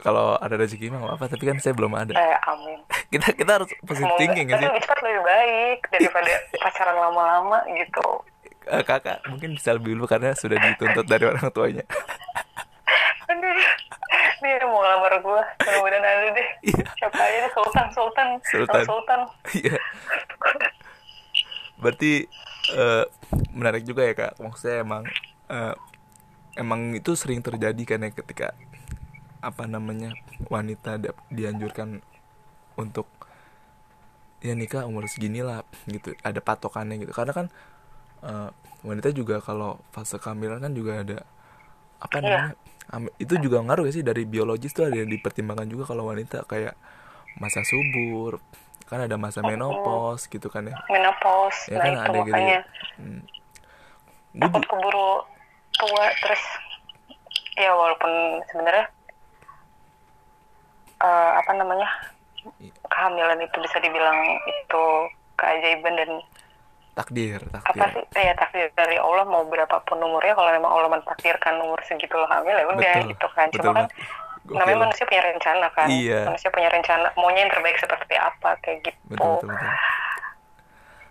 kalau 0.00 0.36
ada 0.36 0.56
rezeki 0.56 0.88
mah 0.88 1.14
apa 1.14 1.28
tapi 1.28 1.44
kan 1.44 1.56
saya 1.58 1.72
belum 1.72 1.92
ada 1.92 2.12
Eh 2.12 2.36
amin. 2.44 2.80
kita 3.12 3.30
kita 3.32 3.50
harus 3.54 3.70
positive 3.80 4.04
Semoga- 4.04 4.18
thinking 4.18 4.46
sih 4.50 4.56
lebih 4.58 4.82
cepat 4.82 4.98
lebih 5.00 5.22
baik 5.22 5.78
daripada 5.88 6.32
pacaran 6.62 6.96
lama-lama 6.98 7.58
gitu. 7.70 8.04
Eh, 8.64 8.80
kakak 8.80 9.20
mungkin 9.28 9.52
bisa 9.52 9.70
lebih 9.70 9.92
dulu 9.92 10.04
karena 10.04 10.32
sudah 10.32 10.56
dituntut 10.58 11.04
dari 11.04 11.24
orang 11.24 11.52
tuanya 11.52 11.84
Aduh, 13.34 13.58
dia 14.38 14.62
mau 14.62 14.78
ngelamar 14.78 15.18
gue. 15.18 15.42
Mudah-mudahan 15.58 16.04
ada 16.06 16.28
deh. 16.30 16.48
Iya. 16.70 16.84
Siapa 16.94 17.18
aja 17.18 17.38
deh, 17.42 17.52
Sultan, 17.52 17.86
Sultan, 17.90 18.28
Sultan. 18.46 18.66
Sultan. 18.70 18.82
Sultan. 18.86 19.20
Iya. 19.58 19.74
Berarti 21.82 22.12
eh, 22.70 23.04
menarik 23.50 23.82
juga 23.82 24.06
ya 24.06 24.14
kak. 24.14 24.38
Maksudnya 24.38 24.86
emang 24.86 25.02
eh, 25.50 25.74
emang 26.54 26.94
itu 26.94 27.18
sering 27.18 27.42
terjadi 27.42 27.82
kan 27.82 28.06
ya 28.06 28.10
ketika 28.14 28.54
apa 29.42 29.66
namanya 29.66 30.14
wanita 30.48 30.96
dianjurkan 31.28 32.00
untuk 32.78 33.10
ya 34.40 34.54
nikah 34.54 34.86
umur 34.86 35.10
segini 35.10 35.42
lah 35.42 35.66
gitu. 35.90 36.14
Ada 36.22 36.38
patokannya 36.38 37.02
gitu. 37.02 37.10
Karena 37.10 37.34
kan 37.34 37.46
eh, 38.22 38.48
wanita 38.86 39.10
juga 39.10 39.42
kalau 39.42 39.82
fase 39.90 40.22
kehamilan 40.22 40.62
kan 40.62 40.70
juga 40.70 41.02
ada 41.02 41.18
apa 41.98 42.14
Iya. 42.14 42.22
namanya 42.22 42.44
am- 42.54 42.62
itu 43.18 43.34
juga 43.40 43.64
ngaruh 43.64 43.88
ya 43.88 43.92
sih 43.96 44.04
dari 44.04 44.28
biologis 44.28 44.76
tuh 44.76 44.86
ada 44.86 45.00
yang 45.00 45.10
dipertimbangkan 45.10 45.66
juga 45.66 45.88
kalau 45.88 46.08
wanita 46.12 46.44
kayak 46.44 46.76
masa 47.40 47.64
subur 47.66 48.38
kan 48.84 49.00
ada 49.00 49.16
masa 49.16 49.40
menopause 49.40 50.28
gitu 50.28 50.52
kan 50.52 50.68
ya 50.68 50.76
Menopause. 50.92 51.72
ya 51.72 51.80
nah 51.80 51.84
kan 51.84 51.92
itu 51.92 52.00
ada 52.04 52.18
gitu 52.20 52.32
makanya. 52.32 52.52
ya 52.52 52.62
hmm. 53.00 53.22
Takut 54.34 54.64
keburu 54.66 55.10
tua 55.78 56.06
terus 56.20 56.42
ya 57.54 57.70
walaupun 57.72 58.12
sebenarnya 58.50 58.86
eh, 61.00 61.32
apa 61.40 61.50
namanya 61.54 61.88
kehamilan 62.92 63.40
itu 63.40 63.56
bisa 63.62 63.78
dibilang 63.80 64.20
itu 64.46 64.84
keajaiban 65.40 65.94
dan 65.96 66.10
takdir 66.94 67.40
apa 67.50 67.60
takdir. 67.74 68.06
sih? 68.14 68.22
Ya 68.22 68.34
takdir 68.38 68.66
dari 68.78 68.96
Allah 68.96 69.26
mau 69.26 69.42
berapapun 69.44 69.98
umurnya 69.98 70.34
kalau 70.34 70.50
memang 70.54 70.70
Allah 70.70 70.90
mentakdirkan 70.94 71.58
umur 71.58 71.78
segitu 71.84 72.14
lo 72.14 72.26
hamil 72.30 72.54
ya 72.54 72.64
udah 72.64 72.78
Betul, 72.78 73.10
gitu 73.10 73.26
kan. 73.34 73.46
Cuma 73.50 73.70
kan. 73.74 73.86
Gokil. 74.44 74.60
namanya 74.60 74.78
manusia 74.84 75.04
punya 75.08 75.22
rencana 75.24 75.66
kan. 75.72 75.88
Iya. 75.88 76.20
manusia 76.28 76.48
punya 76.52 76.68
rencana 76.68 77.06
maunya 77.16 77.40
yang 77.48 77.52
terbaik 77.52 77.78
seperti 77.80 78.14
apa 78.14 78.50
kayak 78.60 78.78
gitu. 78.84 78.98
Betul 79.10 79.40
betul 79.40 79.48
betul. 79.50 79.72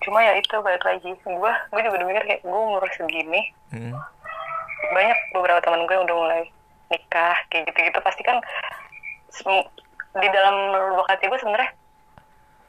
Cuma 0.04 0.20
ya 0.20 0.32
itu 0.36 0.56
balik 0.60 0.84
lagi. 0.84 1.12
Gue 1.24 1.52
gue 1.72 1.80
juga 1.82 1.96
udah 1.98 2.08
mikir 2.08 2.24
kayak 2.28 2.42
gue 2.44 2.60
umur 2.60 2.84
segini 2.94 3.42
Hmm, 3.74 3.90
banyak 4.94 5.18
beberapa 5.34 5.58
teman 5.66 5.90
gue 5.90 5.96
yang 5.98 6.06
udah 6.06 6.18
mulai 6.18 6.42
nikah 6.94 7.38
kayak 7.50 7.74
gitu-gitu. 7.74 7.98
Pasti 8.06 8.22
kan 8.22 8.38
di 10.14 10.28
dalam 10.30 10.56
lubuk 10.94 11.10
hati 11.10 11.26
gue 11.26 11.40
sebenarnya 11.42 11.74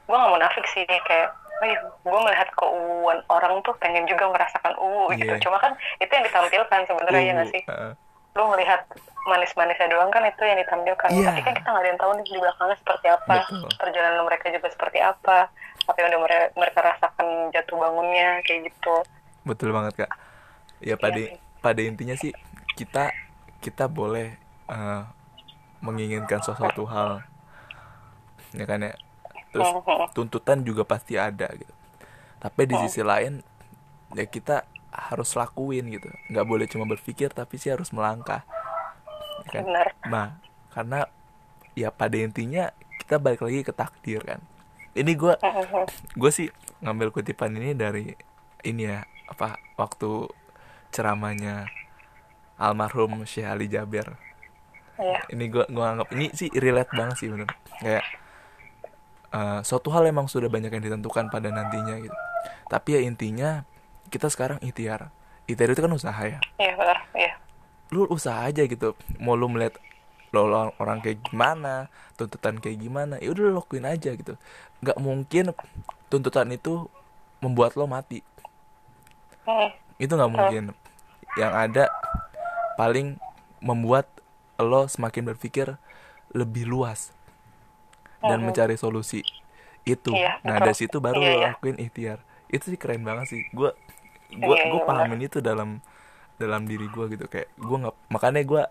gue 0.05 0.17
gak 0.17 0.29
mau 0.33 0.41
nafik 0.41 0.65
sih 0.73 0.81
kayak 0.85 1.29
oh 1.55 1.65
iya, 1.65 1.79
gue 1.79 2.19
melihat 2.21 2.49
keuuan 2.53 3.19
orang 3.27 3.53
tuh 3.61 3.71
pengen 3.77 4.03
juga 4.05 4.27
merasakan 4.27 4.75
uu 4.75 5.07
Iya. 5.09 5.17
gitu 5.35 5.47
cuma 5.47 5.57
kan 5.57 5.71
itu 5.97 6.09
yang 6.09 6.25
ditampilkan 6.25 6.79
sebenarnya 6.83 7.21
ya 7.21 7.33
nggak 7.33 7.47
uh, 7.47 7.53
sih 7.53 7.63
uh, 7.65 7.91
lu 8.35 8.43
melihat 8.51 8.81
manis-manisnya 9.25 9.87
doang 9.87 10.11
kan 10.11 10.21
itu 10.21 10.43
yang 10.43 10.59
ditampilkan 10.59 11.09
Iya. 11.09 11.25
tapi 11.25 11.39
kan 11.41 11.53
kita 11.53 11.67
nggak 11.67 11.81
ada 11.81 11.89
yang 11.89 11.99
tahu 11.99 12.11
nih 12.13 12.25
di 12.25 12.37
belakangnya 12.37 12.77
seperti 12.77 13.07
apa 13.07 13.33
Betul. 13.41 13.69
perjalanan 13.75 14.21
mereka 14.23 14.45
juga 14.49 14.67
seperti 14.69 14.99
apa 14.99 15.37
apa 15.85 15.97
yang 15.97 16.07
udah 16.09 16.21
mere- 16.21 16.51
mereka 16.53 16.79
rasakan 16.81 17.27
jatuh 17.49 17.77
bangunnya 17.77 18.29
kayak 18.41 18.67
gitu 18.67 18.95
betul 19.43 19.69
banget 19.71 20.03
kak 20.03 20.11
ya 20.81 20.97
pada 20.97 21.15
Iya 21.15 21.31
sih. 21.31 21.39
pada 21.61 21.81
intinya 21.81 22.15
sih 22.15 22.31
kita 22.73 23.13
kita 23.59 23.85
boleh 23.85 24.35
eh, 24.67 25.01
menginginkan 25.79 26.41
sesuatu 26.41 26.83
hal 26.83 27.21
ya 28.51 28.65
kan 28.65 28.81
ya 28.81 28.93
terus 29.55 29.71
Mhm. 29.71 30.11
tuntutan 30.11 30.59
juga 30.61 30.83
pasti 30.83 31.15
ada 31.15 31.47
gitu. 31.55 31.71
Tapi 32.37 32.61
di 32.67 32.75
sisi 32.83 32.99
lain 32.99 33.39
ya 34.11 34.27
kita 34.27 34.67
harus 34.91 35.31
lakuin 35.31 35.87
gitu. 35.87 36.11
Nggak 36.27 36.45
boleh 36.45 36.65
cuma 36.67 36.83
berpikir 36.83 37.31
tapi 37.31 37.55
sih 37.55 37.71
harus 37.71 37.89
melangkah. 37.89 38.43
Ya 39.47 39.59
kan? 39.59 39.63
benar. 39.63 39.87
Nah 40.05 40.27
karena 40.69 40.99
ya 41.71 41.87
pada 41.89 42.19
intinya 42.19 42.67
kita 42.99 43.15
balik 43.15 43.39
lagi 43.39 43.63
ke 43.63 43.71
takdir 43.71 44.19
kan. 44.21 44.43
Ini 44.91 45.11
gue 45.15 45.33
gue 46.13 46.31
sih 46.31 46.51
ngambil 46.79 47.11
kutipan 47.11 47.55
ini 47.55 47.71
dari 47.71 48.11
ini 48.61 48.83
ya 48.83 49.03
apa 49.25 49.55
waktu 49.75 50.27
ceramahnya 50.91 51.67
almarhum 52.55 53.23
Syekh 53.23 53.47
Ali 53.47 53.67
Jaber. 53.67 54.15
Iya. 54.95 55.19
ini 55.27 55.51
gue 55.51 55.67
gua 55.75 55.91
anggap 55.91 56.07
ini 56.15 56.31
sih 56.31 56.47
relate 56.55 56.87
banget 56.95 57.19
sih 57.19 57.27
bener. 57.27 57.51
Kayak 57.83 58.07
eh, 59.35 59.59
suatu 59.67 59.91
hal 59.91 60.07
emang 60.07 60.31
sudah 60.31 60.47
banyak 60.47 60.71
yang 60.71 60.83
ditentukan 60.83 61.27
pada 61.27 61.51
nantinya 61.51 61.99
gitu. 61.99 62.17
Tapi 62.71 62.89
ya 62.95 63.01
intinya 63.03 63.49
kita 64.07 64.31
sekarang 64.31 64.57
ikhtiar. 64.63 65.11
Ikhtiar 65.45 65.69
itu 65.75 65.81
kan 65.83 65.91
usaha 65.93 66.21
ya. 66.23 66.39
Iya 66.57 66.73
benar 66.79 66.99
iya. 67.13 67.33
Lu 67.91 68.07
usaha 68.07 68.47
aja 68.47 68.63
gitu. 68.63 68.95
Mau 69.19 69.35
lu 69.37 69.51
melihat 69.51 69.77
lo 70.33 70.49
lo- 70.51 70.75
orang 70.83 70.99
kayak 70.99 71.31
gimana 71.31 71.87
tuntutan 72.19 72.59
kayak 72.59 72.83
gimana 72.83 73.15
ya 73.23 73.31
udah 73.31 73.43
lu 73.45 73.51
lakuin 73.59 73.85
aja 73.87 74.11
gitu. 74.15 74.35
Nggak 74.83 74.97
mungkin 74.99 75.43
tuntutan 76.09 76.49
itu 76.51 76.87
membuat 77.43 77.75
lo 77.75 77.85
mati. 77.85 78.23
Mhm. 79.45 79.69
itu 79.95 80.11
nggak 80.11 80.33
mungkin. 80.33 80.63
Yang 81.39 81.53
ada 81.55 81.83
paling 82.75 83.15
membuat 83.63 84.11
lo 84.59 84.91
semakin 84.91 85.23
berpikir 85.31 85.79
lebih 86.35 86.67
luas 86.67 87.14
dan 88.27 88.39
mencari 88.41 88.75
solusi 88.75 89.21
itu 89.83 90.11
Iya, 90.11 90.41
nah 90.41 90.55
betul. 90.55 90.65
dari 90.65 90.75
situ 90.75 90.97
baru 90.97 91.17
Iya, 91.17 91.25
lo 91.25 91.35
iya. 91.35 91.49
lakuin 91.53 91.77
ikhtiar 91.77 92.19
itu 92.47 92.65
sih 92.67 92.77
keren 92.77 93.01
banget 93.01 93.25
sih 93.29 93.41
gue 93.49 93.69
gue 94.31 94.55
Iya, 94.55 94.65
gue 94.67 94.79
iya, 94.79 94.85
pahamin 94.85 95.21
itu 95.21 95.39
dalam 95.39 95.79
dalam 96.35 96.65
diri 96.65 96.85
gue 96.85 97.05
gitu 97.07 97.25
kayak 97.25 97.53
gue 97.53 97.77
nggak 97.79 97.95
makanya 98.09 98.41
gue 98.41 98.63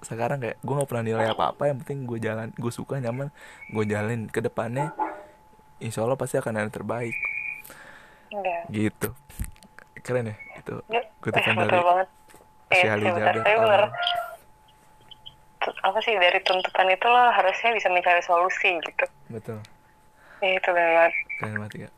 sekarang 0.00 0.38
kayak 0.38 0.56
gue 0.56 0.74
nggak 0.74 0.88
pernah 0.88 1.04
nilai 1.04 1.26
apa 1.28 1.52
apa 1.52 1.62
yang 1.66 1.78
penting 1.78 2.04
gue 2.04 2.18
jalan 2.18 2.48
gue 2.50 2.72
suka 2.72 2.96
nyaman 2.96 3.28
gue 3.68 3.84
jalanin 3.84 4.24
ke 4.26 4.40
depannya 4.40 4.94
insya 5.76 6.00
Allah 6.00 6.16
pasti 6.16 6.36
akan 6.36 6.52
ada 6.54 6.64
yang 6.64 6.72
terbaik 6.72 7.16
Iya. 8.30 8.58
gitu 8.70 9.10
keren 10.00 10.30
ya 10.30 10.36
itu 10.56 10.74
Ya, 10.86 11.02
kutipan 11.18 11.50
eh, 11.50 11.60
dari 11.60 11.76
banget. 11.76 12.08
Iya, 12.70 12.90
Ali 12.94 13.04
benar. 13.04 13.18
Jaber. 13.18 13.34
Tapi 13.36 13.58
benar. 13.58 13.82
Ah. 13.82 13.90
T- 15.58 15.59
Apa 15.80 15.98
sih 16.00 16.14
dari 16.14 16.38
tuntutan 16.40 16.86
itu 16.86 17.04
lo 17.04 17.30
harusnya 17.30 17.70
bisa 17.70 17.88
mencari 17.88 18.20
solusi 18.20 18.70
gitu. 18.80 19.04
betul 19.28 19.58
Ya, 20.40 20.56
itu 20.56 20.68
benar 20.68 20.90
banget. 20.90 21.12
keren 21.36 21.56
banget 21.58 21.74
ya 21.78 21.90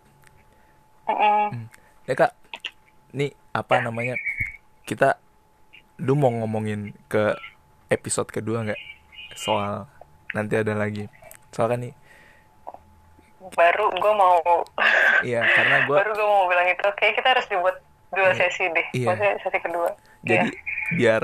ya 2.02 2.14
kak 2.16 2.32
nih 3.12 3.30
apa 3.52 3.74
namanya 3.80 4.14
kita 4.82 5.18
lu 5.98 6.14
mau 6.14 6.30
ngomongin 6.32 6.90
ke 7.06 7.34
episode 7.88 8.26
kedua 8.26 8.64
nggak 8.64 8.80
soal 9.32 9.86
nanti 10.32 10.56
ada 10.56 10.74
lagi 10.74 11.06
soal 11.50 11.68
kan 11.68 11.80
nih 11.80 11.94
Baru 13.52 13.90
gue 13.90 14.12
mau 14.12 14.38
iya 15.28 15.42
karena 15.44 15.84
gue 15.84 15.94
baru 15.94 16.10
gue 16.10 16.24
mau 16.24 16.46
bilang 16.46 16.66
itu 16.66 16.86
kayak 16.96 17.14
kita 17.14 17.28
harus 17.30 17.46
dibuat 17.46 17.76
dua 18.10 18.28
Iya. 18.28 18.38
sesi 18.38 18.64
deh. 18.66 18.86
Iya. 18.92 19.06
Maksudnya 19.08 19.34
sesi 19.40 19.58
kedua. 19.58 19.88
jadi 20.22 20.46
Iya, 20.46 20.60
biar 20.92 21.22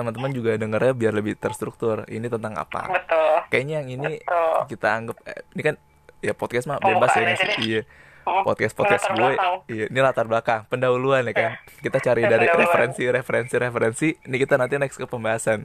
teman-teman 0.00 0.30
juga 0.30 0.56
dengarnya 0.56 0.92
biar 0.92 1.12
lebih 1.12 1.36
terstruktur 1.36 2.02
ini 2.06 2.26
tentang 2.26 2.56
apa 2.56 2.88
betul. 2.88 3.44
kayaknya 3.48 3.74
yang 3.78 3.88
ini 3.94 4.12
Betul. 4.18 4.56
kita 4.68 4.88
anggap 4.90 5.16
eh, 5.24 5.44
ini 5.52 5.62
kan 5.62 5.74
ya 6.18 6.32
podcast 6.32 6.64
mah 6.66 6.78
bebas 6.78 7.12
ya 7.12 7.36
iya 7.60 7.82
Mm. 8.20 8.44
podcast 8.44 8.76
podcast 8.76 9.08
gue 9.08 9.32
iya 9.66 9.88
ini 9.88 9.98
latar 9.98 10.28
belakang 10.28 10.68
pendahuluan 10.68 11.24
ya 11.24 11.32
kan 11.32 11.50
kita 11.80 11.98
cari 12.00 12.20
dari 12.22 12.46
referensi 12.46 13.08
referensi 13.08 13.54
referensi 13.56 14.08
ini 14.12 14.36
kita 14.36 14.60
nanti 14.60 14.76
next 14.76 15.00
ke 15.00 15.08
pembahasan 15.08 15.64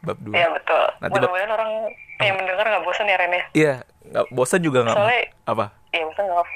bab 0.00 0.16
dua 0.18 0.34
Iya 0.34 0.48
betul. 0.50 0.84
Nanti 0.98 1.14
Mudah-mudahan 1.14 1.50
orang 1.52 1.70
yang 2.18 2.34
mendengar 2.34 2.64
nggak 2.64 2.82
bosan 2.82 3.06
ya 3.06 3.16
Ren 3.20 3.30
ya. 3.30 3.44
Iya, 3.52 3.74
nggak 4.08 4.24
bosan 4.30 4.60
juga 4.64 4.78
nggak 4.82 4.96
Soalnya- 4.96 5.28
apa? 5.44 5.64
Iya 5.92 6.02
bosan 6.08 6.24
nggak 6.24 6.40
apa. 6.40 6.50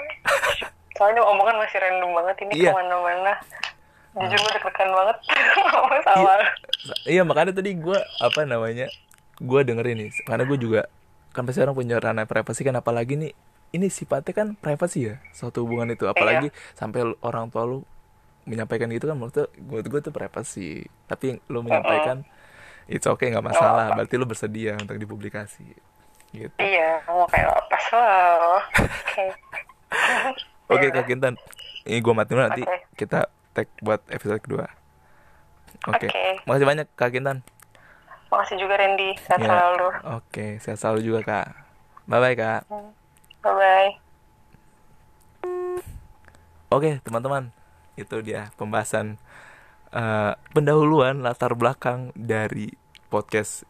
Soalnya 0.96 1.22
omongan 1.22 1.56
masih 1.60 1.78
random 1.78 2.10
banget 2.16 2.36
ini 2.40 2.52
Iya. 2.56 2.70
ke 2.72 2.76
mana-mana. 2.76 3.32
Jujur 4.16 4.38
gue 4.40 4.52
deg-degan 4.56 4.88
banget. 4.92 5.16
Pas 5.92 6.06
awal. 6.16 6.40
Iya 7.04 7.22
makanya 7.22 7.52
tadi 7.52 7.76
gue 7.76 7.98
apa 8.00 8.40
namanya, 8.48 8.88
gue 9.36 9.60
dengerin 9.60 10.08
nih, 10.08 10.10
karena 10.24 10.44
gue 10.48 10.56
juga 10.56 10.80
kan 11.36 11.44
pasti 11.44 11.60
orang 11.60 11.76
punya 11.76 12.00
ranah 12.00 12.24
privasi 12.24 12.64
kan, 12.64 12.72
apalagi 12.80 13.20
nih 13.20 13.32
ini 13.76 13.92
sifatnya 13.92 14.32
kan 14.32 14.48
privasi 14.56 15.12
ya, 15.12 15.14
suatu 15.36 15.66
hubungan 15.68 15.92
itu, 15.92 16.08
apalagi 16.08 16.48
sampai 16.72 17.12
lu- 17.12 17.20
orang 17.20 17.52
tua 17.52 17.68
lu 17.68 17.84
menyampaikan 18.46 18.88
gitu 18.88 19.10
kan, 19.10 19.18
menurut 19.18 19.52
gue 19.52 19.80
gue 19.84 20.00
tuh 20.00 20.14
privasi, 20.14 20.86
tapi 21.04 21.36
lu 21.52 21.60
menyampaikan 21.60 22.24
it's 22.88 23.04
okay 23.04 23.28
nggak 23.34 23.44
masalah, 23.44 23.92
berarti 23.92 24.14
lu 24.16 24.24
bersedia 24.24 24.78
untuk 24.80 24.96
dipublikasi, 24.96 25.66
gitu. 26.32 26.56
Iya, 26.56 27.04
mau 27.04 27.26
kayak 27.28 27.52
pas 27.68 27.86
loh. 27.92 28.62
Oke. 28.80 29.24
Oke 30.66 30.86
Iya. 30.88 30.94
Kak 30.98 31.04
Kintan, 31.06 31.34
ini 31.84 31.98
gue 32.00 32.14
mati 32.16 32.30
dulu 32.32 32.42
nanti 32.42 32.62
Oke. 32.64 32.78
kita 32.96 33.30
tag 33.56 33.72
buat 33.80 34.04
episode 34.06 34.38
kedua. 34.38 34.68
Oke, 35.88 36.06
Oke. 36.06 36.44
makasih 36.44 36.68
banyak 36.68 36.86
Kak 36.92 37.10
Kintan. 37.10 37.40
Makasih 38.28 38.58
juga 38.58 38.76
Randy. 38.76 39.16
Sehat 39.18 39.40
Ya. 39.40 39.48
selalu. 39.48 39.88
Oke, 40.14 40.46
sehat 40.58 40.76
selalu 40.76 41.00
juga 41.02 41.20
Kak. 41.22 41.46
Bye 42.04 42.20
bye 42.20 42.34
Kak. 42.34 42.60
Bye-bye. 43.40 43.90
Oke 46.68 46.98
teman-teman, 47.00 47.54
itu 47.94 48.16
dia 48.20 48.50
pembahasan 48.54 49.16
eh, 49.90 50.32
pendahuluan 50.50 51.22
latar 51.22 51.54
belakang 51.54 52.10
dari 52.12 52.74
podcast 53.06 53.62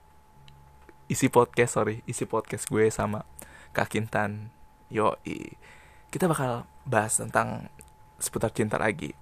isi 1.07 1.29
podcast 1.29 1.77
sorry 1.77 2.03
isi 2.05 2.25
podcast 2.25 2.67
gue 2.67 2.89
sama 2.89 3.23
Kak 3.71 3.93
Kintan. 3.93 4.49
Yoi, 4.89 5.53
kita 6.09 6.25
bakal 6.27 6.65
bahas 6.83 7.19
tentang 7.19 7.69
seputar 8.17 8.49
cinta 8.51 8.81
lagi. 8.81 9.13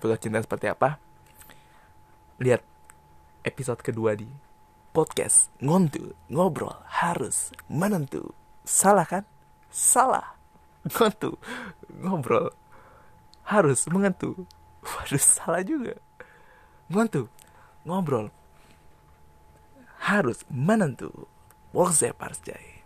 Seputar 0.00 0.16
cinta 0.16 0.40
seperti 0.40 0.64
apa? 0.72 0.96
Lihat 2.40 2.64
episode 3.44 3.84
kedua 3.84 4.16
di 4.16 4.24
podcast 4.96 5.52
ngontu 5.60 6.16
ngobrol 6.32 6.72
harus 6.88 7.52
menentu. 7.68 8.32
Salah 8.64 9.04
kan? 9.04 9.28
Salah. 9.68 10.40
Ngontu 10.88 11.36
ngobrol 12.00 12.48
harus 13.44 13.84
mengentu. 13.92 14.48
Waduh, 14.80 15.20
salah 15.20 15.60
juga. 15.60 16.00
Ngontu, 16.88 17.28
ngobrol. 17.84 18.32
Harus 20.00 20.48
menentu. 20.48 21.28
Work 21.76 21.92
Parjai. 22.16 22.79